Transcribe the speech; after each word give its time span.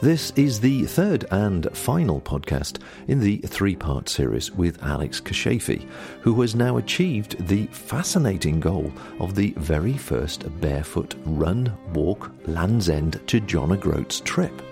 This 0.00 0.32
is 0.36 0.60
the 0.60 0.84
third 0.84 1.24
and 1.30 1.68
final 1.76 2.20
podcast 2.20 2.78
in 3.08 3.20
the 3.20 3.38
three 3.38 3.76
part 3.76 4.08
series 4.08 4.50
with 4.52 4.80
Aleks 4.80 5.22
Kashefi, 5.22 5.88
who 6.20 6.40
has 6.40 6.54
now 6.54 6.76
achieved 6.76 7.46
the 7.46 7.66
fascinating 7.66 8.60
goal 8.60 8.92
of 9.20 9.34
the 9.34 9.54
very 9.56 9.96
first 9.96 10.44
barefoot 10.60 11.14
run, 11.24 11.72
walk, 11.92 12.30
Land's 12.46 12.88
End 12.88 13.20
to 13.26 13.40
John 13.40 13.72
O'Groats 13.72 14.20
trip. 14.20 14.62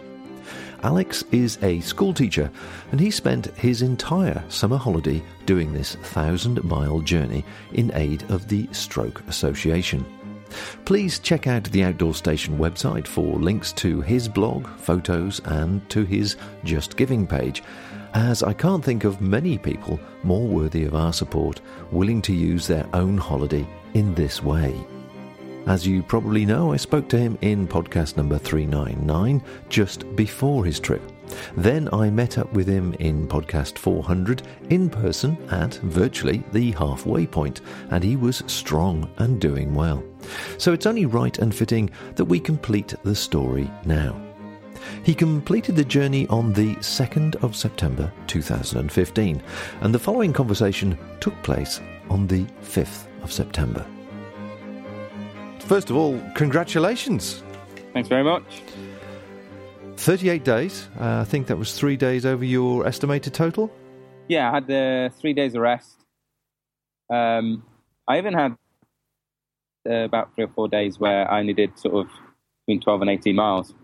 Aleks 0.83 1.25
is 1.33 1.59
a 1.63 1.81
schoolteacher 1.81 2.51
and 2.91 2.99
he 2.99 3.11
spent 3.11 3.47
his 3.57 3.83
entire 3.83 4.43
summer 4.49 4.77
holiday 4.77 5.23
doing 5.47 5.73
this 5.73 5.95
thousand 5.95 6.63
mile 6.65 6.99
journey 7.01 7.45
in 7.73 7.93
aid 7.95 8.25
of 8.31 8.49
the 8.49 8.69
Stroke 8.73 9.23
Association. 9.29 10.05
Please 10.85 11.19
check 11.19 11.47
out 11.47 11.65
the 11.65 11.85
Outdoor 11.85 12.15
Station 12.15 12.59
website 12.59 13.07
for 13.07 13.39
links 13.39 13.73
to 13.75 14.01
his 14.01 14.29
blog, 14.29 14.67
photos, 14.79 15.41
and 15.45 15.89
to 15.91 16.05
his 16.05 16.37
Just 16.65 16.97
Giving 16.97 17.27
page, 17.27 17.63
as 18.15 18.43
I 18.43 18.53
can't 18.53 18.85
think 18.85 19.05
of 19.05 19.21
many 19.21 19.59
people 19.59 20.01
more 20.23 20.47
worthy 20.47 20.85
of 20.85 20.95
our 20.95 21.13
support 21.13 21.61
willing 21.91 22.23
to 22.23 22.35
use 22.35 22.67
their 22.67 22.87
own 22.93 23.19
holiday 23.19 23.67
in 23.95 24.15
this 24.15 24.43
way. 24.43 24.75
As 25.67 25.87
you 25.87 26.03
probably 26.03 26.45
know, 26.45 26.73
I 26.73 26.77
spoke 26.77 27.09
to 27.11 27.19
him 27.19 27.39
in 27.41 27.69
podcast 27.69 28.17
number 28.17 28.39
399 28.39 29.43
just 29.69 30.17
before 30.17 30.65
his 30.65 30.81
trip. 30.81 31.03
Then 31.57 31.89
I 31.93 32.11
met 32.11 32.39
up 32.39 32.53
with 32.53 32.67
him 32.67 32.95
in 32.95 33.29
podcast 33.29 33.79
400 33.79 34.43
in 34.71 34.89
person 34.91 35.37
at 35.51 35.75
virtually 35.75 36.43
the 36.53 36.73
halfway 36.73 37.27
point, 37.27 37.61
and 37.91 38.03
he 38.03 38.17
was 38.17 38.43
strong 38.47 39.11
and 39.19 39.41
doing 39.41 39.75
well. 39.75 40.03
So 40.59 40.73
it's 40.73 40.87
only 40.87 41.07
right 41.07 41.39
and 41.39 41.55
fitting 41.55 41.91
that 42.17 42.25
we 42.25 42.41
complete 42.41 42.95
the 43.03 43.15
story 43.15 43.71
now. 43.85 44.21
He 45.05 45.15
completed 45.15 45.77
the 45.77 45.85
journey 45.85 46.27
on 46.29 46.53
the 46.53 46.75
2nd 46.77 47.43
of 47.43 47.57
September 47.57 48.13
2015, 48.27 49.43
and 49.81 49.95
the 49.95 49.99
following 49.99 50.33
conversation 50.33 50.99
took 51.21 51.41
place 51.43 51.81
on 52.11 52.27
the 52.27 52.45
5th 52.63 53.07
of 53.23 53.33
September. 53.33 53.87
First 55.61 55.91
of 55.91 55.97
all, 55.97 56.21
congratulations. 56.35 57.43
Thanks 57.93 58.09
very 58.09 58.25
much. 58.25 58.63
38 60.03 60.43
days. 60.43 60.89
Uh, 60.99 61.21
I 61.21 61.25
think 61.25 61.47
that 61.47 61.57
was 61.57 61.79
three 61.79 61.97
days 61.97 62.27
over 62.27 62.45
your 62.45 62.85
estimated 62.85 63.33
total. 63.35 63.73
Yeah, 64.29 64.51
I 64.51 64.55
had 64.55 64.67
the 64.67 65.13
three 65.21 65.33
days 65.33 65.55
of 65.55 65.61
rest. 65.61 66.05
Um, 67.09 67.63
I 68.09 68.19
even 68.19 68.35
had 68.35 68.57
uh, 69.89 70.05
about 70.05 70.35
three 70.35 70.43
or 70.43 70.49
four 70.49 70.67
days 70.67 70.99
where 70.99 71.31
I 71.31 71.39
only 71.39 71.53
did 71.53 71.79
sort 71.79 71.95
of 71.95 72.11
between 72.67 72.81
12 72.81 73.03
and 73.03 73.11
18 73.11 73.37
miles, 73.37 73.75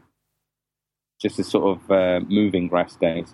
just 1.20 1.38
as 1.38 1.46
sort 1.46 1.78
of 1.78 1.90
uh, 1.90 2.20
moving 2.28 2.68
rest 2.68 2.98
days. 2.98 3.32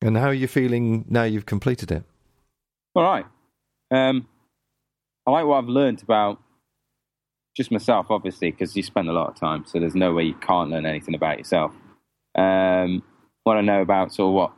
And 0.00 0.16
how 0.16 0.28
are 0.28 0.34
you 0.34 0.48
feeling 0.48 1.04
now 1.10 1.24
you've 1.24 1.46
completed 1.46 1.92
it? 1.92 2.04
All 2.94 3.02
right. 3.02 3.26
Um, 3.90 4.26
I 5.26 5.30
like 5.30 5.44
what 5.44 5.58
I've 5.58 5.68
learned 5.68 6.02
about 6.02 6.40
just 7.54 7.70
myself, 7.70 8.06
obviously, 8.08 8.50
because 8.50 8.74
you 8.74 8.82
spend 8.82 9.10
a 9.10 9.12
lot 9.12 9.28
of 9.28 9.36
time, 9.36 9.66
so 9.66 9.78
there's 9.78 9.94
no 9.94 10.14
way 10.14 10.24
you 10.24 10.34
can't 10.34 10.70
learn 10.70 10.86
anything 10.86 11.14
about 11.14 11.36
yourself 11.36 11.74
um, 12.34 13.02
want 13.44 13.58
to 13.58 13.62
know 13.62 13.80
about 13.80 14.14
sort 14.14 14.28
of 14.28 14.34
what 14.34 14.52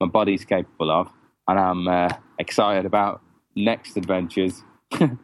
my 0.00 0.06
body's 0.06 0.44
capable 0.44 0.90
of, 0.90 1.10
and 1.48 1.58
I'm 1.58 1.88
uh, 1.88 2.10
excited 2.38 2.86
about 2.86 3.22
next 3.54 3.96
adventures. 3.96 4.62
I'm 4.92 5.18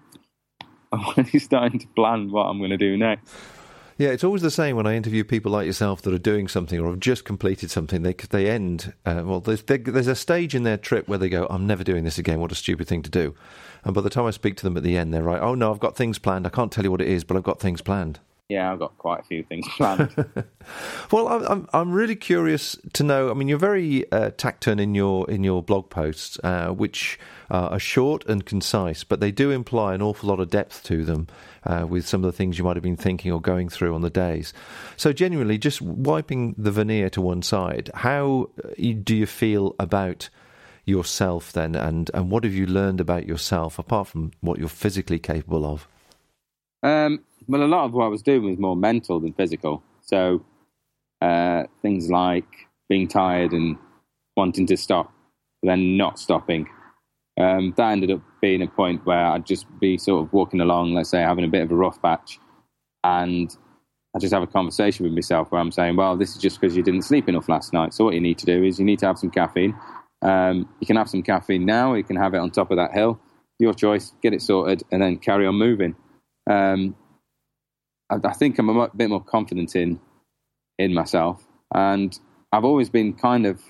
already 0.93 1.39
starting 1.39 1.79
to 1.81 1.87
plan 1.89 2.31
what 2.31 2.45
I'm 2.45 2.59
going 2.59 2.71
to 2.71 2.77
do 2.77 2.97
next. 2.97 3.31
Yeah, 3.99 4.11
it's 4.11 4.23
always 4.23 4.43
the 4.43 4.51
same 4.53 4.77
when 4.77 4.87
I 4.87 4.95
interview 4.95 5.25
people 5.25 5.51
like 5.51 5.67
yourself 5.67 6.03
that 6.03 6.15
are 6.15 6.19
doing 6.19 6.47
something 6.47 6.79
or 6.79 6.91
have 6.91 7.01
just 7.01 7.25
completed 7.25 7.69
something. 7.69 8.05
They 8.05 8.13
they 8.13 8.49
end 8.49 8.95
uh, 9.05 9.23
well. 9.25 9.41
There's 9.41 9.63
there's 9.63 10.07
a 10.07 10.15
stage 10.15 10.55
in 10.55 10.63
their 10.63 10.77
trip 10.77 11.09
where 11.09 11.19
they 11.19 11.29
go, 11.29 11.49
"I'm 11.51 11.67
never 11.67 11.83
doing 11.83 12.05
this 12.05 12.17
again. 12.17 12.39
What 12.39 12.53
a 12.53 12.55
stupid 12.55 12.87
thing 12.87 13.03
to 13.03 13.11
do." 13.11 13.35
And 13.83 13.95
by 13.95 14.01
the 14.01 14.11
time 14.11 14.27
I 14.27 14.31
speak 14.31 14.57
to 14.59 14.63
them 14.63 14.77
at 14.77 14.85
the 14.85 14.97
end, 14.97 15.13
they're 15.13 15.23
like, 15.23 15.43
"Oh 15.43 15.57
no, 15.57 15.73
I've 15.73 15.81
got 15.81 15.97
things 15.97 16.21
planned. 16.21 16.47
I 16.47 16.51
can't 16.51 16.71
tell 16.71 16.85
you 16.85 16.93
what 16.93 17.01
it 17.01 17.09
is, 17.09 17.25
but 17.25 17.37
I've 17.37 17.43
got 17.43 17.59
things 17.59 17.83
planned." 17.83 18.21
Yeah, 18.49 18.73
I've 18.73 18.79
got 18.79 18.97
quite 18.97 19.21
a 19.21 19.25
few 19.25 19.43
things 19.43 19.67
planned. 19.77 20.15
well, 21.13 21.29
I'm 21.29 21.69
I'm 21.75 21.93
really 21.93 22.17
curious 22.17 22.79
to 22.95 23.03
know. 23.03 23.31
I 23.31 23.35
mean, 23.35 23.47
you're 23.47 23.59
very 23.59 24.11
uh, 24.11 24.31
tactile 24.31 24.81
in 24.81 24.95
your 24.95 25.31
in 25.31 25.45
your 25.45 25.63
blog 25.63 25.91
posts, 25.91 26.39
uh, 26.43 26.69
which 26.69 27.19
uh, 27.51 27.69
are 27.73 27.79
short 27.79 28.25
and 28.27 28.47
concise, 28.47 29.05
but 29.05 29.21
they 29.21 29.31
do 29.31 29.51
imply 29.51 29.95
an 29.95 30.01
awful 30.01 30.31
lot 30.31 30.41
of 30.41 30.49
depth 30.49 30.83
to 30.85 31.05
them 31.05 31.27
uh, 31.65 31.87
with 31.87 32.09
some 32.09 32.25
of 32.25 32.33
the 32.33 32.37
things 32.37 32.57
you 32.57 32.65
might 32.65 32.77
have 32.77 32.83
been 32.83 32.97
thinking 32.97 33.33
or 33.33 33.41
going 33.41 33.69
through 33.69 33.95
on 33.95 34.01
the 34.01 34.11
days. 34.11 34.55
So, 34.97 35.13
genuinely, 35.13 35.59
just 35.59 35.83
wiping 35.83 36.55
the 36.57 36.71
veneer 36.71 37.11
to 37.11 37.21
one 37.21 37.43
side, 37.43 37.91
how 37.93 38.49
uh, 38.65 38.95
do 39.03 39.15
you 39.15 39.27
feel 39.27 39.75
about? 39.79 40.31
yourself 40.85 41.53
then 41.53 41.75
and 41.75 42.11
and 42.15 42.31
what 42.31 42.45
have 42.45 42.55
you 42.55 42.65
learned 42.65 42.99
about 42.99 43.27
yourself 43.27 43.79
apart 43.79 44.09
from 44.09 44.31
what 44.41 44.59
you're 44.59 44.71
physically 44.71 45.19
capable 45.19 45.67
of 45.67 45.87
um, 46.83 47.23
well, 47.49 47.63
a 47.63 47.65
lot 47.65 47.85
of 47.85 47.93
what 47.93 48.05
I 48.05 48.09
was 48.09 48.23
doing 48.23 48.45
was 48.45 48.59
more 48.59 48.77
mental 48.77 49.19
than 49.21 49.33
physical. 49.33 49.83
So 50.03 50.45
uh, 51.21 51.65
things 51.83 52.11
like 52.11 52.69
being 52.89 53.09
tired 53.09 53.53
and 53.53 53.77
wanting 54.37 54.67
to 54.67 54.77
stop, 54.77 55.13
then 55.63 55.97
not 55.97 56.19
stopping. 56.19 56.69
Um, 57.41 57.73
that 57.77 57.93
ended 57.93 58.11
up 58.11 58.21
being 58.41 58.63
a 58.63 58.67
point 58.67 59.07
where 59.07 59.25
I'd 59.25 59.47
just 59.47 59.67
be 59.81 59.97
sort 59.97 60.25
of 60.25 60.33
walking 60.33 60.61
along, 60.61 60.95
let's 60.95 61.11
say, 61.11 61.21
having 61.21 61.45
a 61.45 61.49
bit 61.49 61.63
of 61.63 61.71
a 61.71 61.77
rough 61.77 62.01
patch, 62.03 62.39
and 63.05 63.57
I 64.15 64.19
just 64.19 64.35
have 64.35 64.43
a 64.43 64.47
conversation 64.47 65.05
with 65.05 65.13
myself 65.13 65.51
where 65.51 65.61
I'm 65.61 65.71
saying, 65.71 65.97
"Well, 65.97 66.17
this 66.17 66.35
is 66.35 66.43
just 66.43 66.61
because 66.61 66.77
you 66.77 66.83
didn't 66.83 67.03
sleep 67.03 67.29
enough 67.29 67.49
last 67.49 67.73
night. 67.73 67.95
So 67.95 68.05
what 68.05 68.15
you 68.15 68.21
need 68.21 68.39
to 68.39 68.47
do 68.47 68.65
is 68.65 68.79
you 68.79 68.85
need 68.85 68.99
to 69.01 69.07
have 69.07 69.19
some 69.19 69.31
caffeine. 69.31 69.75
Um, 70.23 70.69
you 70.81 70.87
can 70.87 70.97
have 70.97 71.09
some 71.09 71.23
caffeine 71.23 71.65
now. 71.65 71.95
You 71.95 72.03
can 72.03 72.17
have 72.17 72.35
it 72.35 72.39
on 72.39 72.51
top 72.51 72.73
of 72.73 72.77
that 72.77 72.93
hill. 72.93 73.21
Your 73.61 73.73
choice. 73.73 74.13
Get 74.21 74.35
it 74.35 74.43
sorted, 74.43 74.83
and 74.91 75.01
then 75.01 75.19
carry 75.19 75.47
on 75.47 75.55
moving." 75.55 75.95
Um, 76.51 76.97
I, 78.11 78.17
I 78.25 78.33
think 78.33 78.59
I'm 78.59 78.69
a 78.69 78.89
bit 78.97 79.11
more 79.11 79.23
confident 79.23 79.77
in 79.77 80.01
in 80.79 80.95
myself, 80.95 81.45
and 81.75 82.19
I've 82.53 82.65
always 82.65 82.89
been 82.89 83.13
kind 83.13 83.47
of 83.47 83.61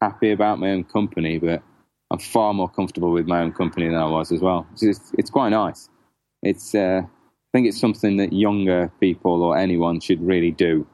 happy 0.00 0.32
about 0.32 0.58
my 0.58 0.70
own 0.70 0.84
company, 0.84 1.38
but 1.38 1.62
I'm 2.10 2.18
far 2.18 2.54
more 2.54 2.68
comfortable 2.68 3.12
with 3.12 3.26
my 3.26 3.40
own 3.40 3.52
company 3.52 3.86
than 3.86 3.96
I 3.96 4.06
was 4.06 4.32
as 4.32 4.40
well. 4.40 4.66
It's, 4.80 5.12
it's 5.18 5.30
quite 5.30 5.50
nice. 5.50 5.88
It's 6.42 6.74
uh, 6.74 7.02
I 7.04 7.56
think 7.56 7.66
it's 7.66 7.80
something 7.80 8.18
that 8.18 8.32
younger 8.32 8.92
people 9.00 9.42
or 9.42 9.56
anyone 9.56 10.00
should 10.00 10.20
really 10.20 10.50
do 10.50 10.86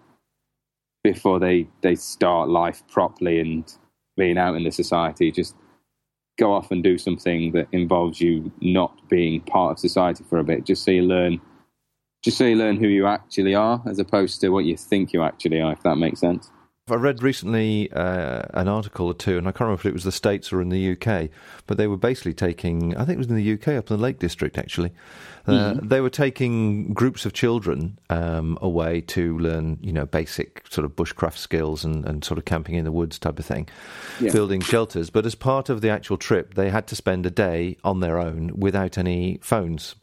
before 1.03 1.38
they, 1.38 1.69
they 1.82 1.97
start 1.97 2.49
life 2.49 2.82
properly 2.88 3.41
and 3.41 3.72
being 4.16 4.38
out 4.38 4.55
in 4.55 4.65
the 4.65 4.71
society. 4.71 5.32
Just 5.32 5.55
go 6.38 6.53
off 6.53 6.71
and 6.71 6.82
do 6.82 6.97
something 6.97 7.53
that 7.53 7.69
involves 7.72 8.21
you 8.21 8.53
not 8.61 9.09
being 9.09 9.41
part 9.43 9.72
of 9.72 9.78
society 9.78 10.25
for 10.28 10.38
a 10.38 10.44
bit, 10.44 10.65
just 10.65 10.84
so 10.84 10.93
you 10.93 11.03
learn 11.03 11.41
just 12.25 12.39
so 12.39 12.45
you 12.45 12.57
learn 12.57 12.77
who 12.77 12.89
you 12.89 13.07
actually 13.07 13.55
are 13.55 13.83
as 13.87 13.99
opposed 13.99 14.41
to 14.41 14.49
what 14.49 14.65
you 14.65 14.77
think 14.77 15.12
you 15.12 15.23
actually 15.23 15.61
are, 15.61 15.73
if 15.73 15.83
that 15.83 15.97
makes 15.97 16.21
sense. 16.21 16.51
I 16.91 16.97
read 16.97 17.23
recently 17.23 17.91
uh, 17.93 18.43
an 18.53 18.69
article 18.69 19.07
or 19.07 19.15
two, 19.15 19.39
and 19.39 19.49
I 19.49 19.53
can't 19.53 19.62
remember 19.62 19.81
if 19.81 19.87
it 19.87 19.95
was 19.95 20.05
the 20.05 20.12
States 20.12 20.53
or 20.53 20.61
in 20.61 20.69
the 20.69 20.93
UK, 20.93 21.31
but 21.67 21.79
they 21.79 21.87
were 21.87 21.97
basically 21.97 22.35
taking, 22.35 22.94
I 22.97 23.06
think 23.06 23.17
it 23.17 23.19
was 23.19 23.29
in 23.29 23.37
the 23.37 23.53
UK, 23.55 23.69
up 23.69 23.91
in 23.91 23.97
the 23.97 24.03
Lake 24.03 24.19
District 24.19 24.59
actually. 24.59 24.93
Uh, 25.47 25.53
mm-hmm. 25.53 25.88
They 25.88 26.03
were 26.03 26.11
taking 26.11 26.93
groups 26.93 27.25
of 27.25 27.32
children 27.32 27.99
um, 28.11 28.59
away 28.61 29.03
to 29.03 29.38
learn, 29.38 29.79
you 29.81 29.93
know, 29.93 30.05
basic 30.05 30.62
sort 30.71 30.85
of 30.85 30.94
bushcraft 30.94 31.37
skills 31.38 31.85
and, 31.85 32.05
and 32.06 32.23
sort 32.23 32.37
of 32.37 32.44
camping 32.44 32.75
in 32.75 32.85
the 32.85 32.93
woods 32.93 33.19
type 33.19 33.38
of 33.38 33.47
thing, 33.47 33.67
yeah. 34.21 34.32
building 34.32 34.61
shelters. 34.61 35.09
But 35.09 35.25
as 35.25 35.35
part 35.35 35.71
of 35.71 35.81
the 35.81 35.88
actual 35.88 36.19
trip, 36.19 36.55
they 36.55 36.69
had 36.69 36.87
to 36.88 36.97
spend 36.97 37.25
a 37.25 37.31
day 37.31 37.79
on 37.82 38.00
their 38.00 38.19
own 38.19 38.53
without 38.59 38.99
any 38.99 39.38
phones 39.43 39.94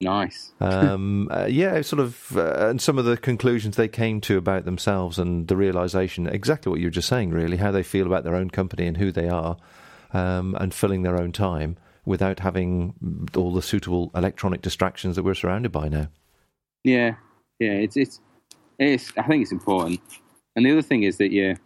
Nice. 0.00 0.52
um, 0.60 1.28
uh, 1.30 1.46
yeah, 1.48 1.80
sort 1.80 2.00
of, 2.00 2.36
uh, 2.36 2.68
and 2.68 2.80
some 2.80 2.98
of 2.98 3.04
the 3.04 3.16
conclusions 3.16 3.76
they 3.76 3.88
came 3.88 4.20
to 4.22 4.36
about 4.36 4.64
themselves 4.64 5.18
and 5.18 5.48
the 5.48 5.56
realization, 5.56 6.26
exactly 6.26 6.70
what 6.70 6.80
you 6.80 6.86
were 6.86 6.90
just 6.90 7.08
saying, 7.08 7.30
really, 7.30 7.56
how 7.56 7.70
they 7.70 7.82
feel 7.82 8.06
about 8.06 8.24
their 8.24 8.34
own 8.34 8.50
company 8.50 8.86
and 8.86 8.98
who 8.98 9.10
they 9.10 9.28
are, 9.28 9.56
um, 10.12 10.54
and 10.60 10.74
filling 10.74 11.02
their 11.02 11.20
own 11.20 11.32
time 11.32 11.76
without 12.04 12.40
having 12.40 13.28
all 13.34 13.52
the 13.52 13.62
suitable 13.62 14.10
electronic 14.14 14.62
distractions 14.62 15.16
that 15.16 15.24
we're 15.24 15.34
surrounded 15.34 15.72
by 15.72 15.88
now. 15.88 16.08
Yeah, 16.84 17.16
yeah, 17.58 17.72
it's 17.72 17.96
it's, 17.96 18.20
it's 18.78 19.12
I 19.16 19.22
think 19.22 19.42
it's 19.42 19.52
important. 19.52 20.00
And 20.54 20.64
the 20.64 20.70
other 20.70 20.82
thing 20.82 21.02
is 21.02 21.16
that 21.18 21.32
you 21.32 21.56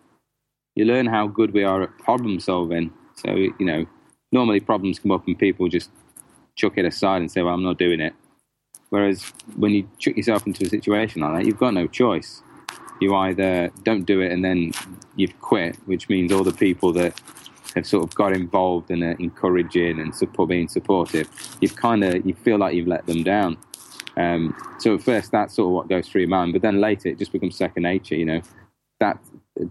you 0.75 0.85
learn 0.85 1.07
how 1.07 1.27
good 1.27 1.53
we 1.53 1.63
are 1.63 1.83
at 1.83 1.99
problem 1.99 2.41
solving. 2.41 2.93
So 3.17 3.35
you 3.35 3.55
know, 3.61 3.85
normally 4.33 4.61
problems 4.61 4.99
come 4.99 5.11
up 5.11 5.27
and 5.27 5.39
people 5.39 5.69
just 5.69 5.91
chuck 6.57 6.73
it 6.77 6.87
aside 6.87 7.19
and 7.19 7.31
say, 7.31 7.43
"Well, 7.43 7.55
I'm 7.55 7.63
not 7.63 7.79
doing 7.79 8.01
it." 8.01 8.15
Whereas 8.91 9.33
when 9.57 9.73
you 9.73 9.89
chuck 9.99 10.17
yourself 10.17 10.47
into 10.47 10.65
a 10.65 10.69
situation 10.69 11.23
like 11.23 11.39
that, 11.39 11.47
you've 11.47 11.59
got 11.59 11.75
no 11.75 11.87
choice. 11.87 12.43
You 13.01 13.15
either 13.15 13.71
don't 13.85 14.05
do 14.05 14.21
it 14.21 14.33
and 14.33 14.45
then 14.45 14.73
you've 15.17 15.41
quit, 15.41 15.77
which 15.87 16.09
means 16.09 16.33
all 16.33 16.45
the 16.45 16.53
people 16.53 16.93
that 16.95 17.19
have 17.77 17.87
sort 17.87 18.05
of 18.05 18.15
got 18.15 18.33
involved 18.33 18.91
and 18.91 19.03
are 19.03 19.17
encouraging 19.21 20.01
and 20.01 20.15
support, 20.15 20.49
being 20.49 20.69
supportive, 20.69 21.29
you've 21.61 21.77
kind 21.77 22.03
of 22.03 22.27
you 22.27 22.35
feel 22.35 22.59
like 22.59 22.75
you've 22.75 22.89
let 22.89 23.07
them 23.07 23.23
down. 23.23 23.57
Um, 24.17 24.57
so 24.81 24.97
at 24.97 25.03
first, 25.03 25.31
that's 25.31 25.55
sort 25.55 25.69
of 25.69 25.73
what 25.73 25.89
goes 25.89 26.09
through 26.09 26.23
your 26.23 26.31
mind, 26.31 26.53
but 26.53 26.63
then 26.63 26.81
later 26.81 27.09
it 27.09 27.19
just 27.19 27.33
becomes 27.33 27.57
second 27.57 27.85
nature. 27.85 28.17
You 28.17 28.27
know, 28.27 28.43
that 28.99 29.19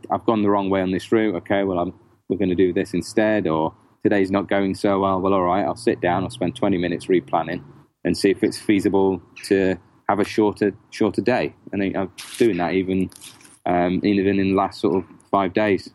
I've 0.10 0.26
gone 0.26 0.42
the 0.42 0.50
wrong 0.50 0.70
way 0.70 0.82
on 0.82 0.92
this 0.92 1.12
route. 1.12 1.36
Okay, 1.36 1.64
well, 1.64 1.78
I'm, 1.78 1.94
we're 2.30 2.38
going 2.38 2.50
to 2.50 2.56
do 2.56 2.72
this 2.72 2.94
instead, 2.94 3.48
or 3.48 3.76
today's 4.02 4.32
not 4.32 4.48
going 4.48 4.76
so 4.76 5.02
well. 5.02 5.20
Well, 5.20 5.34
all 5.34 5.44
right, 5.44 5.66
I'll 5.66 5.76
sit 5.76 6.00
down. 6.00 6.24
I'll 6.24 6.30
spend 6.30 6.56
20 6.56 6.78
minutes 6.78 7.08
replanning 7.08 7.64
and 8.10 8.18
see 8.18 8.32
if 8.32 8.44
it's 8.44 8.58
feasible 8.58 9.22
to 9.44 9.78
have 10.08 10.20
a 10.20 10.26
shorter 10.26 10.74
shorter 10.90 11.22
day. 11.22 11.54
And 11.72 11.96
I'm 11.96 12.12
doing 12.40 12.58
that 12.58 12.74
even 12.74 13.12
um, 13.68 14.02
even 14.04 14.40
in 14.40 14.50
the 14.50 14.56
last 14.56 14.82
sort 14.82 14.98
of 14.98 15.10
five 15.30 15.54
days. 15.54 15.92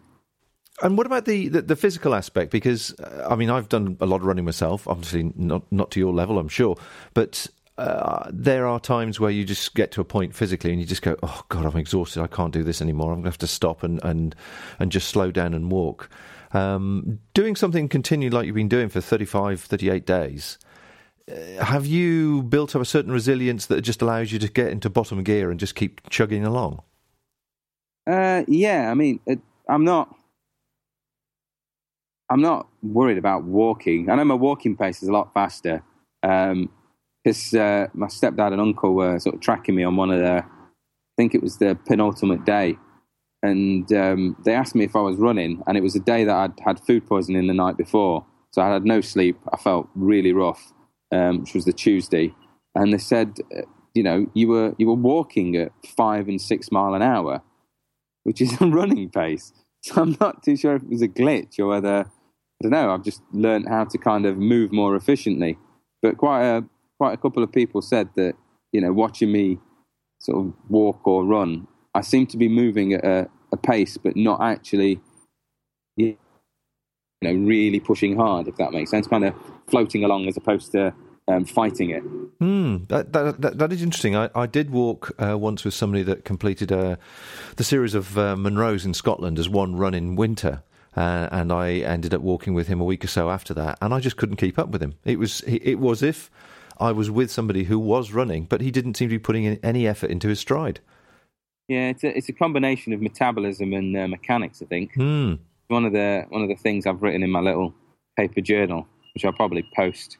And 0.80 0.96
what 0.96 1.06
about 1.06 1.24
the, 1.24 1.48
the, 1.48 1.62
the, 1.62 1.76
physical 1.76 2.14
aspect? 2.14 2.52
Because 2.52 2.94
uh, 3.00 3.26
I 3.28 3.34
mean, 3.34 3.50
I've 3.50 3.68
done 3.68 3.96
a 4.00 4.06
lot 4.06 4.20
of 4.20 4.26
running 4.26 4.44
myself. 4.44 4.86
Obviously, 4.86 5.32
not 5.34 5.64
not 5.72 5.90
to 5.92 6.00
your 6.00 6.12
level, 6.12 6.38
I'm 6.38 6.48
sure, 6.48 6.76
but 7.14 7.48
uh, 7.78 8.30
there 8.32 8.68
are 8.68 8.78
times 8.78 9.18
where 9.18 9.32
you 9.32 9.44
just 9.44 9.74
get 9.74 9.90
to 9.92 10.00
a 10.00 10.04
point 10.04 10.36
physically 10.36 10.70
and 10.70 10.80
you 10.80 10.86
just 10.86 11.02
go, 11.02 11.16
"Oh 11.24 11.42
God, 11.48 11.66
I'm 11.66 11.76
exhausted. 11.76 12.22
I 12.22 12.28
can't 12.28 12.52
do 12.52 12.62
this 12.62 12.80
anymore. 12.80 13.08
I'm 13.08 13.16
going 13.16 13.24
to 13.24 13.30
have 13.30 13.38
to 13.38 13.48
stop 13.48 13.82
and 13.82 14.00
and 14.04 14.36
and 14.78 14.92
just 14.92 15.08
slow 15.08 15.32
down 15.32 15.52
and 15.52 15.72
walk." 15.72 16.08
Um, 16.52 17.18
doing 17.34 17.56
something 17.56 17.88
continued 17.88 18.32
like 18.32 18.46
you've 18.46 18.54
been 18.54 18.68
doing 18.68 18.88
for 18.88 19.00
35, 19.00 19.60
38 19.60 20.06
days. 20.06 20.58
Uh, 21.30 21.64
have 21.64 21.86
you 21.86 22.42
built 22.42 22.76
up 22.76 22.82
a 22.82 22.84
certain 22.84 23.10
resilience 23.10 23.66
that 23.66 23.80
just 23.80 24.02
allows 24.02 24.30
you 24.30 24.38
to 24.38 24.48
get 24.48 24.68
into 24.68 24.90
bottom 24.90 25.22
gear 25.22 25.50
and 25.50 25.58
just 25.58 25.74
keep 25.74 26.08
chugging 26.10 26.44
along? 26.44 26.82
Uh, 28.06 28.42
yeah, 28.46 28.90
I 28.90 28.94
mean, 28.94 29.20
it, 29.26 29.40
I'm 29.68 29.84
not 29.84 30.14
I'm 32.30 32.40
not 32.40 32.68
worried 32.82 33.18
about 33.18 33.44
walking. 33.44 34.10
I 34.10 34.16
know 34.16 34.24
my 34.24 34.34
walking 34.34 34.76
pace 34.76 35.02
is 35.02 35.08
a 35.08 35.12
lot 35.12 35.32
faster 35.32 35.82
because 36.20 37.54
um, 37.54 37.60
uh, 37.60 37.86
my 37.94 38.06
stepdad 38.06 38.52
and 38.52 38.60
uncle 38.60 38.94
were 38.94 39.18
sort 39.18 39.34
of 39.34 39.40
tracking 39.40 39.74
me 39.74 39.84
on 39.84 39.96
one 39.96 40.10
of 40.10 40.18
the, 40.18 40.38
I 40.38 40.44
think 41.16 41.34
it 41.34 41.42
was 41.42 41.58
the 41.58 41.78
penultimate 41.86 42.44
day, 42.44 42.76
and 43.42 43.90
um, 43.92 44.36
they 44.44 44.54
asked 44.54 44.74
me 44.74 44.84
if 44.84 44.96
I 44.96 45.00
was 45.00 45.16
running, 45.16 45.62
and 45.66 45.76
it 45.76 45.82
was 45.82 45.94
a 45.94 46.00
day 46.00 46.24
that 46.24 46.34
I'd 46.34 46.58
had 46.64 46.80
food 46.80 47.06
poisoning 47.06 47.46
the 47.46 47.54
night 47.54 47.76
before, 47.76 48.26
so 48.50 48.62
I 48.62 48.72
had 48.72 48.84
no 48.84 49.00
sleep. 49.00 49.38
I 49.52 49.56
felt 49.56 49.88
really 49.94 50.32
rough, 50.32 50.72
um, 51.14 51.40
which 51.40 51.54
was 51.54 51.64
the 51.64 51.72
Tuesday, 51.72 52.34
and 52.74 52.92
they 52.92 52.98
said, 52.98 53.38
uh, 53.56 53.62
you 53.94 54.02
know, 54.02 54.26
you 54.34 54.48
were 54.48 54.74
you 54.78 54.88
were 54.88 54.94
walking 54.94 55.56
at 55.56 55.70
five 55.96 56.28
and 56.28 56.40
six 56.40 56.72
mile 56.72 56.94
an 56.94 57.02
hour, 57.02 57.40
which 58.24 58.40
is 58.40 58.52
a 58.60 58.66
running 58.66 59.10
pace. 59.10 59.52
So 59.82 60.00
I'm 60.00 60.16
not 60.18 60.42
too 60.42 60.56
sure 60.56 60.76
if 60.76 60.82
it 60.82 60.88
was 60.88 61.02
a 61.02 61.08
glitch 61.08 61.58
or 61.58 61.66
whether 61.66 62.00
I 62.00 62.62
don't 62.62 62.72
know. 62.72 62.90
I've 62.90 63.04
just 63.04 63.22
learned 63.32 63.68
how 63.68 63.84
to 63.84 63.98
kind 63.98 64.24
of 64.26 64.38
move 64.38 64.72
more 64.72 64.96
efficiently. 64.96 65.58
But 66.02 66.16
quite 66.16 66.42
a 66.42 66.64
quite 66.98 67.12
a 67.12 67.16
couple 67.18 67.42
of 67.42 67.52
people 67.52 67.82
said 67.82 68.08
that 68.16 68.34
you 68.72 68.80
know 68.80 68.92
watching 68.92 69.30
me 69.30 69.58
sort 70.20 70.38
of 70.46 70.54
walk 70.68 71.06
or 71.06 71.24
run, 71.24 71.68
I 71.94 72.00
seem 72.00 72.26
to 72.28 72.38
be 72.38 72.48
moving 72.48 72.94
at 72.94 73.04
a, 73.04 73.28
a 73.52 73.56
pace, 73.56 73.98
but 73.98 74.16
not 74.16 74.40
actually 74.42 75.00
you 75.96 76.16
know 77.22 77.34
really 77.34 77.78
pushing 77.78 78.16
hard. 78.16 78.48
If 78.48 78.56
that 78.56 78.72
makes 78.72 78.90
sense, 78.90 79.06
kind 79.06 79.24
of 79.24 79.34
floating 79.68 80.02
along 80.02 80.26
as 80.28 80.36
opposed 80.36 80.72
to 80.72 80.94
um, 81.28 81.44
fighting 81.44 81.90
it. 81.90 82.02
Mm, 82.38 82.88
that, 82.88 83.12
that, 83.12 83.40
that, 83.40 83.58
that 83.58 83.72
is 83.72 83.82
interesting. 83.82 84.16
I, 84.16 84.30
I 84.34 84.46
did 84.46 84.70
walk 84.70 85.12
uh, 85.18 85.38
once 85.38 85.64
with 85.64 85.74
somebody 85.74 86.02
that 86.04 86.24
completed 86.24 86.70
uh, 86.70 86.96
the 87.56 87.64
series 87.64 87.94
of 87.94 88.18
uh, 88.18 88.34
Munros 88.36 88.84
in 88.84 88.94
Scotland 88.94 89.38
as 89.38 89.48
one 89.48 89.76
run 89.76 89.94
in 89.94 90.16
winter. 90.16 90.62
Uh, 90.96 91.28
and 91.32 91.52
I 91.52 91.72
ended 91.78 92.14
up 92.14 92.20
walking 92.20 92.54
with 92.54 92.68
him 92.68 92.80
a 92.80 92.84
week 92.84 93.04
or 93.04 93.08
so 93.08 93.28
after 93.28 93.52
that, 93.54 93.78
and 93.82 93.92
I 93.92 93.98
just 93.98 94.16
couldn't 94.16 94.36
keep 94.36 94.60
up 94.60 94.68
with 94.68 94.80
him. 94.80 94.94
It 95.04 95.18
was 95.18 95.40
it 95.40 95.80
was 95.80 96.04
if 96.04 96.30
I 96.78 96.92
was 96.92 97.10
with 97.10 97.32
somebody 97.32 97.64
who 97.64 97.80
was 97.80 98.12
running, 98.12 98.44
but 98.44 98.60
he 98.60 98.70
didn't 98.70 98.94
seem 98.94 99.08
to 99.08 99.16
be 99.16 99.18
putting 99.18 99.44
any 99.44 99.88
effort 99.88 100.10
into 100.10 100.28
his 100.28 100.38
stride. 100.38 100.78
Yeah, 101.66 101.88
it's 101.88 102.04
a 102.04 102.16
it's 102.16 102.28
a 102.28 102.32
combination 102.32 102.92
of 102.92 103.00
metabolism 103.00 103.72
and 103.72 103.96
uh, 103.96 104.06
mechanics. 104.06 104.62
I 104.62 104.66
think 104.66 104.94
mm. 104.94 105.36
one 105.66 105.84
of 105.84 105.92
the 105.92 106.26
one 106.28 106.42
of 106.42 106.48
the 106.48 106.54
things 106.54 106.86
I've 106.86 107.02
written 107.02 107.24
in 107.24 107.30
my 107.30 107.40
little 107.40 107.74
paper 108.16 108.40
journal, 108.40 108.86
which 109.14 109.24
I'll 109.24 109.32
probably 109.32 109.68
post 109.74 110.18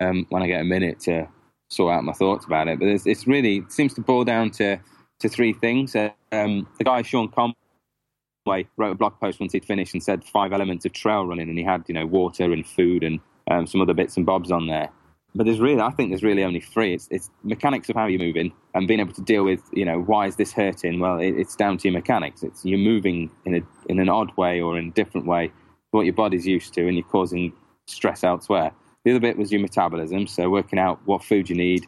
um, 0.00 0.26
when 0.30 0.42
I 0.42 0.46
get 0.46 0.60
a 0.60 0.64
minute 0.64 1.00
to 1.00 1.28
sort 1.68 1.94
out 1.94 2.04
my 2.04 2.12
thoughts 2.12 2.44
about 2.44 2.68
it. 2.68 2.78
But 2.78 2.88
it's, 2.88 3.06
it's 3.06 3.26
really 3.26 3.58
it 3.58 3.72
seems 3.72 3.94
to 3.94 4.00
boil 4.00 4.24
down 4.24 4.50
to 4.52 4.78
to 5.20 5.28
three 5.28 5.52
things. 5.52 5.94
Uh, 5.94 6.10
um, 6.32 6.66
the 6.78 6.84
guy 6.84 7.02
Sean 7.02 7.28
Conway 7.28 8.68
wrote 8.76 8.92
a 8.92 8.94
blog 8.94 9.18
post 9.20 9.40
once 9.40 9.52
he'd 9.52 9.64
finished 9.64 9.94
and 9.94 10.02
said 10.02 10.24
five 10.24 10.52
elements 10.52 10.84
of 10.84 10.92
trail 10.92 11.26
running, 11.26 11.48
and 11.48 11.58
he 11.58 11.64
had 11.64 11.84
you 11.88 11.94
know 11.94 12.06
water 12.06 12.52
and 12.52 12.66
food 12.66 13.04
and 13.04 13.20
um, 13.50 13.66
some 13.66 13.80
other 13.80 13.94
bits 13.94 14.16
and 14.16 14.26
bobs 14.26 14.50
on 14.50 14.66
there. 14.66 14.90
But 15.34 15.46
there's 15.46 15.60
really, 15.60 15.80
I 15.80 15.90
think 15.90 16.10
there's 16.10 16.24
really 16.24 16.42
only 16.42 16.60
three. 16.60 16.92
It's, 16.92 17.06
it's 17.10 17.30
mechanics 17.44 17.88
of 17.88 17.94
how 17.94 18.06
you're 18.06 18.20
moving 18.20 18.52
and 18.74 18.88
being 18.88 18.98
able 18.98 19.12
to 19.12 19.22
deal 19.22 19.44
with, 19.44 19.60
you 19.72 19.84
know, 19.84 20.00
why 20.00 20.26
is 20.26 20.34
this 20.34 20.52
hurting? 20.52 20.98
Well, 20.98 21.20
it, 21.20 21.36
it's 21.36 21.54
down 21.54 21.78
to 21.78 21.88
your 21.88 21.92
mechanics. 21.92 22.42
It's 22.42 22.64
you're 22.64 22.80
moving 22.80 23.30
in 23.44 23.54
a 23.54 23.60
in 23.88 24.00
an 24.00 24.08
odd 24.08 24.36
way 24.36 24.60
or 24.60 24.76
in 24.76 24.88
a 24.88 24.90
different 24.90 25.26
way, 25.26 25.48
to 25.48 25.52
what 25.92 26.02
your 26.02 26.14
body's 26.14 26.46
used 26.46 26.74
to, 26.74 26.86
and 26.86 26.96
you're 26.96 27.06
causing 27.06 27.52
stress 27.86 28.24
elsewhere. 28.24 28.72
The 29.04 29.12
other 29.12 29.20
bit 29.20 29.38
was 29.38 29.50
your 29.50 29.60
metabolism, 29.60 30.26
so 30.26 30.50
working 30.50 30.78
out 30.78 31.00
what 31.06 31.24
food 31.24 31.48
you 31.48 31.56
need, 31.56 31.86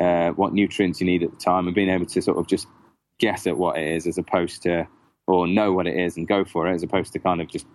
uh, 0.00 0.30
what 0.30 0.54
nutrients 0.54 1.00
you 1.00 1.06
need 1.06 1.22
at 1.22 1.30
the 1.30 1.36
time, 1.36 1.66
and 1.66 1.74
being 1.74 1.90
able 1.90 2.06
to 2.06 2.22
sort 2.22 2.38
of 2.38 2.46
just 2.46 2.66
guess 3.18 3.46
at 3.46 3.58
what 3.58 3.76
it 3.76 3.86
is 3.86 4.06
as 4.06 4.16
opposed 4.16 4.62
to, 4.62 4.86
or 5.26 5.46
know 5.46 5.72
what 5.72 5.86
it 5.86 5.96
is 5.96 6.16
and 6.16 6.26
go 6.26 6.44
for 6.44 6.66
it, 6.66 6.74
as 6.74 6.82
opposed 6.82 7.12
to 7.12 7.18
kind 7.18 7.40
of 7.40 7.48
just 7.48 7.66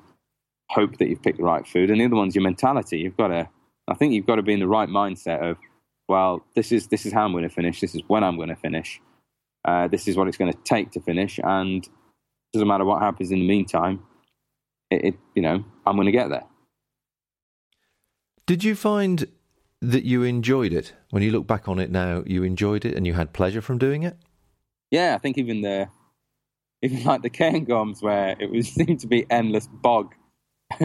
hope 0.72 0.98
that 0.98 1.08
you've 1.08 1.22
picked 1.22 1.38
the 1.38 1.44
right 1.44 1.68
food. 1.68 1.92
And 1.92 2.02
the 2.02 2.06
other 2.06 2.16
one's 2.16 2.36
your 2.36 2.44
mentality. 2.44 3.00
You've 3.00 3.18
got 3.18 3.28
to, 3.28 3.48
I 3.88 3.94
think 3.94 4.14
you've 4.14 4.26
got 4.26 4.38
to 4.38 4.42
be 4.42 4.54
in 4.54 4.60
the 4.60 4.68
right 4.68 4.90
mindset 4.90 5.48
of, 5.48 5.58
well, 6.08 6.44
this 6.56 6.72
is 6.72 6.88
this 6.88 7.06
is 7.06 7.14
how 7.14 7.26
I'm 7.26 7.32
going 7.32 7.44
to 7.44 7.50
finish. 7.50 7.82
This 7.82 7.96
is 7.96 8.02
when 8.08 8.24
I'm 8.24 8.38
going 8.38 8.50
to 8.50 8.56
finish. 8.56 9.00
Uh, 9.64 9.88
this 9.88 10.08
is 10.08 10.16
what 10.16 10.28
it's 10.28 10.38
going 10.38 10.52
to 10.52 10.60
take 10.64 10.92
to 10.92 11.02
finish, 11.02 11.40
and 11.44 11.88
doesn't 12.54 12.68
matter 12.68 12.86
what 12.86 13.02
happens 13.02 13.32
in 13.32 13.40
the 13.40 13.48
meantime. 13.48 14.04
It, 14.92 15.06
it 15.06 15.16
you 15.34 15.42
know, 15.42 15.64
I'm 15.86 15.96
going 15.96 16.06
to 16.06 16.12
get 16.12 16.30
there. 16.30 16.44
Did 18.48 18.64
you 18.64 18.76
find 18.76 19.26
that 19.82 20.04
you 20.04 20.22
enjoyed 20.22 20.72
it 20.72 20.94
when 21.10 21.24
you 21.24 21.32
look 21.32 21.48
back 21.48 21.68
on 21.68 21.80
it 21.80 21.90
now? 21.90 22.24
You 22.28 22.44
enjoyed 22.44 22.86
it 22.86 22.96
and 22.96 23.08
you 23.08 23.14
had 23.14 23.34
pleasure 23.34 23.62
from 23.62 23.80
doing 23.80 24.04
it. 24.04 24.18
Yeah, 24.92 25.16
I 25.16 25.18
think 25.18 25.40
even 25.40 25.62
the 25.62 25.88
even 26.84 27.04
like 27.04 27.24
the 27.24 27.30
Cairngorms 27.30 28.04
where 28.04 28.36
it 28.40 28.52
was 28.52 28.68
seemed 28.74 29.00
to 29.00 29.08
be 29.08 29.26
endless 29.32 29.68
bog 29.68 30.14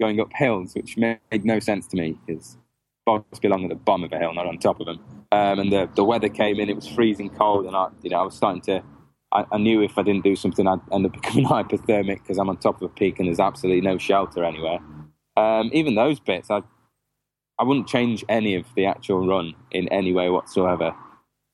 going 0.00 0.18
up 0.20 0.32
hills, 0.32 0.74
which 0.74 0.96
made 0.96 1.18
no 1.44 1.58
sense 1.58 1.86
to 1.88 1.96
me 1.96 2.18
because 2.26 2.56
bogs 3.04 3.38
belong 3.38 3.64
at 3.64 3.68
the 3.68 3.74
bottom 3.74 4.04
of 4.04 4.12
a 4.12 4.18
hill, 4.18 4.32
not 4.32 4.46
on 4.46 4.58
top 4.58 4.80
of 4.80 4.86
them. 4.86 5.00
Um, 5.30 5.58
and 5.58 5.70
the 5.70 5.90
the 5.94 6.04
weather 6.04 6.30
came 6.30 6.58
in; 6.58 6.70
it 6.70 6.76
was 6.76 6.88
freezing 6.88 7.28
cold, 7.28 7.66
and 7.66 7.76
I 7.76 7.88
you 8.02 8.08
know 8.08 8.20
I 8.20 8.22
was 8.22 8.34
starting 8.34 8.62
to. 8.62 8.82
I, 9.30 9.44
I 9.52 9.58
knew 9.58 9.82
if 9.82 9.98
I 9.98 10.02
didn't 10.02 10.24
do 10.24 10.34
something, 10.36 10.66
I'd 10.66 10.80
end 10.90 11.04
up 11.04 11.12
becoming 11.20 11.44
hypothermic 11.44 12.22
because 12.22 12.38
I'm 12.38 12.48
on 12.48 12.56
top 12.56 12.80
of 12.80 12.90
a 12.90 12.94
peak 12.94 13.18
and 13.18 13.28
there's 13.28 13.40
absolutely 13.40 13.82
no 13.82 13.98
shelter 13.98 14.42
anywhere. 14.42 14.78
Um, 15.38 15.70
even 15.72 15.94
those 15.94 16.18
bits, 16.20 16.50
I 16.50 16.62
I 17.58 17.64
wouldn't 17.64 17.88
change 17.88 18.24
any 18.28 18.54
of 18.54 18.66
the 18.76 18.86
actual 18.86 19.26
run 19.26 19.54
in 19.70 19.88
any 19.88 20.12
way 20.12 20.30
whatsoever. 20.30 20.94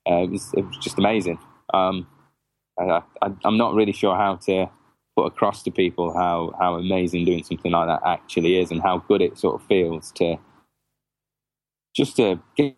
Uh, 0.09 0.25
it, 0.25 0.31
was, 0.31 0.53
it, 0.55 0.67
was, 0.67 0.77
just 0.77 0.99
amazing. 0.99 1.39
Um, 1.73 2.07
I, 2.79 3.01
am 3.45 3.57
not 3.57 3.75
really 3.75 3.93
sure 3.93 4.15
how 4.15 4.37
to 4.47 4.69
put 5.17 5.25
across 5.27 5.63
to 5.63 5.71
people 5.71 6.13
how, 6.13 6.53
how 6.59 6.75
amazing 6.75 7.25
doing 7.25 7.45
something 7.45 7.73
like 7.73 7.87
that 7.87 8.01
actually 8.05 8.59
is 8.59 8.71
and 8.71 8.83
how 8.83 8.99
good 8.99 9.23
it 9.23 9.39
sort 9.39 9.61
of 9.61 9.67
feels 9.67 10.13
to 10.13 10.37
just 11.95 12.17
to 12.17 12.41
get 12.57 12.77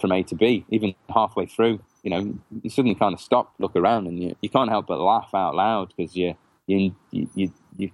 from 0.00 0.12
A 0.12 0.22
to 0.24 0.34
B, 0.34 0.66
even 0.68 0.94
halfway 1.08 1.46
through. 1.46 1.80
You 2.02 2.10
know, 2.10 2.38
you 2.62 2.70
suddenly 2.70 2.96
kind 2.96 3.14
of 3.14 3.20
stop, 3.20 3.54
look 3.58 3.76
around, 3.76 4.08
and 4.08 4.22
you, 4.22 4.36
you 4.42 4.48
can't 4.48 4.70
help 4.70 4.88
but 4.88 5.00
laugh 5.00 5.30
out 5.34 5.54
loud 5.54 5.92
because 5.96 6.16
you, 6.16 6.34
you, 6.66 6.94
you, 7.12 7.52
you, 7.76 7.90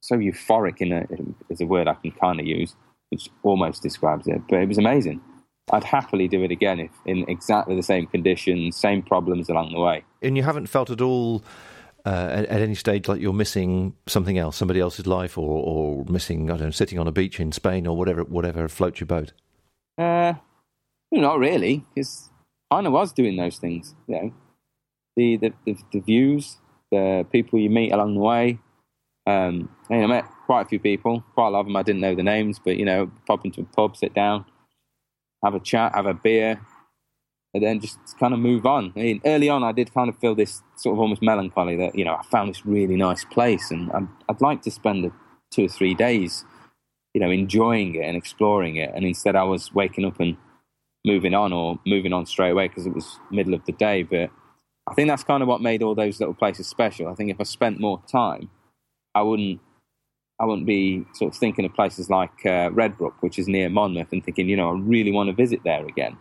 so 0.00 0.16
euphoric 0.16 0.80
in 0.80 0.92
a, 0.92 1.06
is 1.50 1.60
a 1.60 1.66
word 1.66 1.88
I 1.88 1.94
can 1.94 2.12
kind 2.12 2.40
of 2.40 2.46
use, 2.46 2.74
which 3.10 3.28
almost 3.42 3.82
describes 3.82 4.26
it. 4.26 4.40
But 4.48 4.60
it 4.60 4.68
was 4.68 4.78
amazing. 4.78 5.20
I'd 5.70 5.84
happily 5.84 6.28
do 6.28 6.42
it 6.42 6.50
again 6.50 6.80
if 6.80 6.90
in 7.04 7.24
exactly 7.28 7.76
the 7.76 7.82
same 7.82 8.06
conditions, 8.06 8.76
same 8.76 9.02
problems 9.02 9.48
along 9.48 9.72
the 9.72 9.80
way. 9.80 10.04
And 10.22 10.36
you 10.36 10.42
haven't 10.42 10.66
felt 10.66 10.90
at 10.90 11.00
all 11.00 11.42
uh, 12.06 12.28
at, 12.30 12.46
at, 12.46 12.60
any 12.62 12.74
stage 12.74 13.06
like 13.06 13.20
you're 13.20 13.32
missing 13.32 13.94
something 14.06 14.38
else, 14.38 14.56
somebody 14.56 14.80
else's 14.80 15.06
life, 15.06 15.36
or, 15.36 15.62
or 15.62 16.04
missing, 16.06 16.50
I 16.50 16.56
don't 16.56 16.68
know, 16.68 16.70
sitting 16.70 16.98
on 16.98 17.06
a 17.06 17.12
beach 17.12 17.38
in 17.38 17.52
Spain 17.52 17.86
or 17.86 17.96
whatever, 17.96 18.24
whatever 18.24 18.66
floats 18.68 19.00
your 19.00 19.06
boat. 19.06 19.32
Uh, 19.98 20.34
not 21.12 21.38
really, 21.38 21.84
because 21.94 22.30
I 22.70 22.80
was 22.88 23.12
doing 23.12 23.36
those 23.36 23.58
things. 23.58 23.94
You 24.06 24.14
know, 24.14 24.32
the, 25.16 25.36
the 25.36 25.52
the, 25.66 25.76
the 25.92 26.00
views, 26.00 26.56
the 26.90 27.26
people 27.30 27.58
you 27.58 27.68
meet 27.68 27.92
along 27.92 28.14
the 28.14 28.20
way, 28.20 28.58
um, 29.28 29.68
I 29.90 30.06
met 30.06 30.24
quite 30.46 30.62
a 30.62 30.68
few 30.68 30.78
people, 30.78 31.22
quite 31.34 31.48
a 31.48 31.50
lot 31.50 31.60
of 31.60 31.66
them 31.66 31.76
I 31.76 31.82
didn't 31.82 32.00
know 32.00 32.14
the 32.14 32.22
names, 32.22 32.58
but 32.58 32.78
you 32.78 32.86
know, 32.86 33.10
pop 33.26 33.44
into 33.44 33.60
a 33.60 33.64
pub, 33.64 33.94
sit 33.94 34.14
down, 34.14 34.46
have 35.44 35.54
a 35.54 35.60
chat, 35.60 35.94
have 35.94 36.06
a 36.06 36.14
beer, 36.14 36.58
and 37.52 37.62
then 37.62 37.78
just 37.78 37.98
kind 38.18 38.32
of 38.32 38.40
move 38.40 38.64
on. 38.64 38.90
I 38.96 39.00
mean, 39.00 39.20
early 39.26 39.50
on, 39.50 39.62
I 39.62 39.72
did 39.72 39.92
kind 39.92 40.08
of 40.08 40.18
feel 40.18 40.34
this 40.34 40.62
sort 40.76 40.94
of 40.94 41.00
almost 41.00 41.20
melancholy 41.20 41.76
that 41.76 41.94
you 41.94 42.06
know 42.06 42.14
I 42.14 42.22
found 42.22 42.48
this 42.48 42.64
really 42.64 42.96
nice 42.96 43.26
place, 43.26 43.70
and 43.70 43.92
I'd, 43.92 44.08
I'd 44.30 44.40
like 44.40 44.62
to 44.62 44.70
spend 44.70 45.12
two 45.50 45.66
or 45.66 45.68
three 45.68 45.92
days, 45.92 46.46
you 47.12 47.20
know, 47.20 47.30
enjoying 47.30 47.96
it 47.96 48.04
and 48.04 48.16
exploring 48.16 48.76
it. 48.76 48.90
And 48.94 49.04
instead, 49.04 49.36
I 49.36 49.44
was 49.44 49.74
waking 49.74 50.06
up 50.06 50.20
and 50.20 50.38
moving 51.04 51.34
on, 51.34 51.52
or 51.52 51.78
moving 51.86 52.14
on 52.14 52.24
straight 52.24 52.52
away 52.52 52.68
because 52.68 52.86
it 52.86 52.94
was 52.94 53.18
middle 53.30 53.52
of 53.52 53.66
the 53.66 53.72
day. 53.72 54.04
But 54.04 54.30
I 54.88 54.94
think 54.94 55.08
that's 55.08 55.24
kind 55.24 55.42
of 55.42 55.48
what 55.50 55.60
made 55.60 55.82
all 55.82 55.94
those 55.94 56.18
little 56.18 56.34
places 56.34 56.66
special. 56.66 57.08
I 57.08 57.14
think 57.14 57.30
if 57.30 57.38
I 57.38 57.44
spent 57.44 57.78
more 57.78 58.02
time, 58.10 58.48
I 59.18 59.22
wouldn't. 59.22 59.60
I 60.40 60.44
wouldn't 60.44 60.66
be 60.66 61.04
sort 61.14 61.34
of 61.34 61.38
thinking 61.38 61.64
of 61.64 61.74
places 61.74 62.08
like 62.08 62.46
uh, 62.46 62.70
Redbrook, 62.70 63.14
which 63.20 63.40
is 63.40 63.48
near 63.48 63.68
Monmouth, 63.68 64.12
and 64.12 64.24
thinking, 64.24 64.48
you 64.48 64.56
know, 64.56 64.70
I 64.70 64.78
really 64.78 65.10
want 65.10 65.28
to 65.28 65.34
visit 65.34 65.60
there 65.64 65.84
again 65.84 66.16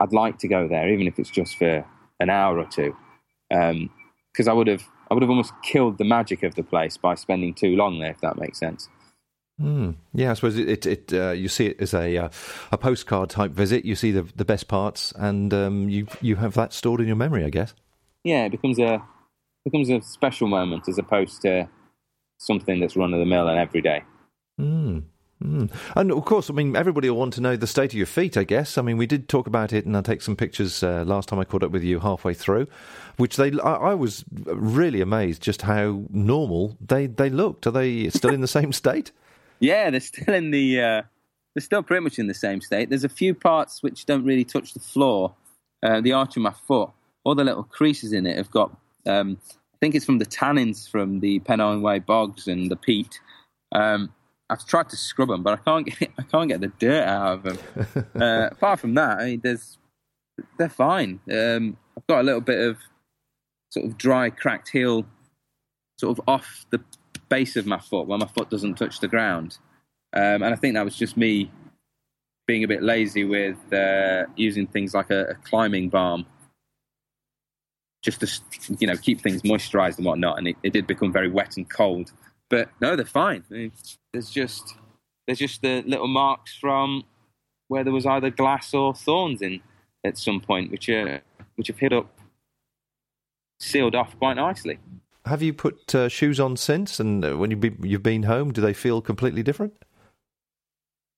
I'd 0.00 0.12
like 0.12 0.38
to 0.38 0.48
go 0.48 0.68
there, 0.68 0.88
even 0.88 1.06
if 1.06 1.18
it's 1.18 1.30
just 1.30 1.56
for 1.56 1.84
an 2.20 2.30
hour 2.30 2.58
or 2.58 2.64
two, 2.64 2.96
because 3.48 4.48
um, 4.48 4.48
I 4.48 4.52
would 4.52 4.66
have 4.66 4.82
I 5.10 5.14
would 5.14 5.22
have 5.22 5.30
almost 5.30 5.52
killed 5.62 5.98
the 5.98 6.04
magic 6.04 6.42
of 6.42 6.54
the 6.54 6.62
place 6.62 6.96
by 6.96 7.14
spending 7.14 7.54
too 7.54 7.76
long 7.76 7.98
there, 7.98 8.10
if 8.10 8.20
that 8.20 8.38
makes 8.38 8.58
sense. 8.58 8.88
Mm. 9.60 9.96
Yeah, 10.14 10.30
I 10.30 10.34
suppose 10.34 10.56
it. 10.56 10.68
it, 10.68 10.86
it 10.86 11.12
uh, 11.12 11.32
you 11.32 11.48
see 11.48 11.66
it 11.66 11.80
as 11.80 11.92
a 11.92 12.16
uh, 12.16 12.28
a 12.72 12.78
postcard 12.78 13.30
type 13.30 13.52
visit. 13.52 13.84
You 13.84 13.94
see 13.94 14.10
the 14.10 14.22
the 14.34 14.44
best 14.44 14.66
parts, 14.68 15.12
and 15.16 15.52
um, 15.52 15.88
you 15.88 16.06
you 16.20 16.36
have 16.36 16.54
that 16.54 16.72
stored 16.72 17.00
in 17.00 17.06
your 17.06 17.16
memory, 17.16 17.44
I 17.44 17.50
guess. 17.50 17.74
Yeah, 18.24 18.46
it 18.46 18.50
becomes 18.50 18.78
a 18.78 19.02
becomes 19.64 19.90
a 19.90 20.00
special 20.00 20.48
moment 20.48 20.88
as 20.88 20.98
opposed 20.98 21.42
to 21.42 21.68
something 22.42 22.80
that's 22.80 22.96
run 22.96 23.14
of 23.14 23.20
the 23.20 23.26
mill 23.26 23.48
and 23.48 23.58
every 23.58 23.80
day. 23.80 24.02
Mm. 24.60 25.04
Mm. 25.42 25.72
And 25.96 26.12
of 26.12 26.24
course, 26.24 26.50
I 26.50 26.52
mean, 26.52 26.76
everybody 26.76 27.10
will 27.10 27.18
want 27.18 27.34
to 27.34 27.40
know 27.40 27.56
the 27.56 27.66
state 27.66 27.92
of 27.92 27.94
your 27.94 28.06
feet, 28.06 28.36
I 28.36 28.44
guess. 28.44 28.78
I 28.78 28.82
mean, 28.82 28.96
we 28.96 29.06
did 29.06 29.28
talk 29.28 29.46
about 29.46 29.72
it, 29.72 29.84
and 29.84 29.96
I'll 29.96 30.02
take 30.02 30.22
some 30.22 30.36
pictures 30.36 30.82
uh, 30.82 31.04
last 31.06 31.28
time 31.28 31.38
I 31.38 31.44
caught 31.44 31.62
up 31.62 31.72
with 31.72 31.82
you 31.82 32.00
halfway 32.00 32.34
through, 32.34 32.68
which 33.16 33.36
they, 33.36 33.52
I, 33.60 33.74
I, 33.74 33.94
was 33.94 34.24
really 34.30 35.00
amazed 35.00 35.42
just 35.42 35.62
how 35.62 36.04
normal 36.10 36.76
they, 36.80 37.06
they 37.06 37.28
looked. 37.28 37.66
Are 37.66 37.72
they 37.72 38.08
still 38.10 38.32
in 38.32 38.40
the 38.40 38.48
same 38.48 38.72
state? 38.72 39.12
Yeah, 39.60 39.90
they're 39.90 40.00
still 40.00 40.34
in 40.34 40.50
the, 40.50 40.80
uh, 40.80 41.02
they're 41.54 41.60
still 41.60 41.84
pretty 41.84 42.02
much 42.02 42.18
in 42.18 42.26
the 42.26 42.34
same 42.34 42.60
state. 42.60 42.88
There's 42.88 43.04
a 43.04 43.08
few 43.08 43.32
parts 43.32 43.80
which 43.80 44.06
don't 44.06 44.24
really 44.24 44.42
touch 44.42 44.74
the 44.74 44.80
floor. 44.80 45.34
Uh, 45.84 46.00
the 46.00 46.10
arch 46.10 46.36
of 46.36 46.42
my 46.42 46.50
foot, 46.50 46.90
all 47.22 47.36
the 47.36 47.44
little 47.44 47.62
creases 47.62 48.12
in 48.12 48.26
it 48.26 48.36
have 48.36 48.50
got, 48.50 48.76
um, 49.06 49.38
I 49.44 49.61
think 49.82 49.96
it's 49.96 50.04
from 50.04 50.18
the 50.18 50.26
tannins 50.26 50.88
from 50.88 51.18
the 51.18 51.40
Pennine 51.40 51.82
Way 51.82 51.98
bogs 51.98 52.46
and 52.46 52.70
the 52.70 52.76
peat. 52.76 53.18
Um, 53.72 54.14
I've 54.48 54.64
tried 54.64 54.88
to 54.90 54.96
scrub 54.96 55.28
them, 55.28 55.42
but 55.42 55.54
I 55.54 55.56
can't 55.56 55.86
get 55.86 56.12
I 56.18 56.22
can't 56.22 56.48
get 56.48 56.60
the 56.60 56.68
dirt 56.68 57.04
out 57.04 57.32
of 57.34 57.42
them. 57.42 57.58
uh, 58.22 58.48
apart 58.52 58.78
from 58.78 58.94
that, 58.94 59.18
I 59.18 59.24
mean, 59.24 59.40
there's 59.42 59.78
they're 60.56 60.68
fine. 60.68 61.18
Um, 61.28 61.76
I've 61.98 62.06
got 62.06 62.20
a 62.20 62.22
little 62.22 62.40
bit 62.40 62.60
of 62.60 62.78
sort 63.70 63.86
of 63.86 63.98
dry, 63.98 64.30
cracked 64.30 64.68
heel, 64.68 65.04
sort 65.98 66.16
of 66.16 66.24
off 66.28 66.64
the 66.70 66.80
base 67.28 67.56
of 67.56 67.66
my 67.66 67.80
foot 67.80 68.06
where 68.06 68.18
my 68.18 68.28
foot 68.28 68.50
doesn't 68.50 68.76
touch 68.76 69.00
the 69.00 69.08
ground, 69.08 69.58
um, 70.12 70.44
and 70.44 70.54
I 70.54 70.54
think 70.54 70.74
that 70.74 70.84
was 70.84 70.94
just 70.94 71.16
me 71.16 71.50
being 72.46 72.62
a 72.62 72.68
bit 72.68 72.84
lazy 72.84 73.24
with 73.24 73.72
uh, 73.72 74.26
using 74.36 74.68
things 74.68 74.94
like 74.94 75.10
a, 75.10 75.22
a 75.24 75.34
climbing 75.34 75.88
balm 75.88 76.24
just 78.02 78.20
to 78.20 78.76
you 78.78 78.86
know 78.86 78.96
keep 78.96 79.20
things 79.20 79.42
moisturized 79.42 79.96
and 79.96 80.06
whatnot. 80.06 80.38
And 80.38 80.48
it, 80.48 80.56
it, 80.62 80.72
did 80.72 80.86
become 80.86 81.12
very 81.12 81.30
wet 81.30 81.56
and 81.56 81.68
cold. 81.68 82.12
But 82.50 82.68
no, 82.80 82.96
they're 82.96 83.06
fine. 83.06 83.44
I 83.50 83.54
mean, 83.54 83.72
there's 84.12 84.30
just 84.30 84.74
there's 85.26 85.38
just 85.38 85.62
the 85.62 85.82
little 85.82 86.08
marks 86.08 86.54
from 86.56 87.04
where 87.68 87.84
there 87.84 87.92
was 87.92 88.04
either 88.04 88.30
glass 88.30 88.74
or 88.74 88.94
thorns 88.94 89.40
in 89.40 89.60
at 90.04 90.18
some 90.18 90.40
point, 90.40 90.70
which 90.70 90.88
are 90.88 91.22
which 91.56 91.68
have 91.68 91.78
hit 91.78 91.92
up, 91.92 92.12
sealed 93.60 93.94
off 93.94 94.18
quite 94.18 94.34
nicely. 94.34 94.78
Have 95.24 95.42
you 95.42 95.52
put 95.52 95.94
uh, 95.94 96.08
shoes 96.08 96.40
on 96.40 96.56
since? 96.56 96.98
And 96.98 97.24
uh, 97.24 97.38
when 97.38 97.50
you 97.50 97.56
be, 97.56 97.72
you've 97.88 98.02
been 98.02 98.24
home, 98.24 98.52
do 98.52 98.60
they 98.60 98.74
feel 98.74 99.00
completely 99.00 99.44
different? 99.44 99.72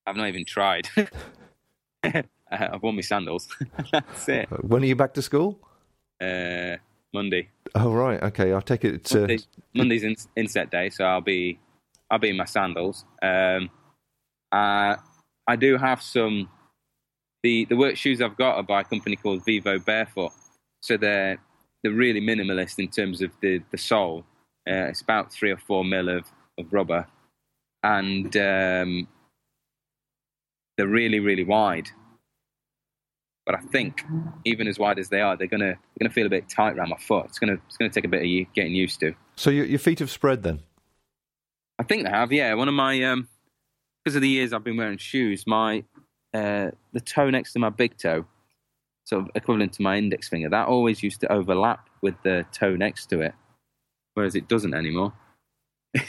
I've 0.07 0.17
not 0.17 0.29
even 0.29 0.45
tried. 0.45 0.89
I've 2.03 2.83
worn 2.83 2.97
my 2.97 3.01
sandals. 3.01 3.49
That's 3.93 4.29
it. 4.29 4.53
Uh, 4.53 4.57
when 4.57 4.83
are 4.83 4.87
you 4.87 4.97
back 4.97 5.15
to 5.15 5.23
school? 5.23 5.59
Uh, 6.25 6.77
Monday. 7.13 7.49
Oh 7.75 7.93
right, 7.93 8.23
okay. 8.23 8.53
I'll 8.53 8.61
take 8.61 8.85
it. 8.85 9.05
To... 9.05 9.21
Monday, 9.21 9.39
Monday's 9.75 10.05
in, 10.05 10.17
inset 10.37 10.71
day, 10.71 10.91
so 10.91 11.05
I'll 11.05 11.21
be 11.21 11.59
I'll 12.11 12.19
be 12.19 12.31
in 12.31 12.37
my 12.37 12.45
sandals. 12.45 13.05
Um, 13.23 13.71
uh, 14.53 14.97
I 15.47 15.57
do 15.57 15.77
have 15.77 16.03
some. 16.03 16.49
The 17.43 17.67
the 17.67 17.77
work 17.77 17.97
shoes 17.97 18.21
I've 18.21 18.37
got 18.37 18.57
are 18.57 18.63
by 18.63 18.81
a 18.81 18.85
company 18.85 19.17
called 19.17 19.45
Vivo 19.45 19.79
Barefoot, 19.79 20.33
so 20.81 20.97
they're 20.97 21.39
they're 21.83 21.93
really 21.93 22.21
minimalist 22.21 22.79
in 22.79 22.89
terms 22.89 23.23
of 23.23 23.31
the 23.41 23.63
the 23.71 23.79
sole. 23.79 24.25
Uh, 24.69 24.89
it's 24.89 25.03
about 25.03 25.33
three 25.33 25.51
or 25.51 25.59
four 25.59 25.85
mil 25.85 26.09
of, 26.09 26.25
of 26.59 26.73
rubber, 26.73 27.07
and 27.83 28.37
um, 28.37 29.09
they're 30.77 30.89
really 30.89 31.21
really 31.21 31.45
wide. 31.45 31.91
But 33.47 33.57
I 33.57 33.59
think 33.59 34.05
even 34.45 34.67
as 34.67 34.79
wide 34.79 34.99
as 34.99 35.11
they 35.11 35.21
are, 35.21 35.37
they're 35.37 35.47
gonna 35.47 35.75
they're 35.75 36.01
gonna 36.01 36.13
feel 36.13 36.27
a 36.27 36.31
bit 36.31 36.49
tight 36.49 36.77
around 36.77 36.89
my 36.89 36.97
foot. 36.97 37.27
It's 37.27 37.39
gonna 37.39 37.59
it's 37.67 37.77
gonna 37.77 37.91
take 37.91 38.05
a 38.05 38.09
bit 38.09 38.21
of 38.21 38.27
you 38.27 38.47
getting 38.55 38.73
used 38.73 39.01
to. 39.01 39.15
So 39.37 39.51
your, 39.51 39.67
your 39.67 39.79
feet 39.79 39.99
have 39.99 40.11
spread 40.11 40.43
then. 40.43 40.61
I 41.79 41.83
think 41.83 42.05
they 42.05 42.11
have. 42.11 42.33
Yeah, 42.33 42.55
one 42.55 42.69
of 42.69 42.75
my 42.75 43.03
um, 43.05 43.29
because 44.03 44.17
of 44.17 44.23
the 44.23 44.29
years 44.29 44.53
I've 44.53 44.65
been 44.65 44.77
wearing 44.77 44.99
shoes, 44.99 45.47
my 45.47 45.85
uh, 46.33 46.71
the 46.93 47.01
toe 47.01 47.31
next 47.31 47.53
to 47.53 47.59
my 47.59 47.69
big 47.69 47.99
toe, 47.99 48.25
sort 49.05 49.25
of 49.25 49.31
equivalent 49.35 49.75
to 49.75 49.83
my 49.83 49.99
index 49.99 50.29
finger, 50.29 50.49
that 50.49 50.67
always 50.69 51.03
used 51.03 51.21
to 51.21 51.33
overlap 51.33 51.89
with 52.01 52.15
the 52.23 52.47
toe 52.53 52.77
next 52.77 53.07
to 53.11 53.21
it, 53.21 53.35
whereas 54.15 54.35
it 54.35 54.49
doesn't 54.49 54.75
anymore. 54.75 55.13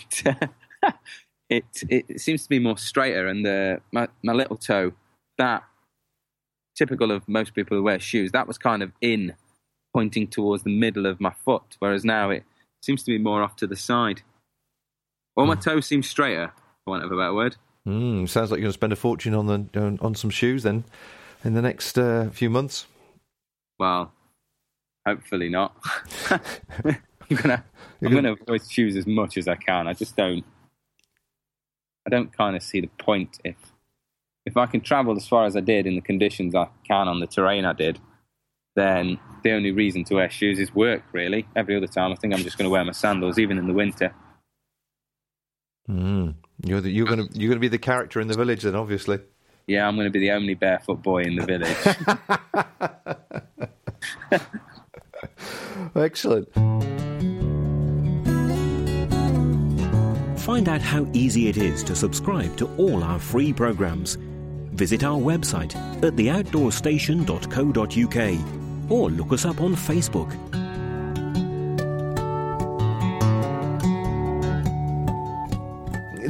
It 1.47 1.63
it, 1.89 2.09
it 2.09 2.21
seems 2.21 2.43
to 2.43 2.49
be 2.49 2.59
more 2.59 2.77
straighter, 2.77 3.27
and 3.27 3.45
the 3.45 3.81
my 3.91 4.07
my 4.23 4.33
little 4.33 4.57
toe 4.57 4.93
that 5.37 5.63
typical 6.75 7.11
of 7.11 7.27
most 7.27 7.53
people 7.53 7.77
who 7.77 7.83
wear 7.83 7.99
shoes, 7.99 8.31
that 8.31 8.47
was 8.47 8.57
kind 8.57 8.83
of 8.83 8.91
in, 9.01 9.33
pointing 9.93 10.27
towards 10.27 10.63
the 10.63 10.77
middle 10.77 11.05
of 11.05 11.19
my 11.19 11.33
foot, 11.43 11.77
whereas 11.79 12.05
now 12.05 12.29
it 12.29 12.43
seems 12.81 13.03
to 13.03 13.11
be 13.11 13.17
more 13.17 13.41
off 13.41 13.55
to 13.57 13.67
the 13.67 13.75
side. 13.75 14.21
All 15.35 15.45
my 15.45 15.55
hmm. 15.55 15.61
toes 15.61 15.85
seem 15.85 16.03
straighter, 16.03 16.51
for 16.83 16.91
want 16.91 17.03
of 17.03 17.11
a 17.11 17.17
better 17.17 17.33
word. 17.33 17.57
Mm, 17.87 18.27
sounds 18.27 18.49
like 18.51 18.59
you're 18.59 18.65
going 18.65 18.71
to 18.71 18.73
spend 18.73 18.93
a 18.93 18.95
fortune 18.95 19.35
on 19.35 19.45
the 19.45 19.79
on, 19.79 19.99
on 20.01 20.15
some 20.15 20.31
shoes 20.31 20.63
then 20.63 20.85
in 21.43 21.53
the 21.53 21.61
next 21.61 21.97
uh, 21.97 22.29
few 22.31 22.49
months. 22.49 22.87
Well, 23.77 24.11
hopefully 25.05 25.49
not. 25.49 25.75
I'm 27.29 27.35
gonna 27.35 27.63
I'm 28.01 28.13
gonna 28.13 28.33
avoid 28.33 28.61
shoes 28.69 28.95
as 28.95 29.05
much 29.05 29.37
as 29.37 29.47
I 29.47 29.55
can. 29.55 29.87
I 29.87 29.93
just 29.93 30.15
don't. 30.15 30.43
I 32.07 32.09
don't 32.09 32.35
kind 32.35 32.55
of 32.55 32.63
see 32.63 32.81
the 32.81 32.89
point 32.99 33.39
if 33.43 33.55
if 34.45 34.57
I 34.57 34.65
can 34.67 34.81
travel 34.81 35.15
as 35.17 35.27
far 35.27 35.45
as 35.45 35.55
I 35.55 35.59
did 35.59 35.87
in 35.87 35.95
the 35.95 36.01
conditions 36.01 36.53
I 36.53 36.67
can 36.87 37.07
on 37.07 37.19
the 37.19 37.27
terrain 37.27 37.65
I 37.65 37.73
did, 37.73 37.99
then 38.75 39.19
the 39.43 39.53
only 39.53 39.71
reason 39.71 40.03
to 40.05 40.15
wear 40.15 40.29
shoes 40.29 40.59
is 40.59 40.73
work, 40.73 41.03
really. 41.11 41.47
Every 41.55 41.75
other 41.75 41.87
time, 41.87 42.11
I 42.11 42.15
think 42.15 42.33
I'm 42.33 42.43
just 42.43 42.57
going 42.57 42.65
to 42.65 42.71
wear 42.71 42.83
my 42.83 42.91
sandals, 42.91 43.39
even 43.39 43.57
in 43.57 43.67
the 43.67 43.73
winter. 43.73 44.13
Mm. 45.89 46.35
You're, 46.63 46.81
the, 46.81 46.89
you're 46.89 47.07
going 47.07 47.27
to 47.27 47.39
you're 47.39 47.49
going 47.49 47.57
to 47.57 47.61
be 47.61 47.67
the 47.67 47.77
character 47.77 48.19
in 48.19 48.27
the 48.27 48.35
village, 48.35 48.63
then, 48.63 48.75
obviously. 48.75 49.19
Yeah, 49.67 49.87
I'm 49.87 49.95
going 49.95 50.05
to 50.05 50.11
be 50.11 50.19
the 50.19 50.31
only 50.31 50.53
barefoot 50.53 51.01
boy 51.01 51.23
in 51.23 51.35
the 51.35 51.45
village. 51.45 51.75
Excellent. 55.95 56.47
Find 60.39 60.69
out 60.69 60.81
how 60.81 61.07
easy 61.13 61.47
it 61.47 61.57
is 61.57 61.83
to 61.85 61.95
subscribe 61.95 62.55
to 62.57 62.67
all 62.77 63.03
our 63.03 63.17
free 63.17 63.51
programs 63.51 64.19
visit 64.75 65.03
our 65.03 65.17
website 65.17 65.75
at 66.03 66.15
theoutdoorstation.co.uk 66.15 68.91
or 68.91 69.09
look 69.09 69.33
us 69.33 69.45
up 69.45 69.61
on 69.61 69.75
Facebook. 69.75 70.55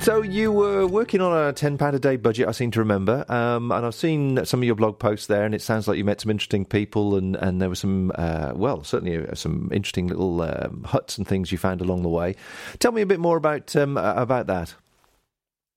So 0.06 0.22
you 0.22 0.52
were 0.52 0.86
working 0.86 1.20
on 1.20 1.36
a 1.36 1.52
ten 1.52 1.80
pound 1.80 1.96
a 1.96 2.00
day 2.00 2.16
budget, 2.16 2.48
I 2.48 2.52
seem 2.52 2.70
to 2.72 2.80
remember, 2.80 3.26
um, 3.28 3.72
and 3.72 3.86
I've 3.86 3.96
seen 3.96 4.46
some 4.46 4.60
of 4.60 4.64
your 4.64 4.76
blog 4.76 5.00
posts 5.00 5.26
there, 5.26 5.46
and 5.46 5.56
it 5.56 5.64
sounds 5.64 5.88
like 5.88 5.98
you 5.98 6.06
met 6.06 6.22
some 6.22 6.30
interesting 6.30 6.64
people, 6.64 7.16
and, 7.16 7.36
and 7.38 7.60
there 7.60 7.70
were 7.70 7.76
some, 7.76 8.12
uh, 8.14 8.52
well, 8.54 8.84
certainly 8.84 9.26
uh, 9.26 9.34
some 9.34 9.72
interesting 9.74 10.06
little 10.06 10.42
um, 10.42 10.84
huts 10.84 11.18
and 11.18 11.28
things 11.28 11.52
you 11.52 11.58
found 11.58 11.82
along 11.82 12.04
the 12.04 12.10
way. 12.10 12.36
Tell 12.78 12.92
me 12.92 13.02
a 13.02 13.06
bit 13.08 13.20
more 13.20 13.36
about 13.36 13.76
um, 13.76 13.98
about 13.98 14.46
that. 14.46 14.76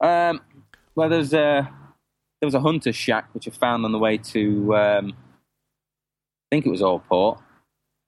Um, 0.01 0.43
well, 0.95 1.09
there's 1.09 1.33
uh, 1.33 1.63
there 2.41 2.47
was 2.47 2.55
a 2.55 2.61
hunter's 2.61 2.97
shack 2.97 3.29
which 3.33 3.49
I 3.49 3.51
found 3.51 3.85
on 3.85 3.93
the 3.93 3.99
way 3.99 4.17
to, 4.19 4.77
um, 4.77 5.13
I 5.13 6.55
think 6.55 6.67
it 6.67 6.71
was 6.71 6.83
Allport, 6.83 7.41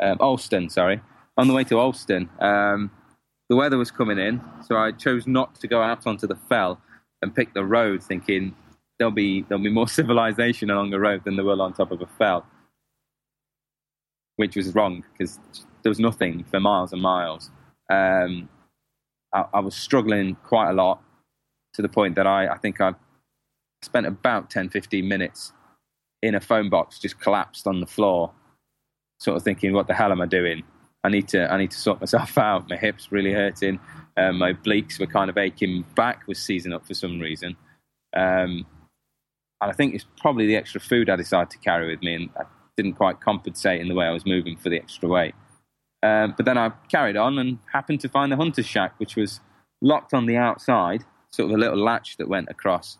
um, 0.00 0.16
Alston, 0.20 0.70
sorry, 0.70 1.00
on 1.36 1.48
the 1.48 1.54
way 1.54 1.64
to 1.64 1.78
Alston. 1.78 2.28
Um, 2.38 2.90
the 3.48 3.56
weather 3.56 3.76
was 3.76 3.90
coming 3.90 4.18
in, 4.18 4.40
so 4.64 4.76
I 4.76 4.92
chose 4.92 5.26
not 5.26 5.56
to 5.56 5.66
go 5.66 5.82
out 5.82 6.06
onto 6.06 6.26
the 6.26 6.36
fell 6.48 6.80
and 7.20 7.34
pick 7.34 7.52
the 7.52 7.64
road, 7.64 8.02
thinking 8.02 8.54
there'll 8.98 9.10
be 9.10 9.42
there'll 9.42 9.64
be 9.64 9.70
more 9.70 9.88
civilization 10.00 10.70
along 10.70 10.90
the 10.90 11.00
road 11.00 11.24
than 11.24 11.36
there 11.36 11.44
will 11.44 11.60
on 11.60 11.72
top 11.72 11.90
of 11.90 12.00
a 12.00 12.06
fell, 12.06 12.46
which 14.36 14.54
was 14.54 14.72
wrong 14.74 15.02
because 15.12 15.40
there 15.82 15.90
was 15.90 15.98
nothing 15.98 16.44
for 16.44 16.60
miles 16.60 16.92
and 16.92 17.02
miles. 17.02 17.50
Um, 17.90 18.48
I, 19.34 19.44
I, 19.54 19.60
was 19.60 19.74
struggling 19.74 20.36
quite 20.44 20.70
a 20.70 20.72
lot 20.72 21.02
to 21.74 21.82
the 21.82 21.88
point 21.88 22.14
that 22.14 22.26
I, 22.26 22.46
I 22.46 22.58
think 22.58 22.80
I 22.80 22.94
spent 23.82 24.06
about 24.06 24.50
10, 24.50 24.70
15 24.70 25.06
minutes 25.06 25.52
in 26.22 26.34
a 26.34 26.40
phone 26.40 26.68
box, 26.68 26.98
just 26.98 27.20
collapsed 27.20 27.66
on 27.66 27.80
the 27.80 27.86
floor, 27.86 28.32
sort 29.18 29.36
of 29.36 29.42
thinking, 29.42 29.72
"What 29.72 29.86
the 29.86 29.94
hell 29.94 30.12
am 30.12 30.20
I 30.20 30.26
doing? 30.26 30.62
I 31.02 31.08
need 31.08 31.28
to 31.28 31.50
I 31.50 31.56
need 31.56 31.70
to 31.70 31.78
sort 31.78 32.00
myself 32.00 32.36
out. 32.38 32.68
My 32.68 32.76
hips 32.76 33.10
really 33.10 33.32
hurting. 33.32 33.80
Um, 34.16 34.38
my 34.38 34.52
obliques 34.52 35.00
were 35.00 35.06
kind 35.06 35.30
of 35.30 35.38
aching. 35.38 35.84
Back 35.94 36.26
was 36.26 36.38
seizing 36.38 36.72
up 36.72 36.86
for 36.86 36.94
some 36.94 37.18
reason." 37.18 37.56
Um, 38.14 38.66
and 39.62 39.70
I 39.70 39.72
think 39.72 39.94
it's 39.94 40.06
probably 40.18 40.46
the 40.46 40.56
extra 40.56 40.80
food 40.80 41.10
I 41.10 41.16
decided 41.16 41.50
to 41.50 41.58
carry 41.58 41.90
with 41.90 42.02
me, 42.02 42.14
and 42.14 42.30
I 42.36 42.44
didn't 42.76 42.94
quite 42.94 43.20
compensate 43.20 43.80
in 43.80 43.88
the 43.88 43.94
way 43.94 44.06
I 44.06 44.10
was 44.10 44.26
moving 44.26 44.56
for 44.56 44.70
the 44.70 44.76
extra 44.76 45.08
weight. 45.08 45.34
Um, 46.02 46.34
but 46.36 46.46
then 46.46 46.56
I 46.56 46.70
carried 46.88 47.16
on 47.16 47.38
and 47.38 47.58
happened 47.72 48.00
to 48.00 48.08
find 48.08 48.32
the 48.32 48.36
hunter's 48.36 48.66
shack, 48.66 48.94
which 48.98 49.16
was 49.16 49.40
locked 49.82 50.14
on 50.14 50.26
the 50.26 50.36
outside, 50.36 51.04
sort 51.30 51.50
of 51.50 51.56
a 51.56 51.60
little 51.60 51.78
latch 51.78 52.16
that 52.16 52.28
went 52.28 52.48
across. 52.48 52.98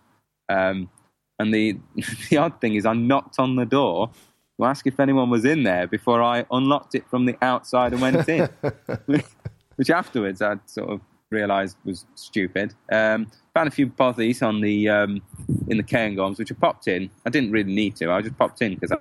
Um, 0.50 0.90
and 1.38 1.54
the 1.54 1.78
the 2.30 2.37
odd 2.37 2.61
thing 2.61 2.75
is, 2.75 2.85
I 2.85 2.92
knocked 2.92 3.38
on 3.38 3.57
the 3.57 3.64
door 3.64 4.11
to 4.59 4.66
ask 4.66 4.87
if 4.87 5.00
anyone 5.00 5.30
was 5.30 5.45
in 5.45 5.62
there 5.62 5.87
before 5.87 6.23
I 6.23 6.45
unlocked 6.50 6.95
it 6.95 7.09
from 7.09 7.25
the 7.25 7.37
outside 7.42 7.92
and 7.92 8.02
went 8.02 8.28
in, 8.28 8.49
which 9.76 9.90
afterwards 9.90 10.42
I 10.42 10.57
sort 10.66 10.90
of 10.90 11.00
realised 11.30 11.76
was 11.85 12.07
stupid. 12.14 12.75
Um, 12.92 13.30
found 13.54 13.69
a 13.69 13.71
few 13.71 13.87
bothies 13.87 14.47
on 14.47 14.61
the 14.61 14.88
um, 14.88 15.23
in 15.69 15.76
the 15.76 15.83
cairngorms, 15.83 16.38
which 16.38 16.52
I 16.52 16.54
popped 16.54 16.88
in. 16.88 17.11
I 17.25 17.30
didn't 17.30 17.52
really 17.52 17.73
need 17.73 17.97
to. 17.97 18.11
I 18.11 18.21
just 18.21 18.37
popped 18.37 18.61
in 18.62 18.75
because 18.75 18.92
I, 18.92 18.97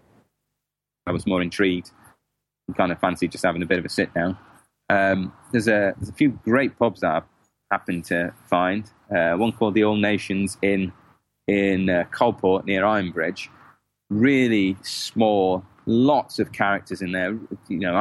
I, 1.07 1.11
was 1.11 1.27
more 1.27 1.41
intrigued 1.41 1.91
and 2.67 2.77
kind 2.77 2.91
of 2.91 2.99
fancied 2.99 3.31
just 3.31 3.43
having 3.43 3.63
a 3.63 3.65
bit 3.65 3.79
of 3.79 3.85
a 3.85 3.89
sit 3.89 4.13
down. 4.13 4.37
Um, 4.89 5.33
there's 5.51 5.67
a 5.67 5.93
there's 5.97 6.09
a 6.09 6.13
few 6.13 6.39
great 6.43 6.77
pubs 6.77 7.01
that 7.01 7.11
I 7.11 7.21
happened 7.71 8.05
to 8.05 8.33
find. 8.47 8.89
Uh, 9.15 9.33
one 9.33 9.51
called 9.51 9.73
the 9.73 9.83
All 9.83 9.97
Nations 9.97 10.57
in 10.61 10.93
in 11.49 11.89
uh, 11.89 12.05
near 12.65 12.83
Ironbridge. 12.83 13.49
Really 14.09 14.77
small, 14.83 15.63
lots 15.85 16.39
of 16.39 16.51
characters 16.51 17.01
in 17.01 17.11
there. 17.11 17.37
You 17.67 17.79
know, 17.79 17.95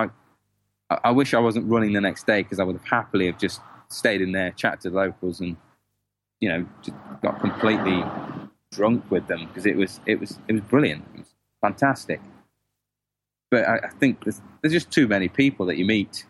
I 0.91 0.99
I 1.05 1.11
wish 1.11 1.35
I 1.35 1.39
wasn't 1.39 1.71
running 1.71 1.93
the 1.93 2.01
next 2.01 2.27
day 2.27 2.43
because 2.43 2.61
I 2.61 2.65
would 2.65 2.77
have 2.77 2.87
happily 2.87 3.27
have 3.27 3.39
just 3.39 3.61
stayed 3.89 4.21
in 4.21 4.33
there, 4.33 4.51
chatted 4.53 4.81
to 4.83 4.91
locals, 4.91 5.41
and 5.41 5.57
you 6.41 6.49
know, 6.49 6.67
just 6.83 6.97
got 7.23 7.41
completely 7.41 8.05
drunk 8.73 9.11
with 9.11 9.27
them 9.29 9.47
because 9.49 9.67
it 9.67 9.77
was 9.77 10.01
it 10.07 10.21
was 10.21 10.39
it 10.49 10.53
was 10.53 10.63
brilliant. 10.63 11.05
It 11.15 11.21
was 11.21 11.35
fantastic. 11.61 12.21
But 13.51 13.67
I, 13.67 13.79
I 13.79 13.89
think 13.89 14.25
there's, 14.25 14.43
there's 14.61 14.75
just 14.75 14.91
too 14.91 15.09
many 15.09 15.29
people 15.29 15.65
that 15.67 15.79
you 15.79 15.87
meet 15.87 16.27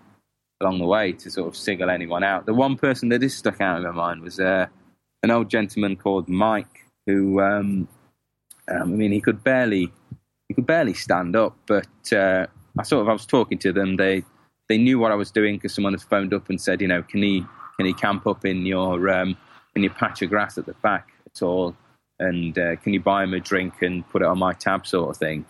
along 0.61 0.79
the 0.79 0.87
way 0.87 1.13
to 1.13 1.31
sort 1.31 1.49
of 1.49 1.57
single 1.57 1.91
anyone 1.91 2.23
out. 2.23 2.47
The 2.47 2.55
one 2.55 2.77
person 2.77 3.09
that 3.09 3.23
is 3.25 3.37
stuck 3.37 3.61
out 3.61 3.79
in 3.79 3.83
my 3.85 3.91
mind 3.91 4.23
was 4.23 4.39
uh, 4.39 4.67
an 5.25 5.31
old 5.31 5.51
gentleman 5.51 5.97
called 5.97 6.29
Mike, 6.29 6.88
who 7.09 7.41
um, 7.41 7.89
um, 8.69 8.83
I 8.83 8.85
mean 8.85 9.13
he 9.13 9.21
could 9.21 9.43
barely 9.43 9.91
he 10.49 10.55
could 10.55 10.67
barely 10.67 10.95
stand 10.95 11.35
up, 11.35 11.57
but 11.67 12.13
uh, 12.13 12.47
I 12.79 12.83
sort 12.83 13.03
of 13.03 13.09
I 13.09 13.13
was 13.13 13.27
talking 13.27 13.59
to 13.59 13.73
them. 13.73 13.97
They 13.97 14.23
they 14.69 14.79
knew 14.79 14.99
what 14.99 15.11
I 15.11 15.15
was 15.15 15.31
doing 15.31 15.57
because 15.57 15.75
someone 15.75 15.95
had 15.95 16.03
phoned 16.03 16.35
up 16.35 16.49
and 16.49 16.61
said, 16.61 16.81
you 16.81 16.89
know, 16.89 17.03
can 17.03 17.23
he 17.23 17.45
can 17.77 17.87
he 17.87 17.95
camp 17.95 18.27
up 18.27 18.45
in 18.45 18.67
your 18.67 19.09
um, 19.09 19.37
in 19.75 19.83
your 19.83 19.93
patch 19.95 20.23
of 20.23 20.29
grass 20.29 20.59
at 20.59 20.67
the 20.67 20.75
back 20.75 21.09
at 21.27 21.43
all? 21.43 21.75
And 22.21 22.59
uh, 22.59 22.77
can 22.77 22.93
you 22.93 23.01
buy 23.01 23.25
him 23.25 23.33
a 23.33 23.41
drink 23.41 23.81
and 23.81 24.09
put 24.11 24.23
it 24.23 24.29
on 24.29 24.39
my 24.39 24.53
tab, 24.53 24.87
sort 24.87 25.11
of 25.11 25.17
thing? 25.17 25.45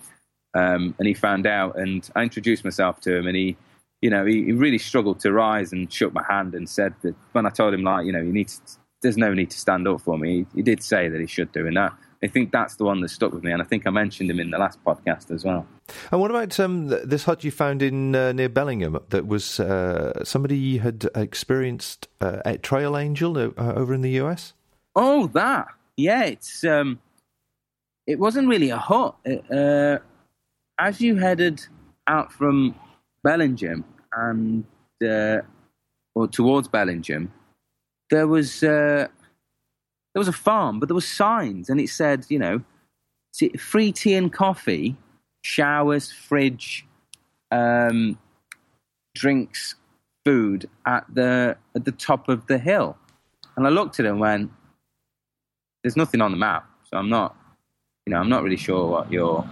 Um, 0.55 0.95
and 0.99 1.09
he 1.09 1.15
found 1.15 1.47
out, 1.47 1.79
and 1.79 2.09
I 2.15 2.23
introduced 2.23 2.65
myself 2.65 3.01
to 3.03 3.17
him, 3.17 3.27
and 3.27 3.37
he, 3.37 3.57
you 4.03 4.11
know, 4.11 4.25
he, 4.25 4.45
he, 4.45 4.53
really 4.53 4.79
struggled 4.79 5.21
to 5.21 5.33
rise 5.33 5.73
and 5.73 5.93
shook 5.93 6.13
my 6.13 6.25
hand 6.29 6.55
and 6.55 6.69
said 6.69 6.95
that 7.03 7.15
when 7.33 7.47
I 7.47 7.51
told 7.51 7.75
him, 7.75 7.83
like, 7.83 8.07
you 8.07 8.13
know, 8.13 8.21
you 8.21 8.33
need 8.33 8.49
to, 8.49 8.61
there's 9.03 9.17
no 9.17 9.33
need 9.33 9.51
to 9.51 9.59
stand 9.59 9.87
up 9.87 10.01
for 10.01 10.19
me. 10.19 10.47
He, 10.53 10.57
he 10.57 10.63
did 10.63 10.83
say 10.83 11.09
that 11.09 11.21
he 11.21 11.27
should 11.27 11.53
do, 11.53 11.67
and 11.67 11.77
that 11.77 11.93
I 12.23 12.27
think 12.27 12.51
that's 12.51 12.77
the 12.77 12.85
one 12.85 13.01
that 13.01 13.11
stuck 13.11 13.33
with 13.33 13.45
me, 13.45 13.53
and 13.53 13.63
I 13.63 13.65
think 13.65 13.87
I 13.87 13.91
mentioned 13.91 14.31
him 14.31 14.41
in 14.41 14.51
the 14.51 14.59
last 14.59 14.83
podcast 14.85 15.31
as 15.31 15.45
well. 15.45 15.67
And 16.11 16.21
what 16.21 16.31
about 16.31 16.59
um, 16.59 16.89
this 16.89 17.25
hut 17.25 17.45
you 17.45 17.51
found 17.51 17.81
in 17.81 18.15
uh, 18.15 18.33
near 18.33 18.49
Bellingham? 18.49 18.99
That 19.11 19.27
was 19.27 19.61
uh, 19.61 20.25
somebody 20.25 20.79
had 20.79 21.09
experienced 21.15 22.09
uh, 22.21 22.43
a 22.45 22.59
trail 22.59 22.97
angel 22.97 23.39
uh, 23.39 23.53
over 23.57 23.95
in 23.95 24.01
the 24.01 24.21
US. 24.21 24.53
Oh, 24.97 25.29
that 25.29 25.69
yeah, 25.97 26.25
it's 26.25 26.65
um, 26.65 27.01
it 28.07 28.19
wasn't 28.19 28.49
really 28.49 28.71
a 28.71 28.79
hut. 28.79 29.17
Uh, 29.51 29.99
as 30.79 31.01
you 31.01 31.17
headed 31.17 31.61
out 32.07 32.33
from 32.33 32.75
Bellingham 33.23 33.85
and 34.13 34.65
uh, 35.05 35.43
or 36.15 36.27
towards 36.29 36.69
Bellingham, 36.69 37.33
there 38.11 38.27
was 38.27 38.61
there 38.61 39.09
was 40.15 40.29
a 40.29 40.33
farm, 40.33 40.81
but 40.81 40.89
there 40.89 40.95
were 40.95 41.01
signs, 41.01 41.69
and 41.69 41.81
it 41.81 41.89
said, 41.89 42.27
you 42.29 42.39
know, 42.39 42.63
free 43.59 43.93
tea 43.93 44.15
and 44.15 44.33
coffee, 44.33 44.97
showers, 45.43 46.11
fridge, 46.11 46.87
um, 47.51 48.19
drinks, 49.15 49.75
food 50.25 50.69
at 50.87 51.05
the 51.13 51.57
at 51.75 51.85
the 51.85 51.93
top 51.93 52.29
of 52.29 52.47
the 52.47 52.59
hill. 52.59 52.97
And 53.57 53.67
I 53.67 53.71
looked 53.71 53.99
at 54.01 54.07
it 54.07 54.11
and 54.11 54.21
went, 54.21 54.51
"There's 55.83 55.97
nothing 55.97 56.21
on 56.21 56.31
the 56.31 56.37
map, 56.37 56.69
so 56.85 56.97
I'm 56.97 57.09
not, 57.09 57.37
you 58.07 58.13
know, 58.13 58.19
I'm 58.19 58.29
not 58.29 58.43
really 58.43 58.57
sure 58.57 58.87
what 58.87 59.13
your 59.13 59.43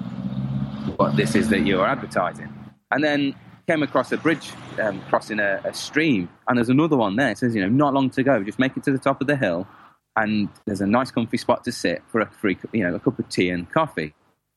what 0.97 1.17
this 1.17 1.35
is 1.35 1.49
that 1.51 1.61
you're 1.61 1.87
advertising." 1.87 2.53
And 2.91 3.03
then 3.03 3.35
came 3.67 3.83
across 3.83 4.13
a 4.13 4.17
bridge 4.17 4.53
um, 4.81 5.01
crossing 5.09 5.41
a, 5.41 5.61
a 5.65 5.75
stream, 5.75 6.29
and 6.49 6.57
there's 6.57 6.69
another 6.69 6.97
one 6.97 7.17
there. 7.17 7.31
It 7.31 7.39
says, 7.39 7.55
you 7.55 7.61
know, 7.61 7.69
not 7.69 7.95
long 7.95 8.11
to 8.11 8.23
go. 8.23 8.43
Just 8.43 8.59
make 8.59 8.77
it 8.77 8.85
to 8.85 8.93
the 8.93 8.99
top 8.99 9.21
of 9.21 9.27
the 9.27 9.37
hill 9.37 9.67
and 10.17 10.49
there's 10.65 10.81
a 10.81 10.87
nice 10.87 11.11
comfy 11.11 11.37
spot 11.37 11.63
to 11.65 11.73
sit 11.73 12.03
for 12.09 12.21
a 12.21 12.27
free, 12.27 12.57
you 12.73 12.83
know, 12.83 12.95
a 12.95 12.99
cup 12.99 13.19
of 13.19 13.29
tea 13.29 13.51
and 13.51 13.71
coffee. 13.71 14.15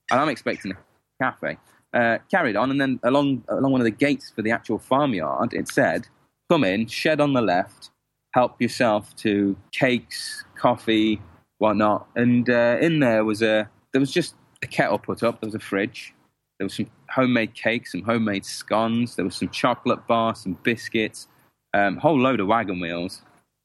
And 0.10 0.20
I'm 0.20 0.30
expecting 0.30 0.72
a 0.72 0.78
cafe. 1.22 1.58
Uh, 1.94 2.20
carried 2.32 2.56
on, 2.56 2.72
and 2.72 2.80
then 2.80 3.00
along 3.04 3.44
along 3.50 3.72
one 3.72 3.82
of 3.82 3.86
the 3.86 3.92
gates 3.92 4.32
for 4.36 4.42
the 4.42 4.52
actual 4.52 4.78
farmyard, 4.78 5.54
it 5.54 5.68
said, 5.68 6.08
"Come 6.50 6.64
in, 6.64 6.86
shed 6.86 7.20
on 7.20 7.34
the 7.34 7.42
left, 7.42 7.90
help 8.34 8.62
yourself 8.62 9.16
to 9.18 9.58
cakes, 9.72 10.46
coffee, 10.56 11.20
whatnot." 11.58 12.08
And 12.16 12.48
uh, 12.48 12.78
in 12.80 13.00
there 13.00 13.26
was 13.26 13.42
a 13.42 13.70
there 13.92 14.00
was 14.00 14.12
just 14.12 14.36
a 14.62 14.68
kettle 14.68 15.00
put 15.00 15.24
up. 15.24 15.42
There 15.42 15.48
was 15.48 15.56
a 15.56 15.60
fridge. 15.60 16.14
There 16.60 16.66
was 16.66 16.74
some 16.74 16.88
homemade 17.10 17.54
cakes, 17.54 17.94
some 17.94 18.04
homemade 18.04 18.46
scones. 18.46 19.16
There 19.16 19.26
was 19.26 19.36
some 19.36 19.50
chocolate 19.50 20.06
bar, 20.08 20.36
some 20.36 20.58
biscuits, 20.62 21.28
a 21.74 21.86
um, 21.86 21.98
whole 21.98 22.20
load 22.20 22.42
of 22.42 22.48
wagon 22.48 22.80
wheels, 22.82 23.22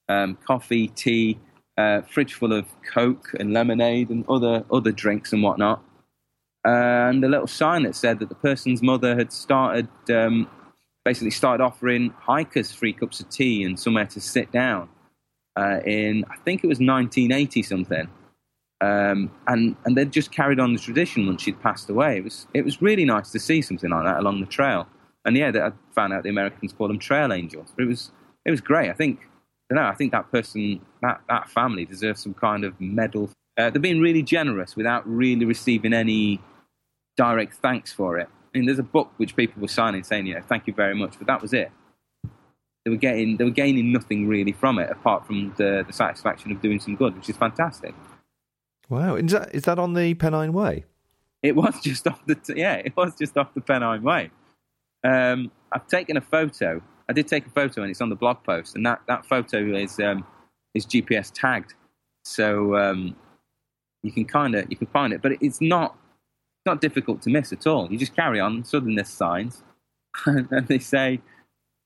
um, 0.09 0.39
coffee, 0.47 0.89
tea, 0.89 1.39
uh, 1.77 2.03
fridge 2.03 2.35
full 2.35 2.53
of 2.53 2.67
Coke 2.93 3.35
and 3.39 3.53
lemonade 3.53 4.11
and 4.11 4.25
other 4.29 4.65
other 4.71 4.93
drinks 4.93 5.33
and 5.33 5.43
whatnot. 5.43 5.83
and 6.65 7.23
a 7.25 7.29
little 7.29 7.49
sign 7.49 7.83
that 7.83 7.95
said 7.95 8.21
that 8.21 8.29
the 8.29 8.35
person's 8.35 8.81
mother 8.81 9.15
had 9.17 9.33
started, 9.33 9.89
um, 10.09 10.49
basically 11.05 11.31
started 11.31 11.63
offering 11.63 12.11
hikers 12.19 12.73
free 12.73 12.93
cups 12.93 13.21
of 13.21 13.29
tea 13.29 13.65
and 13.65 13.79
somewhere 13.79 14.07
to 14.07 14.21
sit 14.21 14.51
down 14.53 14.89
uh, 15.57 15.81
in, 15.85 16.25
I 16.31 16.37
think 16.39 16.65
it 16.65 16.69
was 16.69 16.79
1980 16.79 17.63
something. 17.63 18.09
Um, 18.85 19.31
and 19.47 19.77
and 19.85 19.97
they'd 19.97 20.13
just 20.13 20.31
carried 20.33 20.61
on 20.61 20.73
the 20.73 20.79
tradition 20.79 21.27
once 21.27 21.43
she'd 21.43 21.61
passed 21.63 21.89
away. 21.89 22.19
It 22.19 22.25
was 22.25 22.47
it 22.55 22.65
was 22.65 22.83
really 22.83 23.05
nice 23.05 23.31
to 23.31 23.39
see 23.39 23.63
something 23.63 23.91
like 23.91 24.05
that 24.05 24.19
along 24.19 24.41
the 24.41 24.47
trail. 24.47 24.87
And 25.25 25.37
yeah, 25.37 25.51
I 25.55 25.73
found 25.95 26.13
out 26.13 26.23
the 26.23 26.29
Americans 26.29 26.73
call 26.73 26.89
them 26.89 26.99
trail 26.99 27.33
angels. 27.33 27.73
But 27.75 27.85
it 27.85 27.89
was 27.89 28.11
it 28.45 28.51
was 28.51 28.61
great. 28.61 28.91
I 28.91 28.95
think 28.95 29.21
don't 29.69 29.77
know. 29.77 29.89
I 29.89 29.95
think 29.95 30.13
that 30.13 30.31
person, 30.31 30.81
that 31.03 31.21
that 31.29 31.49
family, 31.49 31.85
deserves 31.85 32.23
some 32.23 32.35
kind 32.35 32.65
of 32.65 32.79
medal. 32.81 33.31
Uh, 33.57 33.71
they're 33.71 33.81
being 33.81 34.01
really 34.01 34.23
generous 34.23 34.77
without 34.77 35.07
really 35.09 35.45
receiving 35.45 35.93
any 35.93 36.41
direct 37.17 37.55
thanks 37.55 37.93
for 37.93 38.19
it. 38.19 38.29
I 38.55 38.59
mean, 38.59 38.67
there's 38.67 38.79
a 38.79 38.85
book 38.85 39.13
which 39.17 39.37
people 39.37 39.63
were 39.63 39.69
signing 39.69 40.03
saying, 40.05 40.27
you 40.27 40.35
know, 40.35 40.43
thank 40.43 40.67
you 40.67 40.75
very 40.75 40.95
much, 40.95 41.15
but 41.19 41.27
that 41.29 41.41
was 41.41 41.53
it. 41.53 41.71
They 42.85 42.91
were 42.91 42.97
getting, 42.97 43.37
they 43.37 43.45
were 43.45 43.51
gaining 43.51 43.93
nothing 43.93 44.29
really 44.29 44.53
from 44.53 44.79
it 44.79 44.91
apart 44.91 45.27
from 45.27 45.55
the, 45.57 45.85
the 45.87 45.93
satisfaction 45.93 46.53
of 46.53 46.61
doing 46.61 46.81
some 46.81 46.97
good, 46.97 47.17
which 47.17 47.31
is 47.31 47.37
fantastic. 47.37 47.95
Wow, 48.89 49.17
is 49.17 49.33
that 49.33 49.55
is 49.55 49.63
that 49.63 49.79
on 49.79 49.95
the 49.95 50.15
Pennine 50.15 50.53
Way? 50.53 50.85
It 51.43 51.57
was 51.57 51.81
just 51.81 52.07
off 52.07 52.25
the 52.27 52.39
yeah, 52.57 52.77
it 52.77 52.97
was 52.97 53.15
just 53.17 53.37
off 53.37 53.55
the 53.55 53.61
Pennine 53.61 54.03
Way. 54.03 54.31
Um, 55.03 55.51
I've 55.73 55.87
taken 55.87 56.17
a 56.17 56.21
photo 56.21 56.83
I 57.09 57.13
did 57.13 57.29
take 57.29 57.47
a 57.47 57.51
photo 57.51 57.83
and 57.83 57.91
it's 57.91 58.01
on 58.01 58.09
the 58.09 58.17
blog 58.17 58.43
post, 58.45 58.77
and 58.77 58.85
that, 58.87 59.03
that 59.09 59.27
photo 59.27 59.59
is 59.75 59.99
um, 60.01 60.27
is 60.75 60.87
GPS 60.87 61.31
tagged, 61.33 61.75
so 62.25 62.77
um, 62.77 63.15
you 64.03 64.11
can 64.11 64.25
kind 64.25 64.55
of 64.55 64.67
you 64.71 64.77
can 64.77 64.87
find 64.87 65.13
it, 65.13 65.21
but 65.21 65.33
it's 65.41 65.61
not 65.61 65.97
not 66.65 66.81
difficult 66.81 67.21
to 67.23 67.31
miss 67.31 67.53
at 67.53 67.67
all. 67.67 67.91
You 67.91 67.99
just 67.99 68.17
carry 68.17 68.41
on. 68.41 68.65
There's 68.71 69.09
signs, 69.09 69.63
and 70.27 70.67
they 70.69 70.79
say, 70.79 71.21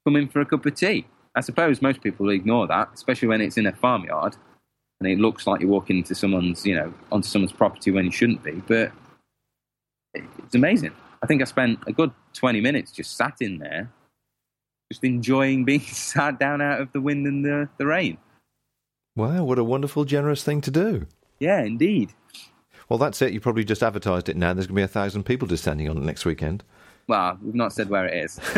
"Come 0.05 0.17
in 0.17 0.29
for 0.29 0.41
a 0.41 0.47
cup 0.47 0.65
of 0.67 0.75
tea." 0.75 1.07
I 1.35 1.41
suppose 1.41 1.83
most 1.83 2.01
people 2.01 2.31
ignore 2.31 2.67
that, 2.69 2.91
especially 2.95 3.29
when 3.29 3.41
it's 3.41 3.57
in 3.57 3.67
a 3.67 3.73
farmyard. 3.73 4.37
And 5.01 5.11
it 5.11 5.19
looks 5.19 5.47
like 5.47 5.61
you're 5.61 5.71
walking 5.71 5.99
into 5.99 6.15
someone's, 6.15 6.67
you 6.67 6.75
know, 6.75 6.93
onto 7.13 7.29
someone's 7.29 7.53
property 7.53 7.91
when 7.91 8.05
you 8.05 8.11
shouldn't 8.11 8.43
be. 8.43 8.63
But 8.67 8.93
it's 10.15 10.55
amazing. 10.55 10.93
I 11.23 11.27
think 11.27 11.43
I 11.43 11.45
spent 11.45 11.81
a 11.87 11.93
good 11.93 12.11
20 12.35 12.61
minutes 12.61 12.93
just 12.93 13.17
sat 13.17 13.37
in 13.41 13.59
there, 13.59 13.91
just 14.91 15.05
enjoying 15.05 15.65
being 15.65 15.81
sat 15.93 16.39
down 16.39 16.61
out 16.61 16.81
of 16.81 16.93
the 16.93 17.01
wind 17.01 17.27
and 17.27 17.45
the, 17.45 17.69
the 17.79 17.87
rain. 17.87 18.19
Wow, 19.17 19.45
what 19.45 19.59
a 19.59 19.65
wonderful, 19.65 20.05
generous 20.05 20.45
thing 20.45 20.61
to 20.63 20.71
do. 20.71 21.07
Yeah, 21.41 21.63
indeed. 21.63 22.13
Well, 22.89 22.99
that's 22.99 23.21
it. 23.21 23.33
You 23.33 23.41
probably 23.41 23.65
just 23.65 23.83
advertised 23.83 24.29
it 24.29 24.37
now. 24.37 24.55
There's 24.55 24.67
going 24.67 24.77
to 24.77 24.81
be 24.81 24.85
a 24.85 24.89
thousand 24.89 25.25
people 25.25 25.47
descending 25.47 25.89
on 25.89 25.97
it 25.97 26.05
next 26.05 26.25
weekend. 26.25 26.65
Well, 27.07 27.39
we've 27.43 27.55
not 27.55 27.73
said 27.73 27.91
where 27.91 28.07
it 28.07 28.25
is. 28.25 28.39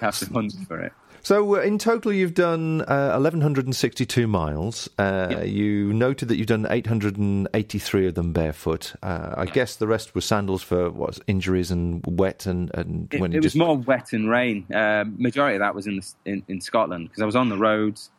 Have 0.00 0.18
to 0.18 0.26
hunt 0.32 0.54
for 0.66 0.80
it. 0.80 0.92
So, 1.26 1.56
uh, 1.56 1.58
in 1.58 1.78
total, 1.78 2.12
you've 2.12 2.34
done 2.34 2.82
uh, 2.82 3.18
1,162 3.18 4.28
miles. 4.28 4.88
Uh, 4.96 5.26
Yep. 5.28 5.46
You 5.48 5.92
noted 5.92 6.28
that 6.28 6.36
you've 6.36 6.46
done 6.46 6.68
883 6.70 8.06
of 8.06 8.14
them 8.14 8.32
barefoot. 8.32 8.94
Uh, 9.02 9.34
I 9.36 9.46
guess 9.46 9.74
the 9.74 9.88
rest 9.88 10.14
were 10.14 10.20
sandals 10.20 10.62
for 10.62 10.88
what 10.88 11.18
injuries 11.26 11.72
and 11.72 12.00
wet 12.06 12.46
and, 12.46 12.70
and 12.74 13.12
It, 13.12 13.20
when 13.20 13.32
it 13.32 13.38
was 13.38 13.46
just 13.46 13.56
more 13.56 13.76
wet 13.76 14.12
and 14.12 14.30
rain. 14.30 14.72
Uh, 14.72 15.04
majority 15.16 15.56
of 15.56 15.60
that 15.62 15.74
was 15.74 15.88
in 15.88 15.96
the, 15.96 16.14
in, 16.26 16.44
in 16.46 16.60
Scotland 16.60 17.08
because 17.08 17.20
I 17.20 17.26
was 17.26 17.34
on 17.34 17.48
the 17.48 17.58
roads 17.58 18.10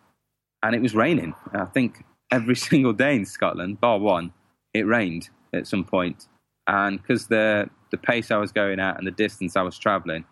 and 0.61 0.75
it 0.75 0.81
was 0.81 0.93
raining. 0.93 1.33
I 1.53 1.63
think 1.63 2.03
every 2.29 2.55
single 2.69 2.91
day 2.91 3.15
in 3.15 3.25
Scotland, 3.25 3.79
bar 3.79 3.99
one, 3.99 4.33
it 4.73 4.85
rained 4.85 5.29
at 5.53 5.65
some 5.65 5.85
point. 5.85 6.27
And 6.67 7.01
because 7.01 7.27
the 7.27 7.69
the 7.89 7.97
pace 7.97 8.31
I 8.31 8.37
was 8.37 8.51
going 8.51 8.81
at 8.81 8.97
and 8.97 9.07
the 9.07 9.11
distance 9.11 9.55
I 9.55 9.61
was 9.61 9.77
travelling, 9.77 10.25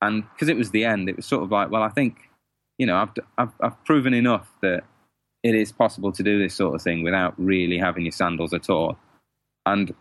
and 0.00 0.24
because 0.32 0.48
it 0.48 0.56
was 0.56 0.70
the 0.70 0.84
end, 0.84 1.08
it 1.08 1.16
was 1.16 1.26
sort 1.26 1.42
of 1.42 1.50
like, 1.50 1.70
well, 1.70 1.82
I 1.82 1.88
think, 1.88 2.30
you 2.78 2.86
know, 2.86 2.96
I've, 2.96 3.10
I've 3.36 3.52
I've 3.60 3.84
proven 3.84 4.14
enough 4.14 4.48
that 4.62 4.84
it 5.42 5.54
is 5.54 5.72
possible 5.72 6.12
to 6.12 6.22
do 6.22 6.38
this 6.38 6.54
sort 6.54 6.74
of 6.74 6.82
thing 6.82 7.02
without 7.02 7.34
really 7.36 7.78
having 7.78 8.04
your 8.04 8.12
sandals 8.12 8.52
at 8.52 8.68
all. 8.68 8.98
And 9.66 9.94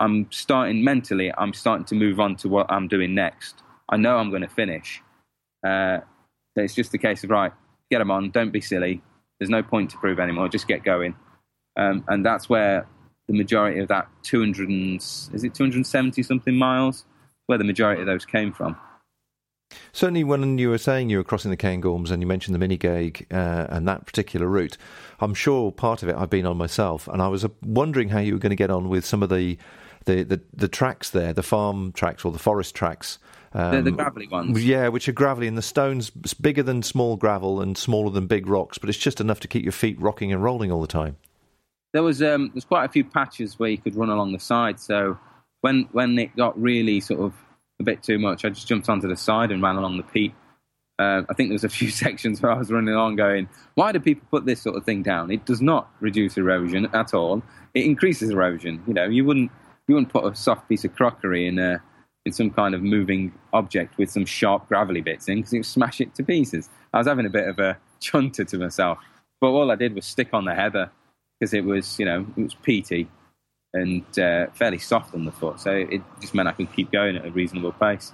I'm 0.00 0.26
starting 0.30 0.82
mentally, 0.84 1.32
I'm 1.38 1.52
starting 1.52 1.84
to 1.86 1.94
move 1.94 2.20
on 2.20 2.36
to 2.36 2.48
what 2.48 2.70
I'm 2.70 2.88
doing 2.88 3.14
next. 3.14 3.62
I 3.88 3.96
know 3.96 4.16
I'm 4.16 4.30
going 4.30 4.42
to 4.42 4.48
finish. 4.48 5.02
Uh, 5.66 5.98
it's 6.56 6.74
just 6.74 6.92
a 6.94 6.98
case 6.98 7.24
of, 7.24 7.30
right, 7.30 7.52
get 7.90 7.98
them 7.98 8.10
on, 8.10 8.30
don't 8.30 8.50
be 8.50 8.60
silly. 8.60 9.00
There's 9.38 9.50
no 9.50 9.62
point 9.62 9.90
to 9.90 9.98
prove 9.98 10.18
anymore, 10.18 10.48
just 10.48 10.68
get 10.68 10.84
going. 10.84 11.14
Um, 11.76 12.04
and 12.08 12.24
that's 12.24 12.48
where 12.48 12.86
the 13.28 13.34
majority 13.34 13.80
of 13.80 13.88
that 13.88 14.08
200 14.24 14.68
and, 14.68 14.96
is 15.00 15.44
it 15.44 15.54
270 15.54 16.22
something 16.22 16.56
miles, 16.56 17.04
where 17.46 17.58
the 17.58 17.64
majority 17.64 18.02
of 18.02 18.06
those 18.06 18.24
came 18.26 18.52
from. 18.52 18.76
Certainly, 19.92 20.24
when 20.24 20.58
you 20.58 20.70
were 20.70 20.78
saying 20.78 21.10
you 21.10 21.18
were 21.18 21.24
crossing 21.24 21.50
the 21.50 21.56
Cairngorms 21.56 22.10
and 22.10 22.22
you 22.22 22.26
mentioned 22.26 22.54
the 22.54 22.66
Minigaig 22.66 23.26
uh, 23.30 23.66
and 23.68 23.86
that 23.88 24.06
particular 24.06 24.46
route, 24.46 24.76
I'm 25.20 25.34
sure 25.34 25.70
part 25.72 26.02
of 26.02 26.08
it 26.08 26.16
I've 26.16 26.30
been 26.30 26.46
on 26.46 26.56
myself, 26.56 27.08
and 27.08 27.20
I 27.22 27.28
was 27.28 27.44
uh, 27.44 27.48
wondering 27.62 28.08
how 28.08 28.18
you 28.18 28.32
were 28.34 28.38
going 28.38 28.50
to 28.50 28.56
get 28.56 28.70
on 28.70 28.88
with 28.88 29.04
some 29.04 29.22
of 29.22 29.28
the 29.28 29.58
the, 30.04 30.24
the, 30.24 30.40
the 30.52 30.66
tracks 30.68 31.10
there, 31.10 31.32
the 31.32 31.44
farm 31.44 31.92
tracks 31.92 32.24
or 32.24 32.32
the 32.32 32.38
forest 32.38 32.74
tracks. 32.74 33.18
The, 33.52 33.82
the 33.82 33.90
Um, 33.90 33.96
gravelly 33.96 34.28
ones. 34.28 34.64
Yeah, 34.64 34.88
which 34.88 35.08
are 35.08 35.12
gravelly, 35.12 35.46
and 35.46 35.58
the 35.58 35.62
stones 35.62 36.10
bigger 36.10 36.62
than 36.62 36.82
small 36.82 37.16
gravel 37.16 37.60
and 37.60 37.76
smaller 37.76 38.10
than 38.10 38.26
big 38.26 38.46
rocks, 38.48 38.78
but 38.78 38.88
it's 38.88 38.98
just 38.98 39.20
enough 39.20 39.40
to 39.40 39.48
keep 39.48 39.62
your 39.62 39.72
feet 39.72 40.00
rocking 40.00 40.32
and 40.32 40.42
rolling 40.42 40.72
all 40.72 40.80
the 40.80 40.86
time. 40.86 41.16
there 41.92 42.02
was 42.02 42.22
um, 42.22 42.50
there's 42.54 42.64
quite 42.64 42.84
a 42.84 42.88
few 42.88 43.04
patches 43.04 43.58
where 43.58 43.68
you 43.68 43.78
could 43.78 43.94
run 43.94 44.08
along 44.08 44.32
the 44.32 44.38
side. 44.40 44.80
So 44.80 45.18
when 45.60 45.88
when 45.92 46.18
it 46.18 46.34
got 46.34 46.60
really 46.60 47.00
sort 47.00 47.20
of 47.20 47.34
a 47.82 47.84
bit 47.84 48.02
too 48.02 48.18
much, 48.18 48.44
I 48.44 48.48
just 48.48 48.66
jumped 48.66 48.88
onto 48.88 49.08
the 49.08 49.16
side 49.16 49.50
and 49.50 49.62
ran 49.62 49.76
along 49.76 49.96
the 49.96 50.02
peat. 50.02 50.34
Uh, 50.98 51.22
I 51.28 51.34
think 51.34 51.48
there 51.48 51.54
was 51.54 51.64
a 51.64 51.68
few 51.68 51.90
sections 52.04 52.40
where 52.40 52.52
I 52.52 52.58
was 52.58 52.70
running 52.70 52.94
along, 52.94 53.16
going, 53.16 53.48
"Why 53.74 53.92
do 53.92 54.00
people 54.00 54.26
put 54.30 54.46
this 54.46 54.62
sort 54.62 54.76
of 54.76 54.84
thing 54.84 55.02
down? 55.02 55.30
It 55.30 55.44
does 55.44 55.60
not 55.60 55.90
reduce 56.00 56.36
erosion 56.36 56.88
at 56.94 57.14
all. 57.14 57.42
It 57.74 57.84
increases 57.84 58.30
erosion. 58.30 58.82
You 58.86 58.94
know, 58.94 59.04
you 59.04 59.24
wouldn't 59.24 59.50
you 59.88 59.94
wouldn't 59.94 60.12
put 60.12 60.24
a 60.24 60.34
soft 60.34 60.68
piece 60.68 60.84
of 60.84 60.94
crockery 60.94 61.46
in 61.46 61.58
a 61.58 61.82
in 62.24 62.32
some 62.32 62.50
kind 62.50 62.74
of 62.74 62.82
moving 62.82 63.32
object 63.52 63.98
with 63.98 64.10
some 64.10 64.24
sharp 64.24 64.68
gravelly 64.68 65.00
bits 65.00 65.28
in 65.28 65.38
because 65.38 65.52
it 65.52 65.58
would 65.58 65.66
smash 65.66 66.00
it 66.00 66.14
to 66.14 66.22
pieces. 66.22 66.68
I 66.92 66.98
was 66.98 67.06
having 67.06 67.26
a 67.26 67.30
bit 67.30 67.48
of 67.48 67.58
a 67.58 67.78
chunter 68.00 68.44
to 68.44 68.58
myself, 68.58 68.98
but 69.40 69.48
all 69.48 69.70
I 69.70 69.76
did 69.76 69.94
was 69.94 70.06
stick 70.06 70.28
on 70.32 70.44
the 70.44 70.54
heather 70.54 70.90
because 71.38 71.52
it 71.52 71.64
was, 71.64 71.98
you 71.98 72.04
know, 72.04 72.24
it 72.36 72.42
was 72.42 72.54
peaty 72.54 73.08
and 73.74 74.18
uh, 74.18 74.46
fairly 74.52 74.78
soft 74.78 75.14
on 75.14 75.24
the 75.24 75.32
foot, 75.32 75.60
so 75.60 75.70
it 75.72 76.02
just 76.20 76.34
meant 76.34 76.48
I 76.48 76.52
could 76.52 76.72
keep 76.74 76.92
going 76.92 77.16
at 77.16 77.26
a 77.26 77.30
reasonable 77.30 77.72
pace. 77.72 78.12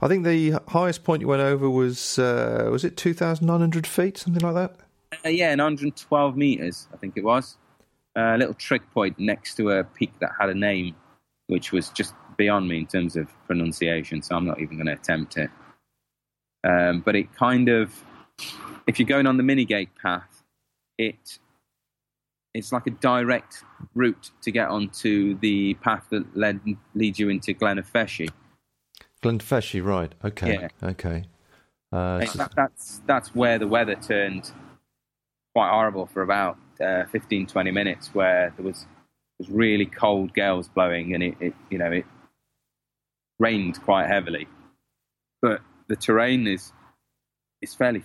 I 0.00 0.08
think 0.08 0.24
the 0.24 0.58
highest 0.68 1.04
point 1.04 1.20
you 1.20 1.28
went 1.28 1.42
over 1.42 1.68
was 1.68 2.18
uh, 2.18 2.68
was 2.70 2.84
it 2.84 2.96
2,900 2.96 3.86
feet, 3.86 4.16
something 4.18 4.42
like 4.42 4.54
that. 4.54 4.76
Uh, 5.24 5.28
yeah, 5.28 5.54
912 5.54 6.36
meters, 6.36 6.88
I 6.92 6.96
think 6.96 7.14
it 7.16 7.24
was. 7.24 7.56
a 8.16 8.36
little 8.36 8.54
trick 8.54 8.90
point 8.92 9.18
next 9.18 9.56
to 9.56 9.70
a 9.70 9.84
peak 9.84 10.12
that 10.20 10.32
had 10.38 10.48
a 10.48 10.54
name, 10.54 10.94
which 11.48 11.72
was 11.72 11.90
just 11.90 12.14
beyond 12.36 12.68
me 12.68 12.78
in 12.78 12.86
terms 12.86 13.16
of 13.16 13.28
pronunciation, 13.46 14.22
so 14.22 14.36
I'm 14.36 14.46
not 14.46 14.60
even 14.60 14.76
going 14.76 14.86
to 14.86 14.92
attempt 14.92 15.36
it. 15.36 15.50
Um, 16.64 17.00
but 17.00 17.14
it 17.14 17.34
kind 17.34 17.68
of, 17.68 17.92
if 18.86 18.98
you're 18.98 19.08
going 19.08 19.26
on 19.26 19.36
the 19.36 19.42
Minigaig 19.42 19.88
path, 20.00 20.42
it 20.96 21.38
it's 22.54 22.72
like 22.72 22.86
a 22.86 22.90
direct 22.90 23.62
route 23.94 24.30
to 24.42 24.50
get 24.50 24.68
onto 24.68 25.38
the 25.38 25.74
path 25.74 26.06
that 26.10 26.36
led 26.36 26.60
leads 26.94 27.18
you 27.18 27.28
into 27.28 27.54
Glenafeshi. 27.54 28.28
Glenfeshie, 29.22 29.84
right? 29.84 30.14
Okay, 30.24 30.60
Yeah. 30.60 30.88
okay. 30.88 31.24
Uh, 31.90 32.18
that, 32.18 32.52
that's 32.54 33.00
that's 33.06 33.34
where 33.34 33.58
the 33.58 33.66
weather 33.66 33.94
turned 33.94 34.50
quite 35.54 35.70
horrible 35.70 36.06
for 36.06 36.22
about 36.22 36.58
uh, 36.80 37.04
15, 37.06 37.46
20 37.46 37.70
minutes, 37.70 38.14
where 38.14 38.52
there 38.56 38.64
was 38.64 38.86
was 39.38 39.48
really 39.50 39.86
cold 39.86 40.34
gales 40.34 40.68
blowing, 40.68 41.14
and 41.14 41.22
it, 41.22 41.36
it 41.40 41.54
you 41.70 41.78
know 41.78 41.90
it 41.90 42.04
rained 43.38 43.80
quite 43.82 44.06
heavily. 44.06 44.46
But 45.40 45.60
the 45.88 45.96
terrain 45.96 46.46
is 46.46 46.72
is 47.62 47.74
fairly 47.74 48.04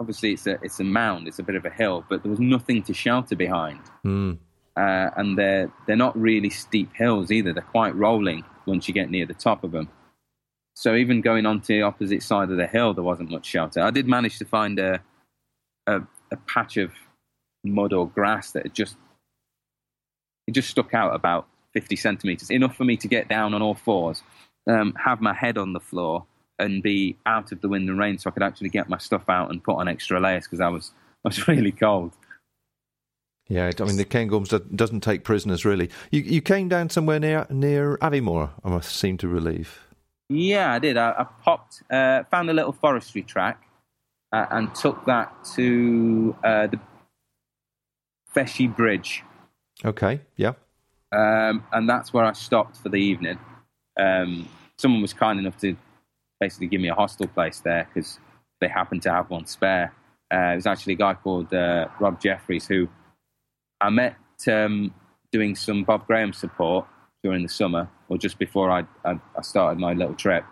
obviously 0.00 0.32
it's 0.32 0.46
a 0.46 0.58
it's 0.62 0.80
a 0.80 0.84
mound, 0.84 1.28
it's 1.28 1.38
a 1.38 1.42
bit 1.42 1.56
of 1.56 1.64
a 1.64 1.70
hill, 1.70 2.04
but 2.08 2.22
there 2.22 2.30
was 2.30 2.40
nothing 2.40 2.82
to 2.84 2.94
shelter 2.94 3.36
behind, 3.36 3.80
mm, 4.04 4.38
uh, 4.76 5.10
and 5.16 5.38
they're 5.38 5.72
they're 5.86 5.96
not 5.96 6.18
really 6.18 6.50
steep 6.50 6.90
hills 6.94 7.30
either. 7.30 7.52
They're 7.52 7.62
quite 7.62 7.94
rolling 7.94 8.44
once 8.66 8.88
you 8.88 8.94
get 8.94 9.10
near 9.10 9.26
the 9.26 9.34
top 9.34 9.64
of 9.64 9.72
them. 9.72 9.88
So 10.74 10.96
even 10.96 11.20
going 11.20 11.46
onto 11.46 11.74
the 11.74 11.82
opposite 11.82 12.22
side 12.22 12.50
of 12.50 12.56
the 12.56 12.66
hill, 12.66 12.94
there 12.94 13.04
wasn't 13.04 13.30
much 13.30 13.46
shelter. 13.46 13.80
I 13.80 13.90
did 13.90 14.08
manage 14.08 14.38
to 14.38 14.44
find 14.44 14.78
a 14.78 15.00
a, 15.86 16.00
a 16.30 16.36
patch 16.46 16.76
of 16.76 16.92
mud 17.62 17.92
or 17.92 18.08
grass 18.08 18.52
that 18.52 18.64
had 18.64 18.74
just 18.74 18.96
it 20.46 20.52
just 20.52 20.68
stuck 20.68 20.92
out 20.92 21.14
about 21.14 21.46
50 21.72 21.96
centimeters, 21.96 22.50
enough 22.50 22.76
for 22.76 22.84
me 22.84 22.96
to 22.98 23.08
get 23.08 23.28
down 23.28 23.54
on 23.54 23.62
all 23.62 23.74
fours, 23.74 24.22
um, 24.68 24.94
have 25.02 25.20
my 25.20 25.34
head 25.34 25.58
on 25.58 25.72
the 25.72 25.80
floor, 25.80 26.26
and 26.58 26.82
be 26.82 27.16
out 27.26 27.52
of 27.52 27.60
the 27.60 27.68
wind 27.68 27.88
and 27.88 27.98
rain, 27.98 28.18
so 28.18 28.30
I 28.30 28.32
could 28.32 28.42
actually 28.42 28.68
get 28.70 28.88
my 28.88 28.98
stuff 28.98 29.28
out 29.28 29.50
and 29.50 29.62
put 29.62 29.76
on 29.76 29.88
extra 29.88 30.20
layers 30.20 30.44
because 30.44 30.60
I 30.60 30.68
was 30.68 30.92
I 31.24 31.28
was 31.28 31.48
really 31.48 31.72
cold. 31.72 32.12
yeah, 33.48 33.70
I 33.80 33.84
mean 33.84 33.96
the 33.96 34.04
Cairngorms 34.04 34.48
do- 34.48 34.74
doesn't 34.74 35.00
take 35.00 35.24
prisoners 35.24 35.64
really. 35.64 35.90
You 36.10 36.20
you 36.22 36.40
came 36.40 36.68
down 36.68 36.90
somewhere 36.90 37.18
near 37.20 37.46
near 37.50 37.96
Aviemore, 37.98 38.50
I 38.64 38.68
must 38.70 38.94
seem 38.96 39.16
to 39.18 39.28
relieve. 39.28 39.80
Yeah, 40.30 40.72
I 40.72 40.78
did. 40.78 40.96
I, 40.96 41.10
I 41.10 41.26
popped, 41.42 41.82
uh, 41.90 42.24
found 42.24 42.48
a 42.48 42.54
little 42.54 42.72
forestry 42.72 43.22
track, 43.22 43.62
uh, 44.32 44.46
and 44.50 44.74
took 44.74 45.04
that 45.04 45.30
to 45.54 46.34
uh, 46.42 46.66
the 46.68 46.80
Feshiebridge, 48.34 49.20
Okay, 49.84 50.20
yeah. 50.36 50.54
um, 51.12 51.62
and 51.72 51.88
that's 51.88 52.12
where 52.12 52.24
I 52.24 52.32
stopped 52.32 52.78
for 52.78 52.88
the 52.88 52.96
evening. 52.96 53.38
Um, 54.00 54.48
someone 54.78 55.02
was 55.02 55.12
kind 55.12 55.38
enough 55.38 55.58
to 55.58 55.76
basically 56.44 56.66
give 56.66 56.82
me 56.86 56.88
a 56.88 56.94
hostel 57.02 57.28
place 57.36 57.60
there 57.60 57.88
because 57.88 58.18
they 58.60 58.68
happened 58.68 59.02
to 59.02 59.10
have 59.10 59.30
one 59.30 59.46
spare. 59.46 59.94
Uh, 60.32 60.52
it 60.52 60.56
was 60.56 60.66
actually 60.66 60.92
a 60.92 60.96
guy 61.06 61.14
called 61.14 61.52
uh, 61.54 61.86
Rob 62.00 62.20
Jeffries 62.20 62.66
who 62.66 62.88
I 63.80 63.88
met 63.90 64.16
um, 64.46 64.92
doing 65.32 65.56
some 65.56 65.84
Bob 65.84 66.06
Graham 66.06 66.32
support 66.32 66.86
during 67.22 67.42
the 67.42 67.48
summer 67.48 67.88
or 68.08 68.18
just 68.18 68.38
before 68.38 68.70
I, 68.70 68.80
I, 69.04 69.12
I 69.38 69.42
started 69.42 69.78
my 69.78 69.94
little 69.94 70.14
trip. 70.14 70.44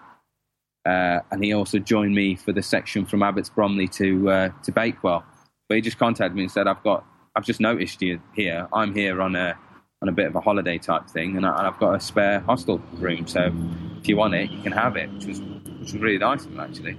Uh, 0.87 1.20
and 1.31 1.44
he 1.44 1.52
also 1.52 1.78
joined 1.78 2.14
me 2.14 2.37
for 2.37 2.52
the 2.52 2.62
section 2.62 3.05
from 3.05 3.22
Abbots 3.22 3.50
Bromley 3.50 3.88
to 3.88 4.09
uh, 4.31 4.48
to 4.64 4.72
Bakewell. 4.72 5.22
But 5.68 5.76
he 5.76 5.81
just 5.81 5.98
contacted 5.98 6.35
me 6.35 6.42
and 6.42 6.50
said, 6.50 6.66
"I've 6.66 6.83
got, 6.83 7.05
I've 7.37 7.44
just 7.44 7.61
noticed 7.61 8.02
you 8.02 8.20
here. 8.35 8.66
I'm 8.72 8.92
here 8.92 9.22
on 9.22 9.37
a 9.37 9.57
on 10.02 10.09
a 10.09 10.12
bit 10.12 10.26
of 10.26 10.35
a 10.35 10.40
holiday 10.40 10.78
type 10.78 11.09
thing, 11.09 11.37
and, 11.37 11.46
I, 11.46 11.68
I've 11.68 11.78
got 11.78 11.94
a 11.94 12.00
spare 12.00 12.40
hostel 12.40 12.78
room. 12.94 13.28
So 13.28 13.52
if 14.00 14.09
you 14.09 14.16
want 14.16 14.35
it, 14.35 14.50
you 14.50 14.61
can 14.62 14.72
have 14.72 14.96
it." 14.96 15.09
Which 15.12 15.26
was 15.26 15.40
which 15.83 15.92
was 15.92 16.01
really 16.01 16.18
nice 16.18 16.45
of 16.45 16.53
him 16.53 16.61
actually. 16.61 16.97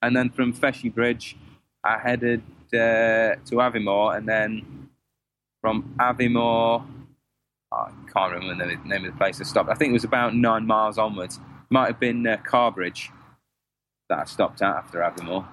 And 0.00 0.16
then 0.16 0.30
from 0.30 0.54
Feshiebridge, 0.54 1.34
I 1.84 1.98
headed 1.98 2.42
uh, 2.72 3.36
to 3.46 3.56
Aviemore, 3.56 4.16
and 4.16 4.26
then 4.26 4.88
from 5.60 5.94
Aviemore, 6.00 6.86
I 7.72 7.90
can't 8.12 8.32
remember 8.32 8.66
the 8.66 8.88
name 8.88 9.04
of 9.04 9.12
the 9.12 9.18
place 9.18 9.40
I 9.40 9.44
stopped. 9.44 9.68
I 9.68 9.74
think 9.74 9.90
it 9.90 9.92
was 9.92 10.04
about 10.04 10.34
nine 10.34 10.66
miles 10.66 10.98
onwards. 10.98 11.38
Might 11.70 11.88
have 11.88 12.00
been 12.00 12.26
uh, 12.26 12.38
Carrbridge 12.38 13.10
that 14.08 14.18
I 14.18 14.24
stopped 14.24 14.62
at 14.62 14.74
after 14.74 15.00
Aviemore. 15.00 15.46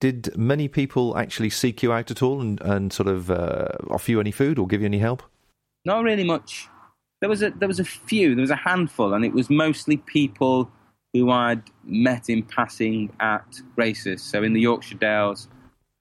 did 0.00 0.36
many 0.36 0.68
people 0.68 1.16
actually 1.16 1.50
seek 1.50 1.82
you 1.82 1.92
out 1.92 2.10
at 2.10 2.22
all 2.22 2.40
and, 2.40 2.60
and 2.60 2.92
sort 2.92 3.08
of 3.08 3.30
uh, 3.30 3.68
offer 3.90 4.12
you 4.12 4.20
any 4.20 4.30
food 4.32 4.58
or 4.58 4.66
give 4.66 4.80
you 4.80 4.86
any 4.86 4.98
help? 4.98 5.22
Not 5.84 6.04
really 6.04 6.24
much. 6.24 6.68
There 7.20 7.28
was 7.28 7.42
a 7.42 7.50
there 7.50 7.68
was 7.68 7.80
a 7.80 7.84
few. 7.84 8.36
There 8.36 8.42
was 8.42 8.50
a 8.50 8.56
handful, 8.56 9.14
and 9.14 9.24
it 9.24 9.32
was 9.32 9.50
mostly 9.50 9.96
people 9.96 10.70
who 11.18 11.30
I'd 11.30 11.62
met 11.84 12.28
in 12.28 12.42
passing 12.42 13.12
at 13.20 13.60
races. 13.76 14.22
So 14.22 14.42
in 14.42 14.52
the 14.52 14.60
Yorkshire 14.60 14.96
Dales, 14.96 15.48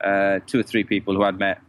uh, 0.04 0.40
two 0.46 0.60
or 0.60 0.64
three 0.64 0.84
people 0.84 1.16
who 1.16 1.24
I'd 1.24 1.40
met 1.40 1.60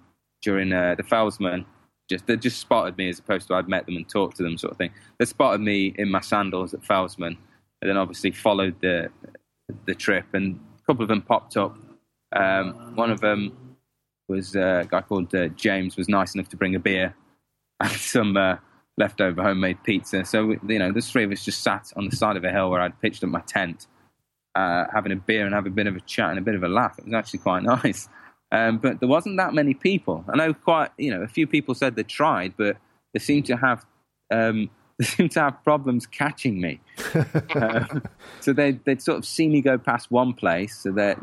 during 0.42 0.72
uh, 0.72 0.94
the 0.96 1.02
Fellsman. 1.02 1.64
Just 2.08 2.26
they 2.26 2.36
just 2.36 2.58
spotted 2.58 2.96
me 2.96 3.08
as 3.08 3.18
opposed 3.18 3.48
to 3.48 3.54
I'd 3.54 3.68
met 3.68 3.86
them 3.86 3.96
and 3.96 4.08
talked 4.08 4.36
to 4.38 4.42
them, 4.42 4.56
sort 4.56 4.72
of 4.72 4.78
thing. 4.78 4.90
They 5.18 5.26
spotted 5.26 5.60
me 5.60 5.94
in 5.98 6.10
my 6.10 6.20
sandals 6.20 6.72
at 6.72 6.80
Fellsman, 6.80 7.36
and 7.82 7.90
then 7.90 7.96
obviously 7.96 8.30
followed 8.30 8.80
the 8.80 9.10
the 9.84 9.94
trip. 9.94 10.24
And 10.32 10.58
a 10.78 10.86
couple 10.86 11.02
of 11.02 11.08
them 11.08 11.22
popped 11.22 11.56
up. 11.56 11.76
Um, 12.34 12.94
one 12.94 13.10
of 13.10 13.20
them 13.20 13.76
was 14.26 14.56
uh, 14.56 14.82
a 14.84 14.88
guy 14.88 15.02
called 15.02 15.34
uh, 15.34 15.48
James. 15.48 15.96
Was 15.96 16.08
nice 16.08 16.34
enough 16.34 16.48
to 16.48 16.56
bring 16.56 16.74
a 16.74 16.78
beer 16.78 17.14
and 17.80 17.92
some 17.92 18.36
uh, 18.36 18.56
leftover 18.98 19.42
homemade 19.42 19.82
pizza. 19.84 20.24
So 20.24 20.56
you 20.68 20.78
know, 20.78 20.92
the 20.92 21.00
three 21.00 21.24
of 21.24 21.32
us 21.32 21.44
just 21.44 21.62
sat 21.62 21.92
on 21.96 22.08
the 22.08 22.16
side 22.16 22.36
of 22.36 22.44
a 22.44 22.50
hill 22.50 22.70
where 22.70 22.80
I'd 22.80 23.00
pitched 23.00 23.24
up 23.24 23.30
my 23.30 23.40
tent, 23.40 23.86
uh, 24.54 24.84
having 24.92 25.12
a 25.12 25.16
beer 25.16 25.46
and 25.46 25.54
having 25.54 25.72
a 25.72 25.74
bit 25.74 25.86
of 25.86 25.96
a 25.96 26.00
chat 26.00 26.30
and 26.30 26.38
a 26.38 26.42
bit 26.42 26.54
of 26.54 26.62
a 26.62 26.68
laugh. 26.68 26.98
It 26.98 27.04
was 27.04 27.14
actually 27.14 27.40
quite 27.40 27.62
nice. 27.84 28.08
Um, 28.50 28.78
but 28.78 29.00
there 29.00 29.08
wasn't 29.08 29.36
that 29.36 29.54
many 29.54 29.74
people. 29.74 30.24
I 30.28 30.36
know 30.36 30.54
quite, 30.54 30.90
you 30.96 31.10
know, 31.10 31.22
a 31.22 31.28
few 31.28 31.46
people 31.46 31.74
said 31.74 31.96
they 31.96 32.02
tried, 32.02 32.54
but 32.56 32.76
they 33.12 33.20
seemed 33.20 33.46
to 33.46 33.56
have 33.56 33.84
um, 34.30 34.70
they 34.98 35.04
seemed 35.04 35.30
to 35.32 35.40
have 35.40 35.62
problems 35.62 36.06
catching 36.06 36.60
me. 36.60 36.80
uh, 37.54 38.00
so 38.40 38.52
they'd, 38.52 38.84
they'd 38.84 39.00
sort 39.00 39.18
of 39.18 39.24
see 39.24 39.48
me 39.48 39.60
go 39.60 39.78
past 39.78 40.10
one 40.10 40.32
place, 40.32 40.76
so 40.76 40.90
they 40.90 41.14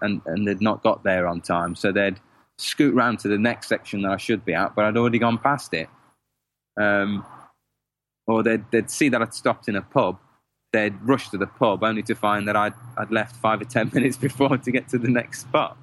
and, 0.00 0.22
and 0.24 0.48
they'd 0.48 0.62
not 0.62 0.82
got 0.82 1.04
there 1.04 1.26
on 1.26 1.42
time. 1.42 1.74
So 1.74 1.92
they'd 1.92 2.18
scoot 2.56 2.94
round 2.94 3.18
to 3.20 3.28
the 3.28 3.38
next 3.38 3.68
section 3.68 4.02
that 4.02 4.12
I 4.12 4.16
should 4.16 4.44
be 4.44 4.54
at, 4.54 4.74
but 4.74 4.84
I'd 4.84 4.96
already 4.96 5.18
gone 5.18 5.38
past 5.38 5.74
it. 5.74 5.88
Um, 6.78 7.24
or 8.26 8.42
they'd, 8.42 8.64
they'd 8.70 8.90
see 8.90 9.08
that 9.08 9.22
I'd 9.22 9.34
stopped 9.34 9.68
in 9.68 9.76
a 9.76 9.82
pub. 9.82 10.18
They'd 10.72 10.94
rush 11.02 11.30
to 11.30 11.38
the 11.38 11.46
pub 11.46 11.82
only 11.82 12.02
to 12.04 12.14
find 12.14 12.46
that 12.46 12.56
I'd, 12.56 12.74
I'd 12.96 13.10
left 13.10 13.36
five 13.36 13.60
or 13.60 13.64
ten 13.64 13.90
minutes 13.94 14.16
before 14.16 14.56
to 14.58 14.70
get 14.70 14.88
to 14.88 14.98
the 14.98 15.08
next 15.08 15.40
spot. 15.40 15.76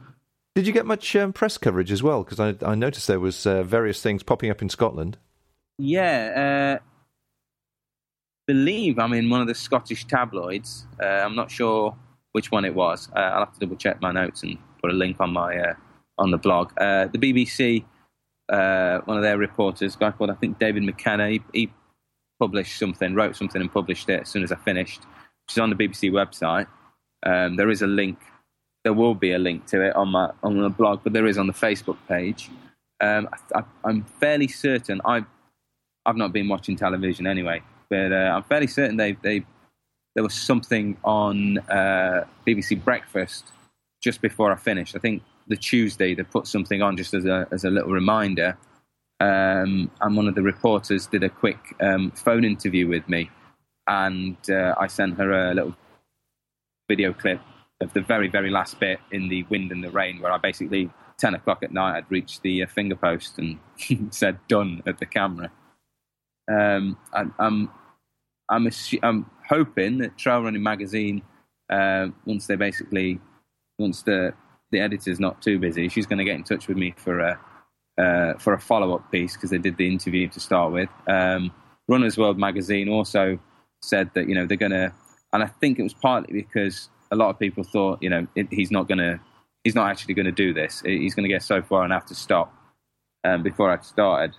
Did 0.53 0.67
you 0.67 0.73
get 0.73 0.86
much 0.86 1.15
um, 1.17 1.34
press 1.34 1.58
coverage 1.58 1.91
as 1.91 2.01
well? 2.01 2.23
Because 2.23 2.39
I, 2.39 2.55
I, 2.65 2.75
noticed 2.75 3.08
there 3.08 3.19
was 3.19 3.45
uh, 3.45 3.63
various 3.63 4.01
things 4.01 4.23
popping 4.23 4.49
up 4.49 4.62
in 4.62 4.69
Scotland. 4.69 5.17
Yeah, 5.77 6.79
uh, 6.79 6.84
believe 8.47 8.97
I'm 8.97 9.12
in 9.12 9.29
one 9.29 9.41
of 9.41 9.47
the 9.47 9.55
Scottish 9.55 10.05
tabloids. 10.05 10.86
Uh, 11.01 11.08
I'm 11.08 11.36
not 11.36 11.51
sure 11.51 11.97
which 12.31 12.51
one 12.51 12.63
it 12.63 12.73
was. 12.73 13.10
Uh, 13.13 13.19
I'll 13.19 13.45
have 13.45 13.53
to 13.53 13.60
double 13.60 13.75
check 13.75 14.01
my 14.01 14.13
notes 14.13 14.43
and 14.43 14.58
put 14.81 14.91
a 14.91 14.93
link 14.93 15.17
on 15.19 15.34
my 15.34 15.58
uh, 15.58 15.73
on 16.17 16.31
the 16.31 16.38
blog. 16.38 16.71
Uh, 16.79 17.08
the 17.08 17.17
BBC, 17.17 17.84
one 18.49 19.17
of 19.17 19.23
their 19.23 19.38
reporters, 19.38 19.95
a 19.95 19.97
guy 19.97 20.12
called 20.12 20.29
I 20.29 20.36
think 20.36 20.60
David 20.60 20.84
McKenna, 20.84 21.29
he, 21.29 21.41
he, 21.53 21.71
published 22.38 22.77
something, 22.77 23.15
wrote 23.15 23.34
something, 23.34 23.62
and 23.62 23.71
published 23.71 24.10
it 24.10 24.23
as 24.23 24.29
soon 24.29 24.43
as 24.43 24.51
I 24.51 24.58
finished, 24.58 24.99
which 24.99 25.53
is 25.53 25.58
on 25.58 25.69
the 25.69 25.75
BBC 25.75 26.12
website. 26.12 26.67
Um, 27.25 27.55
there 27.55 27.69
is 27.69 27.81
a 27.81 27.88
link 27.88 28.19
there 28.86 28.93
will 28.93 29.15
be 29.15 29.31
a 29.31 29.39
link 29.39 29.65
to 29.65 29.81
it 29.81 29.95
on 29.95 30.10
my 30.10 30.29
on 30.43 30.62
the 30.62 30.69
blog, 30.69 31.01
but 31.03 31.12
there 31.12 31.25
is 31.25 31.38
on 31.38 31.47
the 31.47 31.53
Facebook 31.53 31.97
page. 32.08 32.49
Um, 33.01 33.27
I, 33.53 33.63
am 33.84 34.03
fairly 34.19 34.47
certain 34.47 35.01
I've 35.03 35.25
I've 36.05 36.15
not 36.15 36.31
been 36.31 36.47
watching 36.47 36.75
television 36.75 37.25
anyway, 37.25 37.63
but 37.89 38.13
uh, 38.13 38.31
I'm 38.36 38.43
fairly 38.43 38.67
certain 38.67 38.95
they 38.95 39.13
they 39.13 39.43
there 40.13 40.23
was 40.23 40.36
something 40.36 40.95
on 41.03 41.58
uh, 41.67 42.25
BBC 42.47 42.81
Breakfast 42.81 43.51
just 44.03 44.21
before 44.21 44.51
I 44.51 44.55
finished. 44.55 44.95
I 44.95 44.99
think 44.99 45.23
the 45.47 45.55
Tuesday 45.55 46.15
they 46.15 46.23
put 46.23 46.47
something 46.47 46.81
on 46.81 46.97
just 46.97 47.13
as 47.13 47.25
a 47.25 47.47
as 47.51 47.63
a 47.63 47.69
little 47.69 47.91
reminder. 47.91 48.58
Um, 49.21 49.89
and 50.01 50.17
one 50.17 50.27
of 50.27 50.36
the 50.36 50.41
reporters 50.41 51.08
did 51.08 51.23
a 51.23 51.29
quick 51.29 51.73
um, 51.79 52.12
phone 52.12 52.43
interview 52.43 52.88
with 52.88 53.08
me, 53.08 53.29
and 53.88 54.38
uh, 54.49 54.75
I 54.77 54.88
sent 54.88 55.17
her 55.17 55.31
a 55.31 55.53
little 55.53 55.75
video 56.88 57.13
clip 57.13 57.39
of 57.81 57.93
the 57.93 58.01
very, 58.01 58.27
very 58.27 58.49
last 58.49 58.79
bit 58.79 58.99
in 59.12 59.27
the 59.27 59.43
wind 59.43 59.71
and 59.71 59.84
the 59.84 59.91
rain, 59.91 60.19
where 60.21 60.31
I 60.31 60.38
basically, 60.38 60.89
10 61.17 61.36
o'clock 61.36 61.63
at 61.63 61.71
night, 61.71 61.97
I'd 61.97 62.12
reached 62.12 62.41
the 62.41 62.63
uh, 62.63 62.67
finger 62.67 62.95
post 62.95 63.38
and 63.38 63.60
said 64.13 64.39
done 64.47 64.81
at 64.86 64.99
the 64.99 65.05
camera. 65.05 65.51
Um, 66.51 66.97
I'm, 67.13 67.69
I'm, 68.49 68.65
assu- 68.65 68.99
I'm 69.03 69.29
hoping 69.49 69.99
that 69.99 70.17
Trail 70.17 70.41
Running 70.41 70.63
Magazine, 70.63 71.21
uh, 71.69 72.08
once 72.25 72.47
they 72.47 72.55
basically, 72.55 73.19
once 73.77 74.03
the, 74.03 74.34
the 74.71 74.80
editor's 74.80 75.19
not 75.19 75.41
too 75.41 75.60
busy, 75.60 75.89
she's 75.89 76.06
going 76.06 76.19
to 76.19 76.23
get 76.25 76.36
in 76.36 76.43
touch 76.43 76.67
with 76.67 76.78
me 76.78 76.93
for 76.97 77.19
a, 77.19 77.39
uh, 77.97 78.34
for 78.38 78.54
a 78.54 78.60
follow 78.60 78.95
up 78.95 79.12
piece 79.12 79.36
because 79.36 79.49
they 79.49 79.58
did 79.58 79.78
the 79.78 79.88
interview 79.88 80.28
to 80.30 80.39
start 80.39 80.71
with. 80.71 80.89
Um, 81.08 81.51
Runners 81.88 82.17
World 82.17 82.38
magazine 82.38 82.89
also 82.89 83.39
said 83.82 84.10
that, 84.15 84.28
you 84.28 84.36
know, 84.36 84.45
they're 84.45 84.58
going 84.58 84.71
to, 84.71 84.91
and 85.34 85.43
I 85.43 85.47
think 85.47 85.80
it 85.80 85.84
was 85.84 85.93
partly 85.93 86.34
because 86.34 86.89
a 87.12 87.15
lot 87.15 87.30
of 87.30 87.39
people 87.39 87.63
thought, 87.63 88.01
you 88.01 88.10
know, 88.10 88.28
it, 88.36 88.47
he's 88.51 88.71
not 88.71 88.88
going 88.88 88.97
to, 88.97 89.19
he's 89.63 89.75
not 89.75 89.89
actually 89.89 90.13
going 90.13 90.25
to 90.25 90.32
do 90.32 90.54
this. 90.54 90.82
He's 90.86 91.13
going 91.13 91.23
to 91.23 91.30
get 91.30 91.43
so 91.43 91.62
far 91.62 91.84
and 91.84 91.93
have 91.93 92.06
to 92.08 92.15
stop. 92.15 92.54
Um, 93.23 93.41
before 93.41 93.71
I 93.71 93.82
started, 93.82 94.36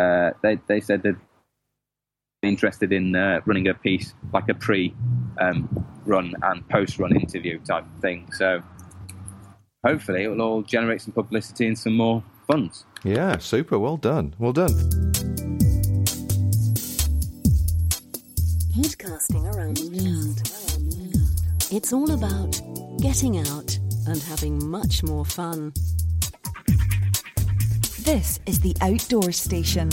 uh, 0.00 0.30
they 0.42 0.58
they 0.68 0.80
said 0.80 1.02
they'd 1.02 1.16
be 2.42 2.48
interested 2.48 2.92
in 2.92 3.14
uh, 3.16 3.40
running 3.44 3.66
a 3.68 3.74
piece 3.74 4.14
like 4.32 4.48
a 4.48 4.54
pre 4.54 4.94
um, 5.40 5.68
run 6.06 6.34
and 6.42 6.66
post 6.68 6.98
run 6.98 7.14
interview 7.14 7.58
type 7.60 7.84
thing. 8.00 8.30
So 8.32 8.62
hopefully 9.84 10.24
it 10.24 10.28
will 10.28 10.42
all 10.42 10.62
generate 10.62 11.02
some 11.02 11.12
publicity 11.12 11.66
and 11.66 11.78
some 11.78 11.96
more 11.96 12.22
funds. 12.46 12.84
Yeah, 13.04 13.38
super. 13.38 13.78
Well 13.78 13.96
done. 13.96 14.34
Well 14.38 14.52
done. 14.52 14.72
Podcasting 18.74 19.54
around 19.54 19.76
the 19.76 19.88
world. 19.90 20.40
It's 21.72 21.92
all 21.92 22.10
about 22.12 22.60
getting 23.00 23.38
out 23.38 23.78
and 24.06 24.20
having 24.22 24.68
much 24.68 25.02
more 25.02 25.24
fun. 25.24 25.72
This 28.00 28.40
is 28.46 28.60
the 28.60 28.74
Outdoor 28.80 29.32
Station. 29.32 29.88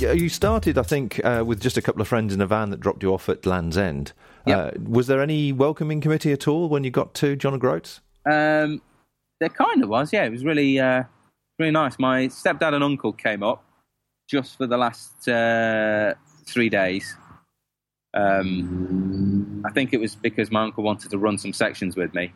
You 0.00 0.28
started, 0.28 0.78
I 0.78 0.82
think, 0.82 1.20
uh, 1.24 1.44
with 1.46 1.60
just 1.60 1.76
a 1.76 1.82
couple 1.82 2.02
of 2.02 2.08
friends 2.08 2.34
in 2.34 2.40
a 2.40 2.46
van 2.46 2.70
that 2.70 2.80
dropped 2.80 3.02
you 3.02 3.12
off 3.12 3.28
at 3.28 3.46
Land's 3.46 3.76
End. 3.76 4.12
Yep. 4.46 4.58
Uh, 4.58 4.78
was 4.82 5.06
there 5.06 5.20
any 5.20 5.52
welcoming 5.52 6.00
committee 6.00 6.32
at 6.32 6.48
all 6.48 6.68
when 6.68 6.84
you 6.84 6.90
got 6.90 7.14
to 7.14 7.36
John 7.36 7.54
O'Groats? 7.54 8.00
Um, 8.24 8.80
there 9.40 9.48
kind 9.48 9.82
of 9.82 9.88
was, 9.88 10.12
yeah. 10.12 10.24
It 10.24 10.30
was 10.30 10.44
really, 10.44 10.78
uh, 10.78 11.04
really 11.58 11.72
nice. 11.72 11.98
My 11.98 12.26
stepdad 12.28 12.74
and 12.74 12.82
uncle 12.84 13.12
came 13.12 13.42
up 13.42 13.64
just 14.28 14.56
for 14.56 14.66
the 14.66 14.76
last 14.76 15.28
uh, 15.28 16.14
three 16.46 16.68
days 16.68 17.16
um, 18.14 19.62
I 19.64 19.70
think 19.70 19.92
it 19.92 20.00
was 20.00 20.14
because 20.16 20.50
my 20.50 20.62
uncle 20.62 20.82
wanted 20.82 21.10
to 21.10 21.18
run 21.18 21.38
some 21.38 21.52
sections 21.52 21.96
with 21.96 22.12
me, 22.14 22.32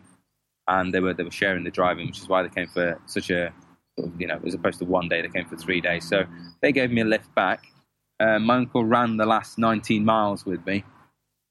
and 0.68 0.94
they 0.94 1.00
were 1.00 1.14
they 1.14 1.24
were 1.24 1.30
sharing 1.30 1.64
the 1.64 1.70
driving, 1.70 2.06
which 2.06 2.18
is 2.18 2.28
why 2.28 2.42
they 2.42 2.48
came 2.48 2.68
for 2.68 3.00
such 3.06 3.30
a 3.30 3.52
you 4.18 4.26
know 4.26 4.40
as 4.46 4.54
opposed 4.54 4.78
to 4.78 4.84
one 4.84 5.08
day 5.08 5.22
they 5.22 5.28
came 5.28 5.46
for 5.46 5.56
three 5.56 5.80
days. 5.80 6.08
So 6.08 6.24
they 6.60 6.72
gave 6.72 6.90
me 6.90 7.02
a 7.02 7.04
lift 7.04 7.34
back. 7.34 7.64
Uh, 8.20 8.38
my 8.38 8.56
uncle 8.56 8.84
ran 8.84 9.16
the 9.16 9.26
last 9.26 9.58
19 9.58 10.04
miles 10.04 10.46
with 10.46 10.64
me 10.66 10.84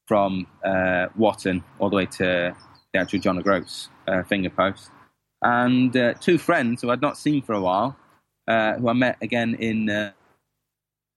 from 0.06 0.46
uh, 0.64 1.08
Watten 1.18 1.62
all 1.78 1.90
the 1.90 1.96
way 1.96 2.06
to 2.06 2.54
the 2.92 2.98
actual 2.98 3.18
John 3.18 3.38
O'Groats 3.38 3.90
uh, 4.08 4.22
finger 4.22 4.50
post, 4.50 4.90
and 5.42 5.96
uh, 5.96 6.14
two 6.14 6.38
friends 6.38 6.82
who 6.82 6.90
I'd 6.90 7.00
not 7.00 7.18
seen 7.18 7.42
for 7.42 7.54
a 7.54 7.60
while, 7.60 7.96
uh, 8.48 8.74
who 8.74 8.88
I 8.88 8.92
met 8.92 9.18
again 9.20 9.54
in 9.56 9.90
uh, 9.90 10.12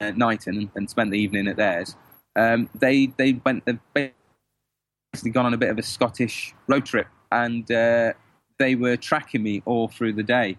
Knighton 0.01 0.71
and, 0.75 0.89
spent 0.89 1.11
the 1.11 1.19
evening 1.19 1.47
at 1.47 1.57
theirs 1.57 1.95
um, 2.37 2.69
they 2.75 3.07
they 3.17 3.33
went 3.43 3.65
they've 3.65 3.79
basically 5.11 5.31
gone 5.31 5.47
on 5.47 5.53
a 5.53 5.57
bit 5.57 5.69
of 5.69 5.77
a 5.77 5.83
Scottish 5.83 6.53
road 6.67 6.85
trip, 6.85 7.07
and 7.31 7.69
uh, 7.71 8.13
they 8.59 8.75
were 8.75 8.95
tracking 8.95 9.43
me 9.43 9.63
all 9.65 9.87
through 9.87 10.13
the 10.13 10.23
day. 10.23 10.57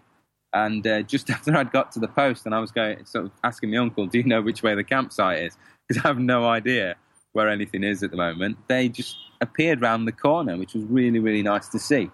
And 0.53 0.85
uh, 0.85 1.01
just 1.03 1.29
after 1.29 1.55
I'd 1.55 1.71
got 1.71 1.91
to 1.93 1.99
the 1.99 2.07
post, 2.07 2.45
and 2.45 2.55
I 2.55 2.59
was 2.59 2.71
going 2.71 3.05
sort 3.05 3.25
of 3.25 3.31
asking 3.43 3.71
my 3.71 3.77
uncle, 3.77 4.05
"Do 4.07 4.17
you 4.17 4.23
know 4.23 4.41
which 4.41 4.63
way 4.63 4.75
the 4.75 4.83
campsite 4.83 5.43
is?" 5.43 5.57
Because 5.87 6.05
I 6.05 6.07
have 6.09 6.19
no 6.19 6.47
idea 6.47 6.97
where 7.31 7.49
anything 7.49 7.83
is 7.83 8.03
at 8.03 8.11
the 8.11 8.17
moment. 8.17 8.57
They 8.67 8.89
just 8.89 9.17
appeared 9.41 9.81
round 9.81 10.07
the 10.07 10.11
corner, 10.11 10.55
which 10.55 10.75
was 10.75 10.83
really 10.83 11.19
really 11.19 11.41
nice 11.41 11.67
to 11.69 11.79
see. 11.79 12.11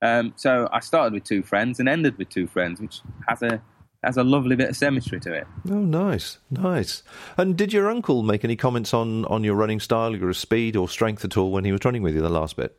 Um, 0.00 0.32
so 0.36 0.68
I 0.72 0.80
started 0.80 1.12
with 1.12 1.24
two 1.24 1.42
friends 1.42 1.78
and 1.78 1.88
ended 1.88 2.16
with 2.16 2.30
two 2.30 2.46
friends, 2.46 2.80
which 2.80 3.00
has 3.28 3.42
a 3.42 3.62
has 4.04 4.16
a 4.16 4.24
lovely 4.24 4.56
bit 4.56 4.68
of 4.68 4.76
symmetry 4.76 5.20
to 5.20 5.32
it. 5.32 5.46
Oh, 5.70 5.78
nice, 5.78 6.38
nice. 6.50 7.02
And 7.36 7.56
did 7.56 7.72
your 7.72 7.88
uncle 7.88 8.22
make 8.22 8.44
any 8.44 8.56
comments 8.56 8.92
on, 8.92 9.24
on 9.26 9.44
your 9.44 9.54
running 9.54 9.80
style, 9.80 10.16
your 10.16 10.32
speed 10.32 10.76
or 10.76 10.88
strength 10.88 11.24
at 11.24 11.36
all 11.36 11.52
when 11.52 11.64
he 11.64 11.72
was 11.72 11.84
running 11.84 12.02
with 12.02 12.14
you 12.14 12.20
the 12.20 12.28
last 12.28 12.56
bit? 12.56 12.76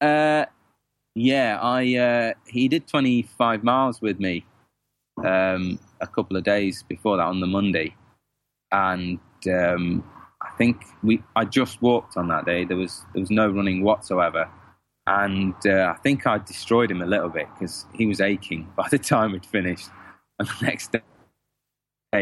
Uh, 0.00 0.44
yeah, 1.14 1.58
I 1.60 1.96
uh, 1.96 2.32
he 2.46 2.68
did 2.68 2.86
25 2.86 3.64
miles 3.64 4.00
with 4.00 4.20
me 4.20 4.44
um, 5.24 5.78
a 6.00 6.06
couple 6.06 6.36
of 6.36 6.44
days 6.44 6.84
before 6.88 7.16
that 7.16 7.26
on 7.26 7.40
the 7.40 7.46
Monday, 7.46 7.94
and 8.72 9.18
um, 9.48 10.04
I 10.42 10.50
think 10.56 10.84
we 11.02 11.22
I 11.36 11.44
just 11.44 11.82
walked 11.82 12.16
on 12.16 12.28
that 12.28 12.46
day. 12.46 12.64
There 12.64 12.76
was 12.76 13.04
there 13.12 13.20
was 13.20 13.30
no 13.30 13.48
running 13.48 13.82
whatsoever, 13.82 14.48
and 15.06 15.54
uh, 15.66 15.92
I 15.94 16.00
think 16.02 16.26
I 16.26 16.38
destroyed 16.38 16.90
him 16.90 17.02
a 17.02 17.06
little 17.06 17.28
bit 17.28 17.48
because 17.54 17.86
he 17.94 18.06
was 18.06 18.20
aching 18.20 18.70
by 18.76 18.88
the 18.88 18.98
time 18.98 19.32
we'd 19.32 19.46
finished. 19.46 19.88
And 20.38 20.48
the 20.48 20.66
next 20.66 20.92
day, 20.92 21.02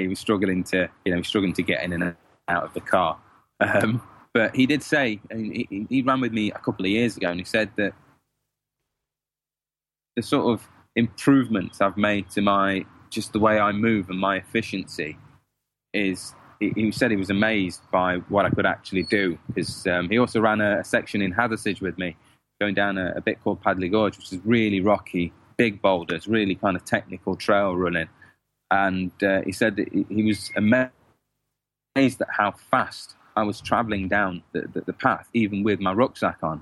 he 0.00 0.08
was 0.08 0.18
struggling 0.18 0.64
to, 0.64 0.88
you 1.04 1.14
know, 1.14 1.22
struggling 1.22 1.52
to 1.52 1.62
get 1.62 1.84
in 1.84 1.92
and 1.92 2.16
out 2.48 2.64
of 2.64 2.74
the 2.74 2.80
car. 2.80 3.16
Um, 3.60 4.02
but 4.34 4.56
he 4.56 4.66
did 4.66 4.82
say, 4.82 5.20
he, 5.30 5.86
he 5.88 6.02
ran 6.02 6.20
with 6.20 6.32
me 6.32 6.50
a 6.50 6.58
couple 6.58 6.84
of 6.84 6.90
years 6.90 7.16
ago, 7.16 7.28
and 7.28 7.38
he 7.38 7.44
said 7.44 7.70
that 7.76 7.92
the 10.18 10.22
sort 10.22 10.52
of 10.52 10.66
improvements 10.96 11.80
I've 11.80 11.96
made 11.96 12.28
to 12.30 12.42
my 12.42 12.84
just 13.08 13.32
the 13.32 13.38
way 13.38 13.60
I 13.60 13.70
move 13.70 14.10
and 14.10 14.18
my 14.18 14.36
efficiency 14.36 15.16
is. 15.94 16.34
He 16.60 16.90
said 16.90 17.12
he 17.12 17.16
was 17.16 17.30
amazed 17.30 17.82
by 17.92 18.16
what 18.28 18.44
I 18.44 18.50
could 18.50 18.66
actually 18.66 19.04
do 19.04 19.38
because 19.46 19.86
um, 19.86 20.10
he 20.10 20.18
also 20.18 20.40
ran 20.40 20.60
a, 20.60 20.80
a, 20.80 20.84
section 20.84 21.22
in 21.22 21.32
Hathersage 21.32 21.80
with 21.80 21.96
me, 21.98 22.16
going 22.60 22.74
down 22.74 22.98
a, 22.98 23.12
a 23.14 23.20
bit 23.20 23.40
called 23.44 23.62
Padley 23.62 23.88
Gorge, 23.88 24.16
which 24.16 24.32
is 24.32 24.40
really 24.44 24.80
rocky, 24.80 25.32
big 25.56 25.80
boulders, 25.80 26.26
really 26.26 26.56
kind 26.56 26.76
of 26.76 26.84
technical 26.84 27.36
trail 27.36 27.76
running. 27.76 28.08
And 28.72 29.12
uh, 29.22 29.42
he 29.42 29.52
said 29.52 29.86
he 30.08 30.24
was 30.24 30.50
amazed 30.56 30.90
at 31.96 32.28
how 32.28 32.50
fast 32.50 33.14
I 33.36 33.44
was 33.44 33.60
traveling 33.60 34.08
down 34.08 34.42
the, 34.50 34.62
the, 34.62 34.80
the, 34.80 34.92
path, 34.92 35.28
even 35.34 35.62
with 35.62 35.78
my 35.78 35.92
rucksack 35.92 36.38
on, 36.42 36.60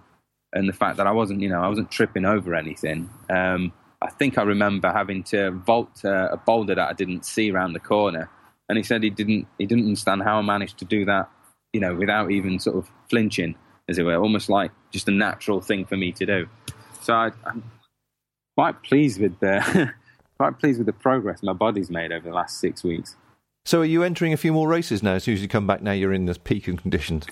and 0.56 0.68
the 0.68 0.72
fact 0.72 0.96
that 0.96 1.06
I 1.06 1.12
wasn't, 1.12 1.40
you 1.40 1.48
know, 1.48 1.60
I 1.60 1.68
wasn't 1.68 1.90
tripping 1.90 2.24
over 2.24 2.54
anything. 2.54 3.10
Um, 3.28 3.72
I 4.00 4.10
think 4.10 4.38
I 4.38 4.42
remember 4.42 4.90
having 4.90 5.22
to 5.24 5.50
vault 5.50 6.04
uh, 6.04 6.28
a 6.30 6.36
boulder 6.36 6.74
that 6.74 6.88
I 6.88 6.92
didn't 6.92 7.24
see 7.24 7.50
around 7.50 7.74
the 7.74 7.80
corner, 7.80 8.30
and 8.68 8.78
he 8.78 8.84
said 8.84 9.02
he 9.02 9.10
didn't 9.10 9.46
he 9.58 9.66
didn't 9.66 9.84
understand 9.84 10.22
how 10.22 10.38
I 10.38 10.42
managed 10.42 10.78
to 10.78 10.84
do 10.84 11.04
that, 11.04 11.28
you 11.72 11.80
know, 11.80 11.94
without 11.94 12.30
even 12.30 12.58
sort 12.58 12.76
of 12.76 12.88
flinching, 13.08 13.54
as 13.88 13.98
it 13.98 14.02
were, 14.02 14.16
almost 14.16 14.48
like 14.48 14.70
just 14.90 15.08
a 15.08 15.12
natural 15.12 15.60
thing 15.60 15.84
for 15.84 15.96
me 15.96 16.12
to 16.12 16.26
do. 16.26 16.48
So 17.02 17.14
I, 17.14 17.26
am 17.46 17.62
quite 18.56 18.82
pleased 18.82 19.20
with 19.20 19.38
the 19.40 19.92
quite 20.38 20.58
pleased 20.58 20.78
with 20.78 20.86
the 20.86 20.92
progress 20.92 21.42
my 21.42 21.52
body's 21.52 21.90
made 21.90 22.12
over 22.12 22.28
the 22.28 22.34
last 22.34 22.58
six 22.60 22.82
weeks. 22.82 23.16
So, 23.64 23.80
are 23.80 23.84
you 23.84 24.02
entering 24.04 24.32
a 24.32 24.36
few 24.36 24.52
more 24.52 24.68
races 24.68 25.02
now? 25.02 25.14
As 25.14 25.24
soon 25.24 25.34
as 25.34 25.42
you 25.42 25.48
come 25.48 25.66
back, 25.66 25.82
now 25.82 25.92
you're 25.92 26.12
in 26.12 26.26
the 26.26 26.34
peak 26.34 26.68
of 26.68 26.80
conditions. 26.80 27.26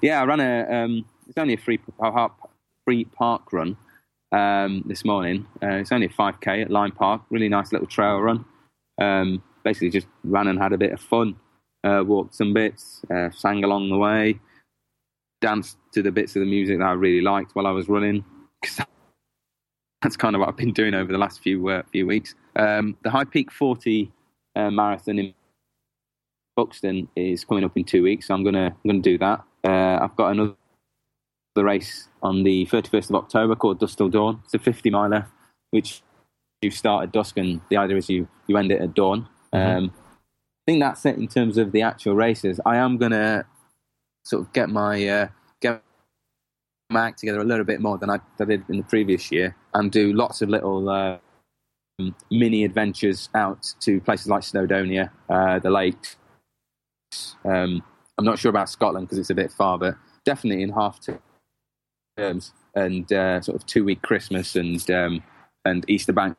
Yeah, 0.00 0.22
I 0.22 0.24
ran 0.24 0.40
a. 0.40 0.84
Um, 0.84 1.04
it's 1.28 1.38
only 1.38 1.54
a 1.54 1.58
free 1.58 1.78
free 2.90 3.04
park 3.04 3.52
run 3.52 3.76
um, 4.32 4.82
this 4.84 5.04
morning. 5.04 5.46
Uh, 5.62 5.76
it's 5.76 5.92
only 5.92 6.06
a 6.06 6.08
5k 6.08 6.62
at 6.62 6.70
Lyme 6.72 6.90
Park. 6.90 7.22
Really 7.30 7.48
nice 7.48 7.70
little 7.70 7.86
trail 7.86 8.18
run. 8.18 8.44
Um, 9.00 9.44
basically, 9.62 9.90
just 9.90 10.08
ran 10.24 10.48
and 10.48 10.58
had 10.58 10.72
a 10.72 10.78
bit 10.78 10.90
of 10.90 11.00
fun. 11.00 11.36
Uh, 11.84 12.02
walked 12.04 12.34
some 12.34 12.52
bits, 12.52 13.02
uh, 13.14 13.30
sang 13.30 13.62
along 13.62 13.90
the 13.90 13.96
way, 13.96 14.40
danced 15.40 15.78
to 15.92 16.02
the 16.02 16.10
bits 16.10 16.34
of 16.34 16.40
the 16.40 16.50
music 16.50 16.78
that 16.78 16.84
I 16.84 16.94
really 16.94 17.20
liked 17.20 17.54
while 17.54 17.68
I 17.68 17.70
was 17.70 17.88
running. 17.88 18.24
That's 20.02 20.16
kind 20.16 20.34
of 20.34 20.40
what 20.40 20.48
I've 20.48 20.56
been 20.56 20.72
doing 20.72 20.94
over 20.94 21.12
the 21.12 21.18
last 21.18 21.40
few 21.40 21.68
uh, 21.68 21.82
few 21.92 22.08
weeks. 22.08 22.34
Um, 22.56 22.96
the 23.04 23.10
High 23.10 23.24
Peak 23.24 23.52
40 23.52 24.10
uh, 24.56 24.70
marathon 24.72 25.20
in 25.20 25.32
Buxton 26.56 27.06
is 27.14 27.44
coming 27.44 27.62
up 27.62 27.76
in 27.76 27.84
two 27.84 28.02
weeks, 28.02 28.26
so 28.26 28.34
I'm 28.34 28.42
gonna 28.42 28.66
I'm 28.66 28.90
gonna 28.90 28.98
do 28.98 29.16
that. 29.18 29.44
Uh, 29.62 30.02
I've 30.02 30.16
got 30.16 30.32
another 30.32 30.56
race 31.56 32.08
on 32.22 32.42
the 32.42 32.66
31st 32.66 33.10
of 33.10 33.16
October 33.16 33.56
called 33.56 33.80
Dusk 33.80 33.98
Till 33.98 34.08
Dawn. 34.08 34.40
It's 34.44 34.54
a 34.54 34.58
50 34.58 34.90
miler, 34.90 35.26
which 35.70 36.02
you 36.62 36.70
start 36.70 37.04
at 37.04 37.12
dusk, 37.12 37.36
and 37.38 37.60
the 37.70 37.76
idea 37.76 37.96
is 37.96 38.08
you 38.08 38.28
you 38.46 38.56
end 38.56 38.70
it 38.70 38.80
at 38.80 38.94
dawn. 38.94 39.28
Mm-hmm. 39.52 39.78
Um, 39.78 39.92
I 39.96 40.72
think 40.72 40.80
that's 40.80 41.04
it 41.06 41.16
in 41.16 41.26
terms 41.26 41.58
of 41.58 41.72
the 41.72 41.82
actual 41.82 42.14
races. 42.14 42.60
I 42.64 42.76
am 42.76 42.98
gonna 42.98 43.46
sort 44.24 44.42
of 44.42 44.52
get 44.52 44.68
my 44.68 45.06
uh, 45.08 45.28
get 45.60 45.82
my 46.90 47.08
act 47.08 47.18
together 47.18 47.40
a 47.40 47.44
little 47.44 47.64
bit 47.64 47.80
more 47.80 47.98
than 47.98 48.10
I, 48.10 48.20
did 48.38 48.64
in 48.68 48.78
the 48.78 48.82
previous 48.84 49.32
year, 49.32 49.56
and 49.74 49.90
do 49.90 50.12
lots 50.12 50.42
of 50.42 50.48
little. 50.48 50.88
Uh, 50.88 51.18
mini 52.30 52.64
adventures 52.64 53.28
out 53.34 53.74
to 53.78 54.00
places 54.00 54.26
like 54.26 54.42
Snowdonia, 54.42 55.10
uh, 55.28 55.58
the 55.58 55.68
lake. 55.68 56.16
um, 57.44 57.82
I'm 58.16 58.24
not 58.24 58.38
sure 58.38 58.48
about 58.48 58.70
Scotland 58.70 59.06
because 59.06 59.18
it's 59.18 59.28
a 59.28 59.34
bit 59.34 59.52
far, 59.52 59.76
but 59.76 59.96
definitely 60.24 60.62
in 60.62 60.70
half 60.70 60.98
terms 62.20 62.52
and 62.74 63.12
uh, 63.12 63.40
sort 63.40 63.56
of 63.56 63.66
two 63.66 63.84
week 63.84 64.02
Christmas 64.02 64.56
and 64.56 64.90
um, 64.90 65.22
and 65.64 65.84
Easter 65.88 66.12
bank, 66.12 66.36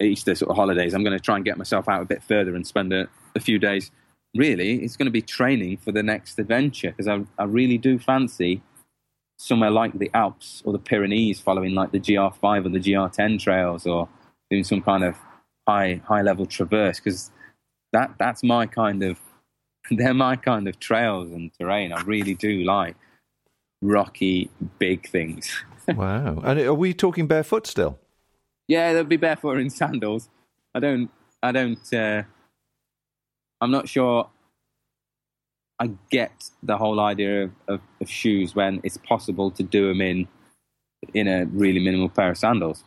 Easter 0.00 0.34
sort 0.34 0.50
of 0.50 0.56
holidays. 0.56 0.94
I'm 0.94 1.04
going 1.04 1.16
to 1.16 1.22
try 1.22 1.36
and 1.36 1.44
get 1.44 1.58
myself 1.58 1.88
out 1.88 2.02
a 2.02 2.06
bit 2.06 2.22
further 2.22 2.54
and 2.54 2.66
spend 2.66 2.92
a, 2.92 3.08
a 3.34 3.40
few 3.40 3.58
days. 3.58 3.90
Really, 4.34 4.84
it's 4.84 4.96
going 4.96 5.06
to 5.06 5.12
be 5.12 5.22
training 5.22 5.78
for 5.78 5.92
the 5.92 6.02
next 6.02 6.38
adventure 6.38 6.90
because 6.90 7.08
I, 7.08 7.24
I 7.38 7.44
really 7.44 7.78
do 7.78 7.98
fancy 7.98 8.62
somewhere 9.38 9.70
like 9.70 9.98
the 9.98 10.10
Alps 10.14 10.62
or 10.64 10.72
the 10.72 10.78
Pyrenees, 10.78 11.40
following 11.40 11.74
like 11.74 11.90
the 11.90 11.98
GR5 12.00 12.66
or 12.66 12.68
the 12.68 12.78
GR10 12.78 13.40
trails, 13.40 13.86
or 13.86 14.08
doing 14.50 14.64
some 14.64 14.82
kind 14.82 15.04
of 15.04 15.16
high 15.68 16.00
high 16.06 16.22
level 16.22 16.46
traverse 16.46 16.98
because 16.98 17.30
that 17.92 18.14
that's 18.18 18.42
my 18.42 18.66
kind 18.66 19.02
of 19.02 19.18
they're 19.90 20.14
my 20.14 20.36
kind 20.36 20.68
of 20.68 20.78
trails 20.78 21.30
and 21.30 21.50
terrain. 21.58 21.92
I 21.92 22.00
really 22.02 22.34
do 22.34 22.62
like 22.62 22.96
rocky, 23.80 24.50
big 24.78 25.08
things. 25.08 25.64
wow! 25.88 26.40
And 26.44 26.60
are 26.60 26.74
we 26.74 26.94
talking 26.94 27.26
barefoot 27.26 27.66
still? 27.66 27.98
Yeah, 28.68 28.92
they'll 28.92 29.04
be 29.04 29.16
barefoot 29.16 29.58
in 29.58 29.70
sandals. 29.70 30.28
I 30.74 30.80
don't. 30.80 31.10
I 31.42 31.52
don't. 31.52 31.92
Uh, 31.92 32.22
I'm 33.60 33.70
not 33.70 33.88
sure. 33.88 34.28
I 35.78 35.90
get 36.10 36.32
the 36.62 36.76
whole 36.76 37.00
idea 37.00 37.44
of, 37.44 37.50
of, 37.68 37.80
of 38.00 38.10
shoes 38.10 38.54
when 38.54 38.80
it's 38.84 38.98
possible 38.98 39.50
to 39.52 39.62
do 39.62 39.88
them 39.88 40.00
in 40.02 40.28
in 41.14 41.26
a 41.26 41.46
really 41.46 41.82
minimal 41.82 42.10
pair 42.10 42.30
of 42.30 42.38
sandals. 42.38 42.84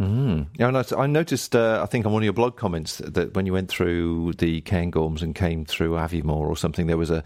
Mm. 0.00 0.48
Yeah, 0.58 0.68
and 0.68 0.76
I 0.76 1.06
noticed. 1.06 1.56
Uh, 1.56 1.80
I 1.82 1.86
think 1.86 2.04
on 2.04 2.12
one 2.12 2.22
of 2.22 2.24
your 2.24 2.34
blog 2.34 2.56
comments 2.56 2.98
that 2.98 3.34
when 3.34 3.46
you 3.46 3.52
went 3.52 3.70
through 3.70 4.34
the 4.34 4.60
Cairngorms 4.62 5.22
and 5.22 5.34
came 5.34 5.64
through 5.64 5.92
Aviemore 5.92 6.46
or 6.48 6.56
something, 6.56 6.86
there 6.86 6.98
was 6.98 7.10
a 7.10 7.24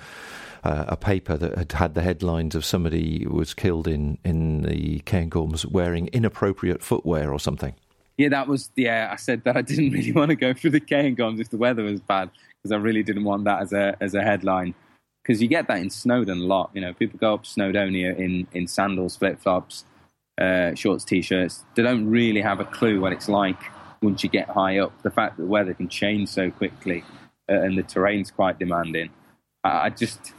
uh, 0.65 0.85
a 0.89 0.97
paper 0.97 1.37
that 1.37 1.57
had 1.57 1.73
had 1.73 1.95
the 1.95 2.03
headlines 2.03 2.55
of 2.55 2.65
somebody 2.65 3.27
was 3.27 3.55
killed 3.55 3.89
in 3.89 4.19
in 4.25 4.63
the 4.63 5.01
Cairngorms 5.01 5.67
wearing 5.67 6.09
inappropriate 6.09 6.83
footwear 6.83 7.33
or 7.33 7.41
something. 7.41 7.75
Yeah, 8.17 8.29
that 8.31 8.49
was. 8.49 8.71
Yeah, 8.77 9.09
I 9.13 9.17
said 9.17 9.45
that 9.45 9.57
I 9.57 9.63
didn't 9.63 9.91
really 9.93 10.13
want 10.13 10.31
to 10.31 10.37
go 10.37 10.53
through 10.53 10.71
the 10.71 10.81
Cairngorms 10.81 11.41
if 11.41 11.51
the 11.51 11.57
weather 11.57 11.83
was 11.83 12.01
bad 12.01 12.31
because 12.63 12.73
I 12.73 12.77
really 12.77 13.03
didn't 13.03 13.25
want 13.25 13.45
that 13.45 13.63
as 13.63 13.73
a 13.73 13.97
as 14.01 14.15
a 14.15 14.23
headline. 14.23 14.75
Because 15.23 15.43
you 15.43 15.49
get 15.49 15.69
that 15.69 15.79
in 15.79 15.91
Snowdon 15.91 16.39
a 16.39 16.45
lot. 16.45 16.71
You 16.73 16.81
know, 16.81 16.95
people 16.95 17.19
go 17.19 17.35
up 17.35 17.45
Snowdonia 17.45 18.17
in 18.19 18.47
in 18.53 18.67
sandals, 18.67 19.17
flip 19.17 19.41
flops 19.41 19.85
uh, 20.41 20.75
shorts, 20.75 21.05
t-shirts. 21.05 21.65
They 21.75 21.83
don't 21.83 22.09
really 22.09 22.41
have 22.41 22.61
a 22.61 22.65
clue 22.65 23.01
what 23.01 23.13
it's 23.13 23.29
like 23.29 23.61
once 24.03 24.25
you 24.25 24.31
get 24.31 24.49
high 24.49 24.79
up. 24.79 25.03
The 25.03 25.11
fact 25.11 25.37
that 25.37 25.43
the 25.43 25.49
weather 25.49 25.75
can 25.75 25.89
change 25.89 26.31
so 26.31 26.51
quickly 26.51 27.05
uh, 27.49 27.61
and 27.61 27.77
the 27.77 27.83
terrain's 27.83 28.31
quite 28.31 28.59
demanding. 28.59 29.11
I, 29.63 29.87
I 29.87 29.91
just, 29.91 30.33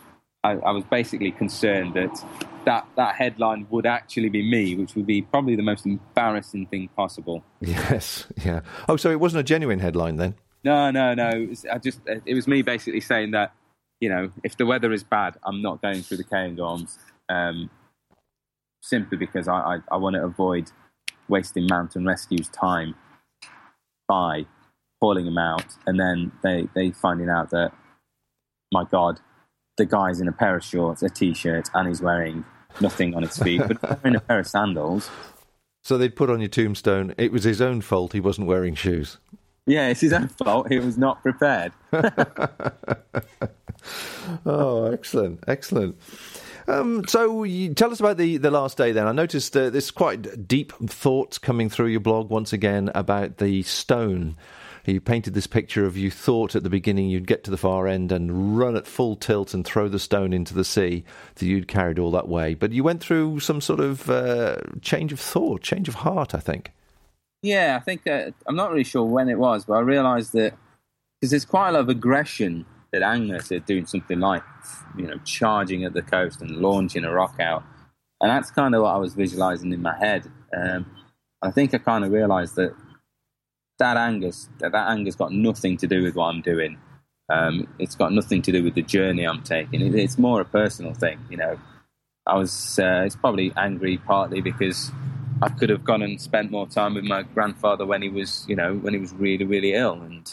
I, 0.44 0.52
I, 0.54 0.72
was 0.72 0.84
basically 0.86 1.32
concerned 1.32 1.94
that, 1.94 2.26
that 2.66 2.88
that 2.96 3.16
headline 3.16 3.68
would 3.70 3.86
actually 3.86 4.30
be 4.30 4.42
me, 4.42 4.76
which 4.76 4.96
would 4.96 5.06
be 5.06 5.22
probably 5.22 5.56
the 5.56 5.64
most 5.64 5.86
embarrassing 5.86 6.66
thing 6.68 6.90
possible. 6.96 7.44
Yes, 7.60 8.28
yeah. 8.44 8.62
Oh, 8.90 8.98
so 8.98 9.12
it 9.12 9.20
wasn't 9.20 9.42
a 9.42 9.44
genuine 9.44 9.80
headline 9.80 10.16
then? 10.16 10.36
No, 10.64 10.90
no, 10.92 11.14
no. 11.14 11.30
It 11.30 11.50
was, 11.50 11.66
I 11.66 11.78
just, 11.78 12.00
it 12.26 12.34
was 12.34 12.48
me 12.48 12.62
basically 12.62 13.02
saying 13.02 13.32
that, 13.32 13.54
you 14.00 14.10
know, 14.10 14.32
if 14.44 14.58
the 14.58 14.66
weather 14.66 14.92
is 14.92 15.04
bad, 15.04 15.38
I'm 15.44 15.62
not 15.62 15.82
going 15.82 16.02
through 16.02 16.18
the 16.18 16.24
Cairngorms. 16.24 16.98
Um, 17.30 17.70
simply 18.82 19.18
because 19.18 19.48
I, 19.48 19.54
I, 19.54 19.78
I 19.92 19.98
want 19.98 20.16
to 20.16 20.24
avoid 20.24 20.72
wasting 21.28 21.68
mountain 21.70 22.06
rescue's 22.06 22.50
time 22.50 22.96
by 24.08 24.46
calling 25.00 25.26
them 25.26 25.38
out 25.38 25.66
and 25.88 26.00
then 26.00 26.32
they, 26.44 26.68
they 26.76 26.92
finding 26.92 27.30
out 27.30 27.52
that, 27.52 27.72
my 28.72 28.84
God, 28.84 29.20
the 29.82 29.86
guy's 29.88 30.22
in 30.22 30.28
a 30.28 30.32
pair 30.32 30.56
of 30.56 30.64
shorts, 30.64 31.02
a 31.02 31.10
t 31.10 31.34
shirt, 31.34 31.68
and 31.74 31.88
he's 31.88 32.02
wearing 32.02 32.46
nothing 32.80 33.16
on 33.16 33.24
his 33.24 33.36
feet, 33.36 33.64
but 33.68 34.00
in 34.06 34.16
a 34.16 34.20
pair 34.20 34.38
of 34.40 34.48
sandals. 34.48 35.10
So 35.84 35.98
they'd 35.98 36.16
put 36.16 36.30
on 36.30 36.40
your 36.40 36.50
tombstone, 36.50 37.16
it 37.18 37.32
was 37.32 37.44
his 37.44 37.60
own 37.60 37.82
fault 37.82 38.14
he 38.14 38.20
wasn't 38.20 38.46
wearing 38.48 38.76
shoes. 38.76 39.18
Yeah, 39.66 39.88
it's 39.88 40.02
his 40.02 40.14
own 40.14 40.28
fault. 40.28 40.72
He 40.72 40.78
was 40.78 41.00
not 41.00 41.24
prepared. 41.24 41.74
oh, 44.46 44.92
excellent, 44.92 45.44
excellent. 45.48 46.00
Um, 46.68 47.04
so, 47.08 47.44
you, 47.44 47.74
tell 47.74 47.92
us 47.92 48.00
about 48.00 48.18
the, 48.18 48.38
the 48.38 48.52
last 48.52 48.78
day 48.78 48.92
then. 48.92 49.08
I 49.08 49.12
noticed 49.12 49.58
uh, 49.58 49.72
there's 49.72 49.90
quite 49.90 50.48
deep 50.48 50.72
thoughts 50.74 51.40
coming 51.40 51.70
through 51.70 51.88
your 51.88 52.02
blog 52.02 52.30
once 52.30 52.54
again 52.54 52.92
about 52.94 53.38
the 53.38 53.64
stone. 53.64 54.38
You 54.86 55.00
painted 55.00 55.34
this 55.34 55.48
picture 55.48 55.86
of 55.86 55.96
you 55.96 56.10
thought 56.10 56.56
at 56.56 56.64
the 56.64 56.70
beginning 56.70 57.10
you'd 57.10 57.28
get 57.28 57.44
to 57.44 57.52
the 57.52 57.58
far 57.58 57.88
end 57.88 58.12
and 58.12 58.58
run 58.58 58.76
at 58.76 58.88
full 58.88 59.16
tilt 59.16 59.54
and 59.54 59.66
throw 59.66 59.88
the 59.88 60.00
stone 60.00 60.34
into 60.34 60.54
the 60.54 60.64
sea 60.64 61.04
that 61.36 61.46
you'd 61.46 61.68
carried 61.68 62.00
all 62.00 62.12
that 62.12 62.28
way. 62.28 62.54
But 62.54 62.72
you 62.72 62.84
went 62.84 63.02
through 63.02 63.40
some 63.42 63.62
sort 63.62 63.80
of 63.80 64.10
uh, 64.10 64.58
change 64.82 65.14
of 65.14 65.20
thought, 65.20 65.62
change 65.62 65.88
of 65.88 65.96
heart, 65.96 66.34
I 66.34 66.40
think. 66.40 66.72
Yeah, 67.44 67.78
I 67.80 67.84
think 67.84 68.08
uh, 68.08 68.32
I'm 68.48 68.56
not 68.56 68.72
really 68.72 68.84
sure 68.84 69.04
when 69.04 69.30
it 69.30 69.38
was, 69.38 69.66
but 69.66 69.74
I 69.74 69.80
realised 69.80 70.34
that 70.34 70.54
because 71.20 71.32
there's 71.32 71.46
quite 71.46 71.70
a 71.70 71.72
lot 71.74 71.82
of 71.82 71.90
aggression 71.90 72.66
that 72.92 73.02
Agnes 73.04 73.52
are 73.52 73.60
doing 73.60 73.86
something 73.86 74.20
like, 74.20 74.44
you 74.98 75.08
know, 75.08 75.18
charging 75.24 75.86
at 75.86 75.94
the 75.94 76.02
coast 76.02 76.42
and 76.42 76.58
launching 76.58 77.06
a 77.06 77.12
rock 77.12 77.36
out. 77.40 77.64
and 78.22 78.30
that's 78.30 78.52
kind 78.52 78.76
of 78.76 78.84
what 78.84 78.94
I 78.94 78.98
was 78.98 79.14
visualizing 79.14 79.74
in 79.74 79.82
my 79.82 79.98
head. 79.98 80.32
Um, 80.56 80.86
I 81.42 81.52
think 81.52 81.74
I 81.74 81.80
kind 81.80 82.06
of 82.06 82.12
realized 82.12 82.56
that 82.56 82.76
that 83.82 83.98
anger's 83.98 84.48
that, 84.60 84.72
that 84.72 84.90
anger's 84.90 85.16
got 85.16 85.34
nothing 85.34 85.76
to 85.78 85.88
do 85.88 86.04
with 86.04 86.16
what 86.16 86.28
I'm 86.28 86.42
doing. 86.42 86.78
Um, 87.30 87.68
it's 87.80 87.96
got 87.96 88.14
nothing 88.14 88.42
to 88.44 88.52
do 88.52 88.64
with 88.64 88.76
the 88.76 88.82
journey 88.82 89.26
I'm 89.26 89.42
taking. 89.42 89.82
It, 89.82 89.96
it's 89.96 90.18
more 90.18 90.42
a 90.42 90.46
personal 90.46 90.94
thing, 90.94 91.20
you 91.30 91.38
know. 91.38 91.60
I 92.28 92.38
was 92.38 92.78
uh, 92.80 93.04
it's 93.06 93.16
probably 93.16 93.52
angry 93.58 93.98
partly 93.98 94.42
because 94.42 94.92
I 95.42 95.50
could 95.50 95.70
have 95.70 95.84
gone 95.84 96.04
and 96.04 96.22
spent 96.22 96.52
more 96.52 96.68
time 96.68 96.94
with 96.94 97.06
my 97.06 97.24
grandfather 97.24 97.86
when 97.86 98.04
he 98.04 98.10
was, 98.10 98.46
you 98.48 98.56
know, 98.56 98.76
when 98.76 98.94
he 98.94 99.00
was 99.00 99.14
really, 99.14 99.46
really 99.46 99.74
ill 99.74 100.00
and 100.02 100.32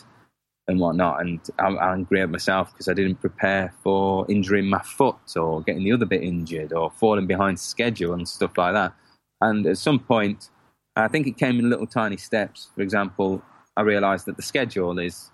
and 0.66 0.78
whatnot. 0.78 1.22
And 1.22 1.40
I'm 1.59 1.78
angry 1.78 2.20
at 2.20 2.28
myself 2.28 2.70
because 2.70 2.88
I 2.88 2.92
didn't 2.92 3.22
prepare 3.22 3.72
for 3.82 4.30
injuring 4.30 4.66
my 4.68 4.82
foot 4.82 5.36
or 5.36 5.62
getting 5.62 5.84
the 5.84 5.92
other 5.92 6.05
bit 6.05 6.22
injured 6.22 6.74
or 6.74 6.90
falling 6.90 7.26
behind 7.26 7.59
schedule 7.59 8.12
and 8.12 8.28
stuff 8.28 8.59
like 8.59 8.74
that. 8.74 8.92
And 9.40 9.64
at 9.66 9.78
some 9.78 9.99
point, 9.99 10.51
I 10.99 11.09
think 11.09 11.26
it 11.26 11.36
came 11.36 11.59
in 11.59 11.70
little 11.70 11.86
tiny 11.86 12.16
steps. 12.16 12.70
For 12.74 12.82
example, 12.82 13.42
I 13.76 13.82
realised 13.82 14.26
that 14.26 14.36
the 14.36 14.42
schedule 14.42 14.99
is, 14.99 15.30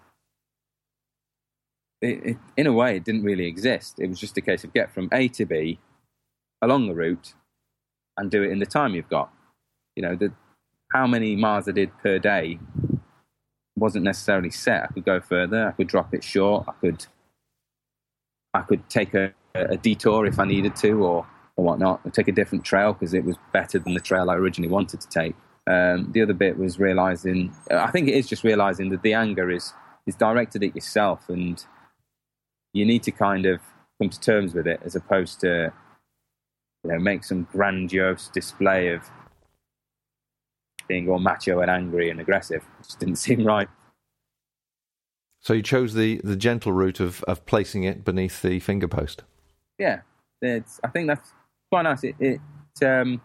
it, 2.02 2.26
it, 2.26 2.36
in 2.56 2.66
a 2.66 2.72
way, 2.72 2.96
it 2.96 3.04
didn't 3.04 3.22
really 3.22 3.46
exist. 3.46 3.98
It 3.98 4.08
was 4.08 4.20
just 4.20 4.36
a 4.36 4.42
case 4.42 4.64
of 4.64 4.74
get 4.74 4.92
from 4.92 5.08
A 5.12 5.28
to 5.28 5.46
B 5.46 5.78
along 6.60 6.88
the 6.88 6.94
route 6.94 7.34
and 8.18 8.30
do 8.30 8.42
it 8.42 8.50
in 8.50 8.58
the 8.58 8.66
time 8.66 8.94
you've 8.94 9.08
got. 9.08 9.32
You 9.96 10.02
know, 10.02 10.16
the, 10.16 10.32
how 10.92 11.06
many 11.06 11.34
miles 11.34 11.68
I 11.68 11.72
did 11.72 11.96
per 11.98 12.18
day 12.18 12.58
wasn't 13.76 14.04
necessarily 14.04 14.50
set. 14.50 14.84
I 14.84 14.86
could 14.88 15.04
go 15.04 15.20
further. 15.20 15.68
I 15.68 15.72
could 15.72 15.88
drop 15.88 16.14
it 16.14 16.22
short. 16.22 16.66
I 16.68 16.72
could 16.72 17.06
I 18.52 18.60
could 18.60 18.88
take 18.88 19.14
a, 19.14 19.32
a 19.54 19.76
detour 19.76 20.26
if 20.26 20.38
I 20.38 20.44
needed 20.44 20.76
to, 20.76 21.04
or 21.04 21.26
or 21.56 21.64
whatnot, 21.64 22.00
or 22.04 22.10
take 22.10 22.28
a 22.28 22.32
different 22.32 22.64
trail 22.64 22.92
because 22.92 23.14
it 23.14 23.24
was 23.24 23.36
better 23.52 23.78
than 23.78 23.94
the 23.94 24.00
trail 24.00 24.30
I 24.30 24.34
originally 24.34 24.70
wanted 24.70 25.00
to 25.00 25.08
take. 25.08 25.34
Um, 25.66 26.12
the 26.12 26.20
other 26.22 26.34
bit 26.34 26.58
was 26.58 26.78
realizing. 26.78 27.54
I 27.70 27.90
think 27.90 28.08
it 28.08 28.14
is 28.14 28.26
just 28.26 28.44
realizing 28.44 28.90
that 28.90 29.02
the 29.02 29.14
anger 29.14 29.50
is 29.50 29.72
is 30.06 30.14
directed 30.14 30.62
at 30.62 30.74
yourself, 30.74 31.28
and 31.28 31.64
you 32.72 32.84
need 32.84 33.02
to 33.04 33.10
kind 33.10 33.46
of 33.46 33.60
come 34.00 34.10
to 34.10 34.20
terms 34.20 34.54
with 34.54 34.66
it, 34.66 34.80
as 34.84 34.94
opposed 34.94 35.40
to 35.40 35.72
you 36.84 36.90
know 36.90 36.98
make 36.98 37.24
some 37.24 37.48
grandiose 37.50 38.28
display 38.28 38.88
of 38.88 39.02
being 40.86 41.08
all 41.08 41.18
macho 41.18 41.60
and 41.60 41.70
angry 41.70 42.10
and 42.10 42.20
aggressive. 42.20 42.62
It 42.80 42.84
just 42.84 43.00
didn't 43.00 43.16
seem 43.26 43.44
right. 43.44 43.68
So 45.40 45.52
you 45.52 45.62
chose 45.62 45.92
the, 45.92 46.22
the 46.24 46.36
gentle 46.36 46.72
route 46.72 47.00
of, 47.00 47.22
of 47.24 47.44
placing 47.44 47.84
it 47.84 48.02
beneath 48.02 48.40
the 48.40 48.60
finger 48.60 48.88
post. 48.88 49.24
Yeah, 49.78 50.00
it's, 50.40 50.80
I 50.82 50.88
think 50.88 51.06
that's 51.06 51.32
quite 51.70 51.82
nice. 51.82 52.02
It, 52.02 52.14
it 52.18 52.40
um, 52.82 53.20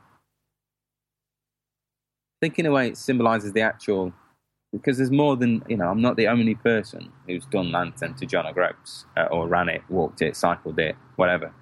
think 2.41 2.59
in 2.59 2.65
a 2.65 2.71
way 2.71 2.87
it 2.87 2.97
symbolises 2.97 3.53
the 3.53 3.61
actual 3.61 4.13
because 4.71 4.97
there's 4.97 5.11
more 5.11 5.35
than 5.35 5.63
you 5.67 5.77
know. 5.77 5.89
I'm 5.89 6.01
not 6.01 6.15
the 6.15 6.27
only 6.27 6.55
person 6.55 7.11
who's 7.27 7.45
done 7.45 7.71
Lands 7.71 8.03
End 8.03 8.17
to 8.17 8.25
John 8.25 8.45
O'Groats 8.45 9.05
uh, 9.17 9.23
or 9.31 9.47
ran 9.47 9.69
it, 9.69 9.81
walked 9.89 10.21
it, 10.21 10.35
cycled 10.35 10.79
it, 10.79 10.95
whatever. 11.15 11.53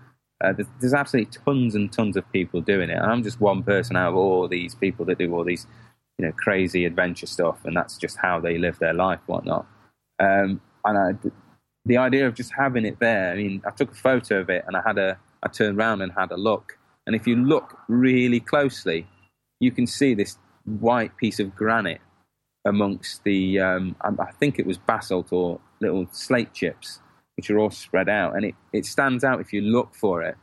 Uh, 0.43 0.53
there's, 0.53 0.67
there's, 0.79 0.93
absolutely 0.93 1.31
tons 1.45 1.73
and 1.73 1.91
tons 1.91 2.15
of 2.15 2.31
people 2.31 2.61
doing 2.61 2.89
it, 2.89 2.97
and 2.97 3.11
I'm 3.11 3.23
just 3.23 3.39
one 3.39 3.63
person 3.63 3.95
out 3.95 4.09
of 4.09 4.15
all 4.15 4.47
these 4.47 4.75
people 4.75 5.03
that 5.05 5.17
do 5.17 5.33
all 5.33 5.43
these 5.43 5.65
you 6.17 6.25
know, 6.25 6.31
crazy 6.31 6.85
adventure 6.85 7.25
stuff, 7.25 7.57
and 7.65 7.75
that's 7.75 7.97
just 7.97 8.17
how 8.17 8.39
they 8.39 8.57
live 8.57 8.77
their 8.79 8.93
life, 8.93 9.19
whatnot. 9.25 9.65
Um, 10.19 10.61
and 10.85 10.97
I, 10.97 11.29
the 11.85 11.97
idea 11.97 12.27
of 12.27 12.35
just 12.35 12.51
having 12.55 12.85
it 12.85 12.99
there. 12.99 13.31
I 13.31 13.35
mean, 13.35 13.61
I 13.65 13.71
took 13.71 13.91
a 13.91 13.95
photo 13.95 14.41
of 14.41 14.49
it, 14.49 14.63
and 14.67 14.75
I 14.75 14.81
had 14.85 14.97
a, 14.97 15.17
I 15.43 15.47
turned 15.47 15.77
around 15.77 16.01
and 16.01 16.11
had 16.11 16.31
a 16.31 16.37
look, 16.37 16.77
and 17.05 17.15
if 17.15 17.25
you 17.25 17.35
look 17.35 17.77
really 17.87 18.39
closely, 18.39 19.07
you 19.59 19.71
can 19.71 19.87
see 19.87 20.13
this 20.13 20.37
white 20.67 21.15
piece 21.17 21.39
of 21.39 21.55
granite 21.55 22.01
amongst 22.65 23.23
the, 23.23 23.59
um, 23.59 23.95
I 24.01 24.31
think 24.39 24.59
it 24.59 24.65
was 24.65 24.77
basalt 24.77 25.31
or 25.31 25.59
little 25.79 26.07
slate 26.11 26.53
chips, 26.53 26.99
which 27.35 27.49
are 27.49 27.57
all 27.57 27.69
spread 27.69 28.09
out, 28.09 28.35
and 28.35 28.45
it, 28.45 28.55
it 28.73 28.85
stands 28.85 29.23
out 29.23 29.39
if 29.39 29.53
you 29.53 29.61
look 29.61 29.95
for 29.95 30.21
it. 30.21 30.35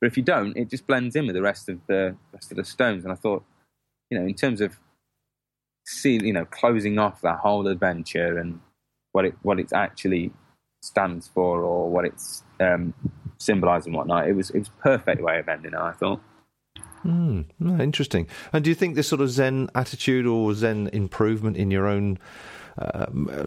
But 0.00 0.08
if 0.08 0.16
you 0.16 0.22
don't, 0.22 0.56
it 0.56 0.68
just 0.68 0.86
blends 0.86 1.14
in 1.14 1.26
with 1.26 1.36
the 1.36 1.42
rest 1.42 1.68
of 1.68 1.78
the 1.86 2.16
rest 2.32 2.50
of 2.50 2.56
the 2.56 2.64
stones. 2.64 3.04
And 3.04 3.12
I 3.12 3.16
thought, 3.16 3.44
you 4.10 4.18
know, 4.18 4.26
in 4.26 4.34
terms 4.34 4.60
of 4.60 4.76
see, 5.86 6.18
you 6.20 6.32
know, 6.32 6.44
closing 6.44 6.98
off 6.98 7.20
that 7.22 7.38
whole 7.38 7.68
adventure 7.68 8.36
and 8.36 8.60
what 9.12 9.24
it 9.24 9.34
what 9.42 9.60
it 9.60 9.72
actually 9.72 10.32
stands 10.82 11.28
for 11.28 11.62
or 11.62 11.88
what 11.88 12.04
it's 12.04 12.42
um, 12.58 12.92
symbolised 13.38 13.86
and 13.86 13.94
whatnot. 13.94 14.28
It 14.28 14.34
was 14.34 14.50
it 14.50 14.58
was 14.58 14.70
perfect 14.80 15.22
way 15.22 15.38
of 15.38 15.48
ending 15.48 15.72
it. 15.72 15.78
I 15.78 15.92
thought. 15.92 16.20
Mm, 17.04 17.80
interesting. 17.80 18.26
And 18.52 18.64
do 18.64 18.70
you 18.70 18.74
think 18.74 18.94
this 18.94 19.08
sort 19.08 19.20
of 19.20 19.30
Zen 19.30 19.70
attitude 19.74 20.26
or 20.26 20.54
Zen 20.54 20.88
improvement 20.92 21.56
in 21.56 21.70
your 21.70 21.86
own 21.86 22.18
uh, 22.78 23.06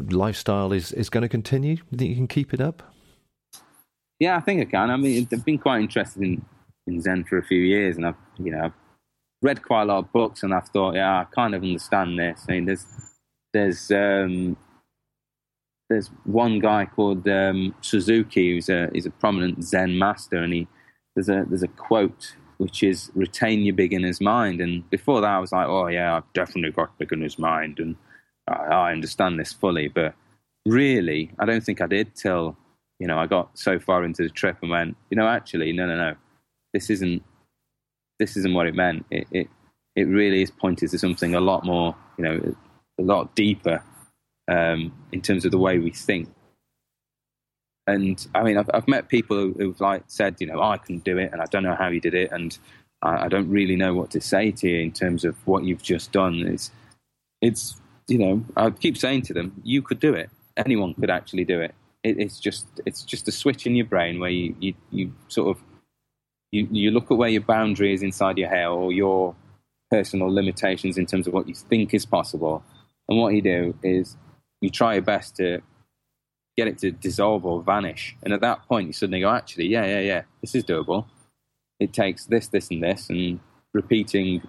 lifestyle 0.09 0.73
is, 0.73 0.91
is 0.91 1.09
going 1.09 1.21
to 1.21 1.29
continue? 1.29 1.77
Do 1.77 1.83
you 1.91 1.97
think 1.97 2.09
you 2.09 2.15
can 2.15 2.27
keep 2.27 2.53
it 2.53 2.61
up? 2.61 2.83
Yeah, 4.19 4.37
I 4.37 4.39
think 4.39 4.61
I 4.61 4.65
can. 4.65 4.89
I 4.89 4.97
mean, 4.97 5.27
I've 5.31 5.45
been 5.45 5.57
quite 5.57 5.81
interested 5.81 6.23
in, 6.23 6.45
in 6.87 7.01
Zen 7.01 7.25
for 7.25 7.37
a 7.37 7.43
few 7.43 7.59
years, 7.59 7.97
and 7.97 8.05
I've 8.05 8.15
you 8.37 8.51
know 8.51 8.71
read 9.41 9.61
quite 9.61 9.83
a 9.83 9.85
lot 9.85 9.99
of 9.99 10.11
books, 10.13 10.43
and 10.43 10.53
I've 10.53 10.69
thought, 10.69 10.95
yeah, 10.95 11.19
I 11.19 11.25
kind 11.25 11.53
of 11.53 11.63
understand 11.63 12.17
this. 12.17 12.45
I 12.47 12.53
mean, 12.53 12.65
there's 12.65 12.85
there's 13.53 13.91
um, 13.91 14.55
there's 15.89 16.07
one 16.23 16.59
guy 16.59 16.85
called 16.85 17.27
um, 17.27 17.75
Suzuki 17.81 18.51
who's 18.51 18.69
a 18.69 18.89
he's 18.93 19.05
a 19.05 19.11
prominent 19.11 19.63
Zen 19.63 19.97
master, 19.97 20.37
and 20.37 20.53
he 20.53 20.67
there's 21.15 21.29
a 21.29 21.45
there's 21.47 21.63
a 21.63 21.67
quote 21.67 22.35
which 22.57 22.83
is 22.83 23.11
retain 23.15 23.61
your 23.61 23.75
beginner's 23.75 24.21
mind. 24.21 24.61
And 24.61 24.89
before 24.89 25.21
that, 25.21 25.29
I 25.29 25.39
was 25.39 25.51
like, 25.51 25.67
oh 25.67 25.87
yeah, 25.87 26.15
I've 26.15 26.33
definitely 26.33 26.71
got 26.71 26.97
beginner's 26.97 27.39
mind, 27.39 27.79
and 27.79 27.95
I, 28.47 28.53
I 28.53 28.91
understand 28.91 29.39
this 29.39 29.53
fully. 29.53 29.87
But 29.87 30.13
really, 30.65 31.31
I 31.39 31.45
don't 31.45 31.63
think 31.63 31.81
I 31.81 31.87
did 31.87 32.15
till 32.15 32.57
you 32.99 33.07
know 33.07 33.17
I 33.17 33.27
got 33.27 33.57
so 33.57 33.79
far 33.79 34.03
into 34.03 34.23
the 34.23 34.29
trip 34.29 34.57
and 34.61 34.71
went, 34.71 34.97
you 35.09 35.17
know, 35.17 35.27
actually, 35.27 35.71
no, 35.73 35.85
no, 35.85 35.95
no, 35.95 36.15
this 36.73 36.89
isn't 36.89 37.23
this 38.19 38.37
isn't 38.37 38.53
what 38.53 38.67
it 38.67 38.75
meant. 38.75 39.05
It, 39.11 39.27
it, 39.31 39.47
it 39.95 40.03
really 40.03 40.41
is 40.41 40.51
pointed 40.51 40.89
to 40.91 40.99
something 40.99 41.35
a 41.35 41.39
lot 41.39 41.65
more, 41.65 41.95
you 42.17 42.23
know, 42.23 42.55
a 42.99 43.03
lot 43.03 43.35
deeper 43.35 43.83
um, 44.47 44.93
in 45.11 45.21
terms 45.21 45.45
of 45.45 45.51
the 45.51 45.57
way 45.57 45.79
we 45.79 45.91
think. 45.91 46.29
And 47.87 48.25
I 48.33 48.43
mean, 48.43 48.57
I've, 48.57 48.69
I've 48.73 48.87
met 48.87 49.09
people 49.09 49.53
who've 49.55 49.79
like 49.79 50.03
said, 50.07 50.37
you 50.39 50.47
know, 50.47 50.59
oh, 50.59 50.69
I 50.69 50.77
can 50.77 50.99
do 50.99 51.17
it, 51.17 51.31
and 51.31 51.41
I 51.41 51.45
don't 51.45 51.63
know 51.63 51.75
how 51.75 51.87
you 51.87 51.99
did 51.99 52.13
it, 52.13 52.31
and 52.31 52.57
I, 53.01 53.25
I, 53.25 53.27
don't 53.27 53.49
really 53.49 53.75
know 53.75 53.93
what 53.93 54.11
to 54.11 54.21
say 54.21 54.51
to 54.51 54.67
you 54.67 54.79
in 54.79 54.91
terms 54.91 55.23
of 55.23 55.35
what 55.45 55.63
you've 55.63 55.83
just 55.83 56.11
done. 56.11 56.47
It's, 56.47 56.71
it's, 57.41 57.75
you 58.07 58.17
know, 58.17 58.43
I 58.57 58.71
keep 58.71 58.97
saying 58.97 59.23
to 59.23 59.33
them, 59.33 59.61
you 59.63 59.81
could 59.81 59.99
do 59.99 60.13
it. 60.13 60.29
Anyone 60.57 60.95
could 60.95 61.11
actually 61.11 61.45
do 61.45 61.61
it. 61.61 61.75
it 62.03 62.19
it's 62.19 62.39
just, 62.39 62.65
it's 62.85 63.03
just 63.03 63.27
a 63.27 63.31
switch 63.31 63.67
in 63.67 63.75
your 63.75 63.85
brain 63.85 64.19
where 64.19 64.31
you, 64.31 64.55
you, 64.59 64.73
you 64.89 65.13
sort 65.27 65.55
of 65.55 65.63
you, 66.51 66.67
you 66.71 66.91
look 66.91 67.11
at 67.11 67.17
where 67.17 67.29
your 67.29 67.41
boundary 67.41 67.93
is 67.93 68.01
inside 68.01 68.37
your 68.37 68.49
hair 68.49 68.69
or 68.69 68.91
your 68.91 69.35
personal 69.91 70.33
limitations 70.33 70.97
in 70.97 71.05
terms 71.05 71.27
of 71.27 71.33
what 71.33 71.47
you 71.47 71.53
think 71.53 71.93
is 71.93 72.05
possible. 72.05 72.63
And 73.09 73.19
what 73.19 73.33
you 73.33 73.41
do 73.41 73.77
is 73.83 74.15
you 74.61 74.69
try 74.69 74.93
your 74.93 75.03
best 75.03 75.35
to 75.37 75.61
get 76.57 76.67
it 76.67 76.77
to 76.79 76.91
dissolve 76.91 77.45
or 77.45 77.61
vanish. 77.61 78.15
And 78.23 78.33
at 78.33 78.41
that 78.41 78.67
point, 78.67 78.87
you 78.87 78.93
suddenly 78.93 79.21
go, 79.21 79.29
actually, 79.29 79.67
yeah, 79.67 79.85
yeah, 79.85 79.99
yeah, 79.99 80.21
this 80.41 80.55
is 80.55 80.63
doable. 80.63 81.05
It 81.79 81.91
takes 81.91 82.25
this, 82.25 82.47
this, 82.47 82.69
and 82.71 82.81
this, 82.81 83.09
and 83.09 83.39
repeating 83.73 84.41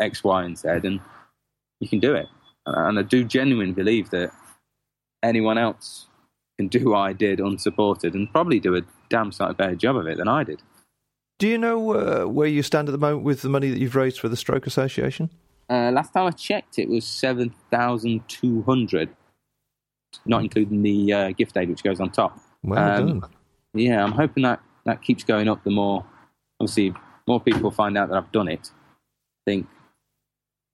X, 0.00 0.24
Y, 0.24 0.42
and 0.42 0.56
Z, 0.56 0.68
and 0.68 1.00
you 1.80 1.88
can 1.88 2.00
do 2.00 2.14
it. 2.14 2.26
And 2.66 2.98
I 2.98 3.02
do 3.02 3.24
genuinely 3.24 3.72
believe 3.72 4.10
that 4.10 4.32
anyone 5.22 5.58
else 5.58 6.06
can 6.58 6.68
do 6.68 6.90
what 6.90 6.98
I 6.98 7.12
did 7.12 7.40
unsupported 7.40 8.14
and 8.14 8.30
probably 8.32 8.60
do 8.60 8.76
a 8.76 8.82
damn 9.08 9.32
sight 9.32 9.56
better 9.56 9.74
job 9.74 9.96
of 9.96 10.06
it 10.06 10.18
than 10.18 10.28
I 10.28 10.44
did. 10.44 10.62
Do 11.38 11.48
you 11.48 11.56
know 11.58 11.92
uh, 11.92 12.24
where 12.26 12.48
you 12.48 12.62
stand 12.62 12.88
at 12.88 12.92
the 12.92 12.98
moment 12.98 13.24
with 13.24 13.42
the 13.42 13.48
money 13.48 13.70
that 13.70 13.78
you've 13.78 13.96
raised 13.96 14.20
for 14.20 14.28
the 14.28 14.36
Stroke 14.36 14.66
Association? 14.66 15.30
Uh, 15.70 15.90
last 15.90 16.12
time 16.12 16.26
I 16.26 16.32
checked, 16.32 16.78
it 16.78 16.88
was 16.88 17.06
seven 17.06 17.54
thousand 17.70 18.28
two 18.28 18.62
hundred, 18.62 19.08
not 20.26 20.42
including 20.42 20.82
the 20.82 21.12
uh, 21.12 21.30
gift 21.32 21.56
aid 21.56 21.68
which 21.68 21.82
goes 21.82 22.00
on 22.00 22.10
top. 22.10 22.38
Well 22.62 22.78
um, 22.78 23.20
done. 23.20 23.30
Yeah, 23.74 24.02
I'm 24.02 24.12
hoping 24.12 24.42
that 24.42 24.60
that 24.84 25.02
keeps 25.02 25.24
going 25.24 25.48
up. 25.48 25.62
The 25.64 25.70
more, 25.70 26.04
obviously, 26.58 26.94
more 27.26 27.40
people 27.40 27.70
find 27.70 27.96
out 27.96 28.08
that 28.08 28.16
I've 28.16 28.32
done 28.32 28.48
it. 28.48 28.70
I 28.72 29.50
think 29.50 29.66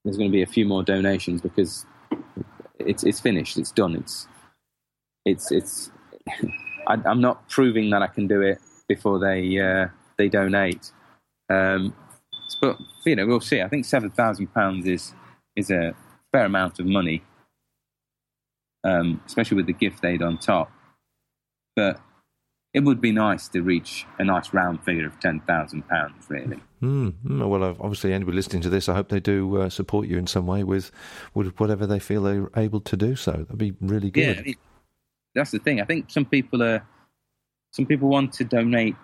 there's 0.05 0.17
going 0.17 0.31
to 0.31 0.33
be 0.33 0.43
a 0.43 0.47
few 0.47 0.67
more 0.67 0.83
donations 0.83 1.41
because 1.41 1.85
it's 2.79 3.05
it's 3.05 3.21
finished. 3.21 3.59
It's 3.59 3.73
done. 3.73 3.97
It's 3.97 4.27
it's 5.25 5.51
it's. 5.53 5.91
I, 6.89 6.99
am 7.05 7.21
not 7.21 7.49
proving 7.49 7.91
that 7.91 8.03
I 8.03 8.07
can 8.07 8.29
do 8.29 8.43
it 8.43 8.59
before 8.89 9.19
they 9.19 9.59
uh, 9.59 9.89
they 10.17 10.29
donate. 10.29 10.93
Um, 11.51 11.95
but 12.61 12.79
you 13.05 13.17
know, 13.17 13.27
we'll 13.27 13.41
see. 13.41 13.61
I 13.61 13.69
think 13.69 13.85
seven 13.85 14.11
thousand 14.11 14.49
pounds 14.55 14.87
is 14.87 15.13
is 15.57 15.71
a 15.71 15.95
fair 16.33 16.45
amount 16.45 16.79
of 16.79 16.87
money, 16.87 17.23
um, 18.87 19.21
especially 19.27 19.57
with 19.57 19.67
the 19.67 19.73
gift 19.73 20.05
aid 20.05 20.23
on 20.23 20.39
top. 20.39 20.71
But 21.75 22.01
it 22.73 22.81
would 22.81 23.01
be 23.01 23.11
nice 23.11 23.49
to 23.49 23.63
reach 23.63 24.07
a 24.19 24.25
nice 24.25 24.53
round 24.53 24.85
figure 24.85 25.07
of 25.07 25.19
ten 25.21 25.41
thousand 25.41 25.89
pounds, 25.89 26.27
really. 26.29 26.61
Mm, 26.83 27.49
well, 27.49 27.65
obviously, 27.65 28.13
anybody 28.13 28.37
listening 28.37 28.63
to 28.63 28.69
this, 28.69 28.89
I 28.89 28.95
hope 28.95 29.09
they 29.09 29.21
do 29.21 29.63
uh, 29.63 29.71
support 29.71 30.07
you 30.07 30.19
in 30.19 30.27
some 30.27 30.47
way 30.47 30.63
with, 30.63 30.91
with 31.35 31.59
whatever 31.59 31.87
they 31.87 31.99
feel 31.99 32.23
they're 32.23 32.51
able 32.57 32.81
to 32.83 32.97
do. 32.97 33.17
So 33.17 33.33
that'd 33.33 33.59
be 33.59 33.75
really 33.81 34.11
good. 34.11 34.47
Yeah, 34.47 34.53
that's 35.35 35.51
the 35.51 35.59
thing. 35.59 35.81
I 35.81 35.85
think 35.85 36.11
some 36.11 36.27
people 36.27 36.63
are, 36.63 36.87
some 37.73 37.87
people 37.87 38.09
want 38.09 38.33
to 38.35 38.45
donate 38.45 38.97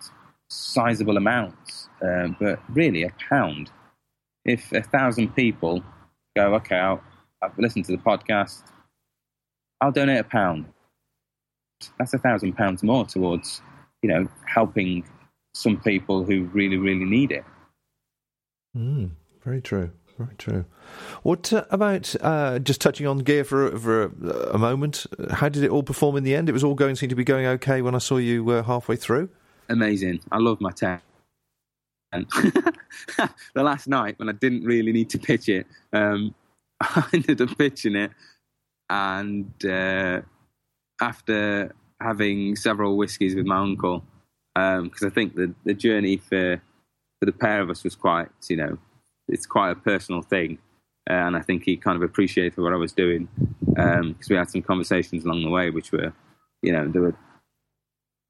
sizable 0.49 1.17
amounts, 1.17 1.89
um, 2.03 2.37
but 2.39 2.61
really 2.69 3.05
a 3.05 3.11
pound. 3.31 3.71
If 4.45 4.71
a 4.73 4.83
thousand 4.83 5.35
people 5.35 5.83
go, 6.37 6.55
okay, 6.57 6.77
I'll, 6.77 7.03
I've 7.41 7.59
listened 7.59 7.87
to 7.87 7.93
the 7.93 8.03
podcast, 8.03 8.65
I'll 9.83 9.91
donate 9.93 10.21
a 10.21 10.25
pound. 10.25 10.67
That's 11.99 12.15
a 12.15 12.19
thousand 12.19 12.53
pounds 12.53 12.85
more 12.85 13.05
towards, 13.05 13.61
you 14.01 14.09
know, 14.09 14.29
helping 14.47 15.05
some 15.55 15.77
people 15.77 16.25
who 16.25 16.45
really, 16.45 16.77
really 16.77 17.05
need 17.05 17.33
it. 17.33 17.45
Mm, 18.77 19.11
very 19.45 19.61
true. 19.61 19.91
Very 20.17 20.37
true. 20.37 20.65
What 21.23 21.53
uh, 21.53 21.65
about 21.71 22.15
uh, 22.21 22.61
just 22.61 22.81
touching 22.81 23.07
on 23.07 23.19
gear 23.19 23.45
for 23.45 23.77
for 23.79 24.05
a, 24.05 24.09
a, 24.53 24.59
moment? 24.59 25.07
How 25.31 25.49
did 25.49 25.65
it 25.65 25.71
all 25.71 25.83
perform 25.83 26.17
in 26.17 26.23
the 26.23 26.37
end? 26.37 26.49
It 26.49 26.53
was 26.53 26.63
all 26.63 26.75
going 26.75 26.97
seem 26.97 27.09
to 27.09 27.15
be 27.15 27.25
going 27.25 27.47
okay 27.47 27.83
when 27.83 27.95
I 27.95 27.99
saw 27.99 28.19
you 28.19 28.49
uh, 28.51 28.63
halfway 28.63 28.97
through. 28.97 29.31
Amazing. 29.69 30.21
I 30.31 30.39
love 30.39 30.61
my 30.61 30.71
tent. 30.71 31.01
And 32.13 32.27
the 33.55 33.63
last 33.63 33.89
night 33.89 34.19
when 34.19 34.29
I 34.29 34.33
didn't 34.33 34.65
really 34.65 34.93
need 34.93 35.09
to 35.11 35.19
pitch 35.19 35.49
it, 35.49 35.67
um, 35.95 36.35
I 36.81 37.05
ended 37.15 37.41
up 37.41 37.57
pitching 37.57 37.97
it, 37.97 38.13
and 38.93 39.65
uh, 39.65 40.21
after 41.01 41.75
having 42.01 42.57
several 42.57 42.99
whiskies 42.99 43.35
with 43.35 43.47
my 43.47 43.57
uncle, 43.57 44.05
because 44.55 45.03
um, 45.03 45.07
I 45.07 45.09
think 45.09 45.35
the 45.35 45.55
the 45.65 45.73
journey 45.73 46.19
for 46.19 46.61
for 47.19 47.27
the 47.27 47.33
pair 47.33 47.63
of 47.63 47.71
us 47.71 47.85
was 47.85 47.95
quite, 47.95 48.29
you 48.49 48.57
know, 48.57 48.77
it's 49.29 49.47
quite 49.47 49.71
a 49.71 49.77
personal 49.77 50.23
thing. 50.23 50.59
Uh, 51.09 51.15
and 51.15 51.37
I 51.37 51.41
think 51.41 51.65
he 51.65 51.77
kind 51.77 51.97
of 51.97 52.03
appreciated 52.03 52.59
what 52.59 52.73
I 52.73 52.77
was 52.77 52.93
doing 52.93 53.29
because 53.67 54.01
um, 54.01 54.17
we 54.29 54.37
had 54.37 54.51
some 54.51 54.63
conversations 54.63 55.25
along 55.25 55.43
the 55.43 55.51
way, 55.51 55.71
which 55.71 55.91
were, 55.91 56.13
you 56.63 56.73
know, 56.73 56.87
there 56.87 57.03
were 57.03 57.17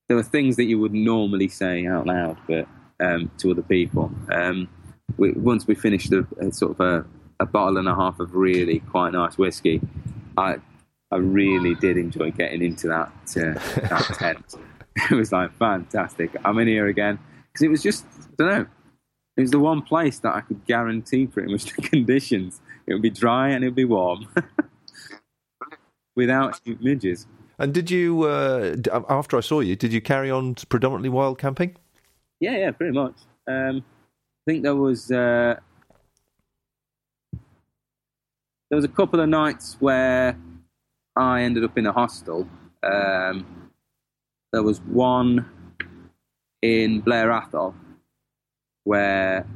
there 0.09 0.17
were 0.17 0.23
things 0.23 0.57
that 0.57 0.65
you 0.65 0.79
would 0.79 0.95
normally 0.95 1.49
say 1.49 1.87
out 1.87 2.07
loud, 2.07 2.39
but 2.47 2.69
um, 3.01 3.31
to 3.39 3.51
other 3.51 3.63
people. 3.63 4.13
Um, 4.31 4.69
we, 5.17 5.33
once 5.33 5.67
we 5.67 5.75
finished 5.75 6.13
a, 6.13 6.27
a 6.39 6.53
sort 6.53 6.73
of 6.73 6.81
a, 6.81 7.05
a, 7.41 7.47
bottle 7.47 7.79
and 7.79 7.89
a 7.89 7.95
half 7.95 8.21
of 8.21 8.35
really 8.35 8.79
quite 8.81 9.13
nice 9.13 9.37
whiskey, 9.37 9.81
I 10.37 10.57
I 11.11 11.16
really 11.16 11.74
did 11.74 11.97
enjoy 11.97 12.30
getting 12.30 12.62
into 12.62 12.89
that 12.89 13.12
uh, 13.37 13.89
that 13.89 14.14
tent. 14.18 14.55
It 15.11 15.14
was 15.14 15.33
like 15.33 15.53
fantastic. 15.55 16.37
I'm 16.45 16.59
in 16.59 16.68
here 16.68 16.87
again 16.87 17.18
because 17.47 17.62
it 17.62 17.68
was 17.68 17.83
just 17.83 18.05
I 18.18 18.35
don't 18.39 18.49
know 18.49 18.66
it 19.37 19.41
was 19.41 19.51
the 19.51 19.59
one 19.59 19.83
place 19.83 20.18
that 20.20 20.35
I 20.35 20.43
could 20.43 20.64
guarantee 20.66 21.26
pretty 21.26 21.51
much 21.51 21.64
the 21.64 21.83
conditions. 21.89 22.61
It 22.87 22.93
would 22.93 23.03
be 23.03 23.11
dry 23.11 23.49
and 23.49 23.64
it 23.64 23.68
would 23.68 23.74
be 23.74 23.85
warm 23.85 24.28
without 26.16 26.61
midges. 26.80 27.26
And 27.59 27.72
did 27.72 27.91
you, 27.91 28.24
uh, 28.24 28.76
after 29.09 29.37
I 29.37 29.41
saw 29.41 29.61
you, 29.61 29.76
did 29.76 29.93
you 29.93 30.01
carry 30.01 30.30
on 30.30 30.55
predominantly 30.68 31.09
wild 31.09 31.39
camping? 31.39 31.76
Yeah, 32.41 32.57
yeah, 32.57 32.70
pretty 32.72 32.93
much. 32.93 33.14
Um, 33.47 33.78
I 33.78 34.51
think 34.51 34.64
there 34.64 34.74
was 34.74 35.11
uh, 35.11 35.61
there 38.73 38.79
was 38.79 38.87
a 38.87 38.89
couple 38.89 39.20
of 39.20 39.29
nights 39.29 39.77
where 39.81 40.35
I 41.14 41.43
ended 41.43 41.62
up 41.62 41.77
in 41.77 41.85
a 41.85 41.93
hostel. 41.93 42.49
Um, 42.83 43.70
there 44.51 44.62
was 44.62 44.81
one 44.81 45.47
in 46.62 47.01
Blair 47.01 47.29
Atholl 47.29 47.75
where 48.85 49.47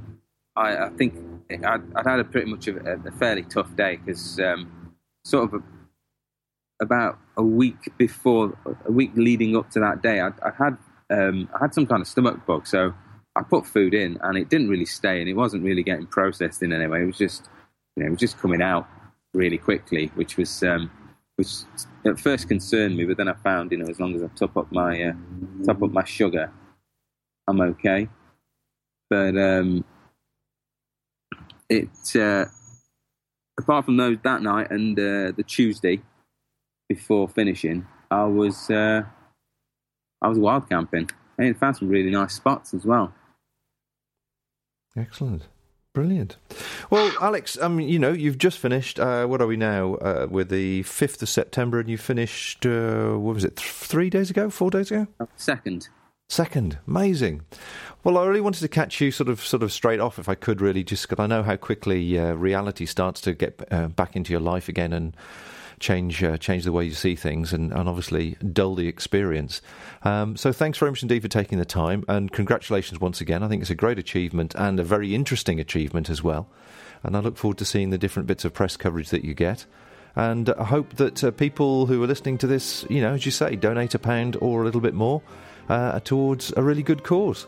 I, 0.55 0.77
I 0.77 0.89
think 0.91 1.15
I'd, 1.51 1.81
I'd, 1.95 2.07
had 2.07 2.21
a 2.21 2.25
pretty 2.25 2.51
much 2.51 2.69
a, 2.69 2.77
a 3.07 3.13
fairly 3.13 3.45
tough 3.45 3.75
day 3.75 3.97
because 3.97 4.39
um, 4.39 4.93
sort 5.25 5.45
of 5.45 5.63
a, 5.63 6.85
about 6.85 7.19
a 7.39 7.43
week 7.43 7.97
before, 7.97 8.59
a 8.85 8.93
week 8.93 9.13
leading 9.15 9.57
up 9.57 9.71
to 9.71 9.81
that 9.81 10.03
day, 10.03 10.21
I, 10.21 10.29
I 10.43 10.51
had 10.59 10.77
um, 11.09 11.49
I 11.55 11.65
had 11.65 11.73
some 11.73 11.87
kind 11.87 12.03
of 12.03 12.07
stomach 12.07 12.45
bug, 12.45 12.67
so 12.67 12.93
I 13.35 13.43
put 13.45 13.67
food 13.67 13.95
in 13.95 14.19
and 14.23 14.37
it 14.37 14.51
didn't 14.51 14.69
really 14.69 14.85
stay, 14.85 15.21
and 15.21 15.29
it 15.31 15.35
wasn't 15.35 15.65
really 15.65 15.83
getting 15.83 16.07
processed 16.07 16.63
in 16.63 16.71
any 16.71 16.87
way. 16.87 17.01
It 17.01 17.07
was 17.07 17.17
just, 17.17 17.49
you 17.97 18.03
know, 18.03 18.09
it 18.09 18.11
was 18.11 18.21
just 18.21 18.37
coming 18.37 18.61
out 18.61 18.87
really 19.37 19.59
quickly, 19.59 20.11
which 20.15 20.37
was 20.37 20.63
um, 20.63 20.91
which 21.37 21.49
at 22.05 22.19
first 22.19 22.49
concerned 22.49 22.97
me, 22.97 23.05
but 23.05 23.17
then 23.17 23.29
I 23.29 23.35
found, 23.35 23.71
you 23.71 23.79
know, 23.79 23.87
as 23.89 24.01
long 24.01 24.15
as 24.15 24.23
I 24.23 24.29
top 24.29 24.57
up 24.57 24.73
my 24.73 25.03
uh, 25.03 25.13
top 25.65 25.83
up 25.83 25.91
my 25.93 26.05
sugar, 26.05 26.53
I'm 27.47 27.61
okay. 27.61 28.09
But 29.09 29.37
um, 29.37 29.85
it 31.69 32.17
uh, 32.17 32.47
apart 33.59 33.85
from 33.85 33.97
those 33.97 34.19
that 34.23 34.43
night 34.43 34.71
and 34.71 34.99
uh, 34.99 35.33
the 35.37 35.45
Tuesday 35.47 36.03
before 36.89 37.29
finishing, 37.29 37.87
I 38.11 38.25
was 38.25 38.71
uh, 38.71 39.03
I 40.23 40.29
was 40.29 40.39
wild 40.39 40.69
camping 40.69 41.11
and 41.39 41.57
found 41.59 41.77
some 41.77 41.89
really 41.89 42.11
nice 42.11 42.35
spots 42.35 42.73
as 42.73 42.85
well. 42.85 43.13
Excellent. 44.97 45.47
Brilliant. 45.97 46.37
Well, 46.91 47.09
Aleks, 47.13 47.59
um, 47.59 47.81
you 47.81 47.99
know, 47.99 48.13
you've 48.13 48.37
just 48.37 48.59
finished. 48.59 49.01
Uh, 49.01 49.25
what 49.25 49.41
are 49.41 49.47
we 49.47 49.57
now? 49.57 49.95
Uh, 49.95 50.27
we're 50.29 50.45
the 50.45 50.83
fifth 50.83 51.23
of 51.23 51.29
September, 51.31 51.81
and 51.81 51.89
you 51.89 51.97
finished. 51.97 52.67
Uh, 52.67 53.13
what 53.13 53.35
was 53.35 53.45
it? 53.45 53.57
Th- 53.57 53.71
three 53.71 54.11
days 54.11 54.29
ago? 54.29 54.51
Four 54.51 54.69
days 54.69 54.91
ago? 54.91 55.07
Second. 55.37 55.89
Second. 56.29 56.79
Amazing. 56.87 57.47
Well, 58.05 58.19
I 58.19 58.27
really 58.27 58.43
wanted 58.43 58.61
to 58.61 58.69
catch 58.69 59.01
you 59.01 59.11
sort 59.11 59.31
of 59.31 59.41
sort 59.41 59.63
of 59.63 59.73
straight 59.73 59.99
off, 59.99 60.19
if 60.19 60.29
I 60.29 60.35
could, 60.35 60.61
really, 60.61 60.85
just 60.85 61.09
because 61.09 61.25
I 61.25 61.27
know 61.27 61.43
how 61.43 61.57
quickly 61.57 62.19
uh, 62.19 62.35
reality 62.35 62.85
starts 62.85 63.23
to 63.23 63.33
get 63.33 63.67
uh, 63.71 63.89
back 63.89 64.17
into 64.17 64.33
your 64.33 64.43
life 64.43 64.69
again 64.69 64.93
and 64.93 65.17
change 65.81 66.23
uh, 66.23 66.37
change 66.37 66.65
the 66.65 66.73
way 66.73 66.85
you 66.85 66.95
see 66.95 67.15
things, 67.15 67.53
and, 67.53 67.73
and 67.73 67.89
obviously 67.89 68.37
dull 68.53 68.75
the 68.75 68.89
experience. 68.89 69.63
Um, 70.03 70.37
so, 70.37 70.53
thanks 70.53 70.79
very 70.79 70.91
much 70.91 71.03
indeed 71.03 71.23
for 71.23 71.29
taking 71.29 71.59
the 71.59 71.65
time, 71.65 72.05
and 72.09 72.33
congratulations 72.33 73.01
once 73.01 73.21
again. 73.21 73.43
I 73.43 73.49
think 73.49 73.63
it's 73.63 73.71
a 73.71 73.75
great 73.75 73.99
achievement 73.99 74.55
and 74.55 74.81
a 74.81 74.85
very 74.85 75.15
interesting 75.15 75.61
achievement 75.61 76.11
as 76.11 76.23
well. 76.23 76.49
And 77.03 77.17
I 77.17 77.21
look 77.21 77.37
forward 77.37 77.59
to 77.59 77.65
seeing 77.65 77.91
the 77.91 77.99
different 77.99 78.27
bits 78.27 78.45
of 78.45 78.53
press 78.53 78.77
coverage 78.77 79.11
that 79.11 79.25
you 79.25 79.35
get. 79.35 79.67
And 80.17 80.49
I 80.49 80.65
hope 80.65 80.97
that 80.97 81.23
uh, 81.23 81.31
people 81.31 81.85
who 81.87 82.03
are 82.03 82.07
listening 82.07 82.39
to 82.39 82.47
this, 82.47 82.87
you 82.89 83.03
know, 83.03 83.13
as 83.13 83.27
you 83.27 83.33
say, 83.33 83.55
donate 83.55 83.95
a 83.95 83.99
pound 83.99 84.37
or 84.41 84.63
a 84.63 84.65
little 84.65 84.81
bit 84.81 84.95
more 84.95 85.23
uh, 85.69 86.01
towards 86.01 86.55
a 86.57 86.63
really 86.63 86.83
good 86.83 87.05
cause. 87.05 87.47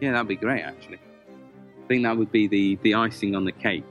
Yeah, 0.00 0.12
that'd 0.12 0.26
be 0.26 0.34
great, 0.34 0.62
actually. 0.62 0.98
I 0.98 1.86
think 1.86 2.02
that 2.02 2.16
would 2.16 2.32
be 2.32 2.48
the, 2.48 2.76
the 2.82 2.94
icing 2.94 3.36
on 3.36 3.44
the 3.44 3.52
cake, 3.52 3.84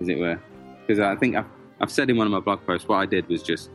as 0.00 0.08
it 0.08 0.18
were. 0.18 0.40
Because 0.80 1.00
I 1.00 1.16
think 1.16 1.36
I've, 1.36 1.44
I've 1.84 1.90
said 1.90 2.08
in 2.08 2.16
one 2.16 2.26
of 2.26 2.32
my 2.32 2.40
blog 2.40 2.64
posts, 2.64 2.88
what 2.88 2.96
I 2.96 3.04
did 3.04 3.28
was 3.28 3.42
just 3.42 3.68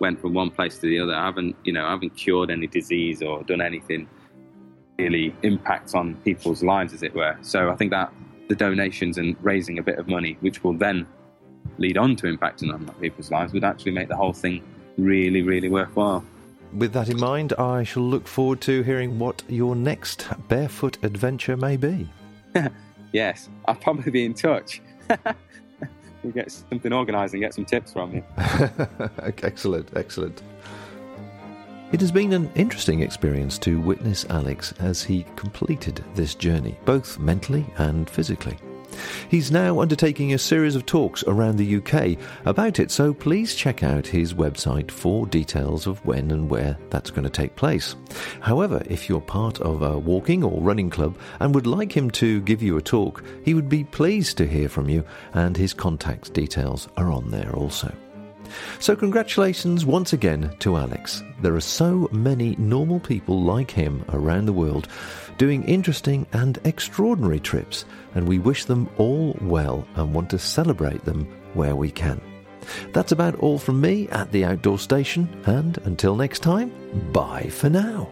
went 0.00 0.20
from 0.20 0.34
one 0.34 0.50
place 0.50 0.78
to 0.78 0.88
the 0.88 0.98
other. 0.98 1.14
I 1.14 1.26
haven't, 1.26 1.54
you 1.62 1.72
know, 1.72 1.86
I 1.86 1.90
haven't 1.90 2.16
cured 2.16 2.50
any 2.50 2.66
disease 2.66 3.22
or 3.22 3.44
done 3.44 3.60
anything 3.60 4.08
really 4.98 5.32
impacts 5.44 5.94
on 5.94 6.16
people's 6.24 6.64
lives, 6.64 6.92
as 6.92 7.04
it 7.04 7.14
were. 7.14 7.38
So 7.42 7.70
I 7.70 7.76
think 7.76 7.92
that 7.92 8.12
the 8.48 8.56
donations 8.56 9.16
and 9.16 9.36
raising 9.44 9.78
a 9.78 9.82
bit 9.84 10.00
of 10.00 10.08
money, 10.08 10.36
which 10.40 10.64
will 10.64 10.72
then 10.72 11.06
lead 11.78 11.96
on 11.98 12.16
to 12.16 12.36
impacting 12.36 12.74
on 12.74 12.84
people's 13.00 13.30
lives, 13.30 13.52
would 13.52 13.62
actually 13.62 13.92
make 13.92 14.08
the 14.08 14.16
whole 14.16 14.32
thing 14.32 14.60
really, 14.98 15.42
really 15.42 15.68
worthwhile 15.68 16.24
with 16.74 16.94
that 16.94 17.10
in 17.10 17.20
mind, 17.20 17.52
I 17.58 17.84
shall 17.84 18.02
look 18.02 18.26
forward 18.26 18.62
to 18.62 18.82
hearing 18.82 19.18
what 19.18 19.42
your 19.46 19.76
next 19.76 20.26
barefoot 20.48 20.96
adventure 21.04 21.54
may 21.54 21.76
be. 21.76 22.08
yes, 23.12 23.50
I'll 23.66 23.74
probably 23.74 24.10
be 24.10 24.24
in 24.24 24.32
touch. 24.32 24.80
we'll 26.22 26.32
get 26.32 26.50
something 26.50 26.92
organised 26.92 27.34
and 27.34 27.42
get 27.42 27.54
some 27.54 27.64
tips 27.64 27.92
from 27.92 28.14
you. 28.14 28.24
excellent, 29.42 29.88
excellent. 29.96 30.42
It 31.92 32.00
has 32.00 32.10
been 32.10 32.32
an 32.32 32.50
interesting 32.54 33.00
experience 33.00 33.58
to 33.58 33.80
witness 33.80 34.24
Aleks 34.24 34.72
as 34.80 35.02
he 35.02 35.26
completed 35.36 36.02
this 36.14 36.34
journey, 36.34 36.78
both 36.86 37.18
mentally 37.18 37.66
and 37.76 38.08
physically. 38.08 38.56
He's 39.28 39.50
now 39.50 39.80
undertaking 39.80 40.32
a 40.32 40.38
series 40.38 40.76
of 40.76 40.86
talks 40.86 41.22
around 41.24 41.56
the 41.56 41.76
UK 41.76 42.18
about 42.44 42.78
it, 42.78 42.90
so 42.90 43.14
please 43.14 43.54
check 43.54 43.82
out 43.82 44.06
his 44.06 44.34
website 44.34 44.90
for 44.90 45.26
details 45.26 45.86
of 45.86 46.04
when 46.04 46.30
and 46.30 46.50
where 46.50 46.76
that's 46.90 47.10
going 47.10 47.24
to 47.24 47.30
take 47.30 47.56
place. 47.56 47.96
However, 48.40 48.82
if 48.86 49.08
you're 49.08 49.20
part 49.20 49.60
of 49.60 49.82
a 49.82 49.98
walking 49.98 50.44
or 50.44 50.60
running 50.60 50.90
club 50.90 51.18
and 51.40 51.54
would 51.54 51.66
like 51.66 51.96
him 51.96 52.10
to 52.12 52.40
give 52.42 52.62
you 52.62 52.76
a 52.76 52.82
talk, 52.82 53.24
he 53.44 53.54
would 53.54 53.68
be 53.68 53.84
pleased 53.84 54.36
to 54.38 54.46
hear 54.46 54.68
from 54.68 54.88
you, 54.88 55.04
and 55.34 55.56
his 55.56 55.72
contact 55.72 56.32
details 56.32 56.88
are 56.96 57.10
on 57.10 57.30
there 57.30 57.52
also. 57.54 57.92
So, 58.78 58.96
congratulations 58.96 59.86
once 59.86 60.12
again 60.12 60.54
to 60.60 60.70
Aleks. 60.70 61.22
There 61.40 61.54
are 61.54 61.60
so 61.60 62.08
many 62.12 62.56
normal 62.56 63.00
people 63.00 63.40
like 63.40 63.70
him 63.70 64.04
around 64.10 64.46
the 64.46 64.52
world 64.52 64.88
doing 65.38 65.64
interesting 65.64 66.26
and 66.32 66.58
extraordinary 66.64 67.40
trips, 67.40 67.84
and 68.14 68.26
we 68.26 68.38
wish 68.38 68.64
them 68.64 68.88
all 68.98 69.36
well 69.40 69.86
and 69.96 70.14
want 70.14 70.30
to 70.30 70.38
celebrate 70.38 71.04
them 71.04 71.26
where 71.54 71.76
we 71.76 71.90
can. 71.90 72.20
That's 72.92 73.12
about 73.12 73.34
all 73.36 73.58
from 73.58 73.80
me 73.80 74.08
at 74.08 74.30
the 74.32 74.44
Outdoor 74.44 74.78
Station, 74.78 75.28
and 75.46 75.78
until 75.78 76.16
next 76.16 76.40
time, 76.40 76.72
bye 77.12 77.48
for 77.50 77.68
now. 77.68 78.08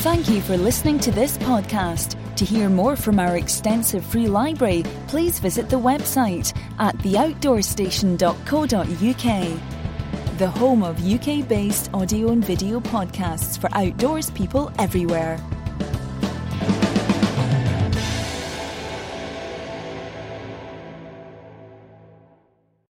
Thank 0.00 0.28
you 0.28 0.40
for 0.40 0.56
listening 0.56 1.00
to 1.00 1.10
this 1.10 1.36
podcast. 1.38 2.16
To 2.36 2.44
hear 2.44 2.68
more 2.68 2.96
from 2.96 3.18
our 3.18 3.36
extensive 3.36 4.04
free 4.04 4.28
library, 4.28 4.84
please 5.08 5.40
visit 5.40 5.68
the 5.68 5.80
website 5.80 6.56
at 6.78 6.96
theoutdoorstation.co.uk 6.98 9.75
the 10.38 10.50
home 10.50 10.82
of 10.82 11.02
UK 11.02 11.48
based 11.48 11.88
audio 11.94 12.30
and 12.30 12.44
video 12.44 12.78
podcasts 12.78 13.58
for 13.58 13.70
outdoors 13.72 14.30
people 14.30 14.70
everywhere. 14.78 15.38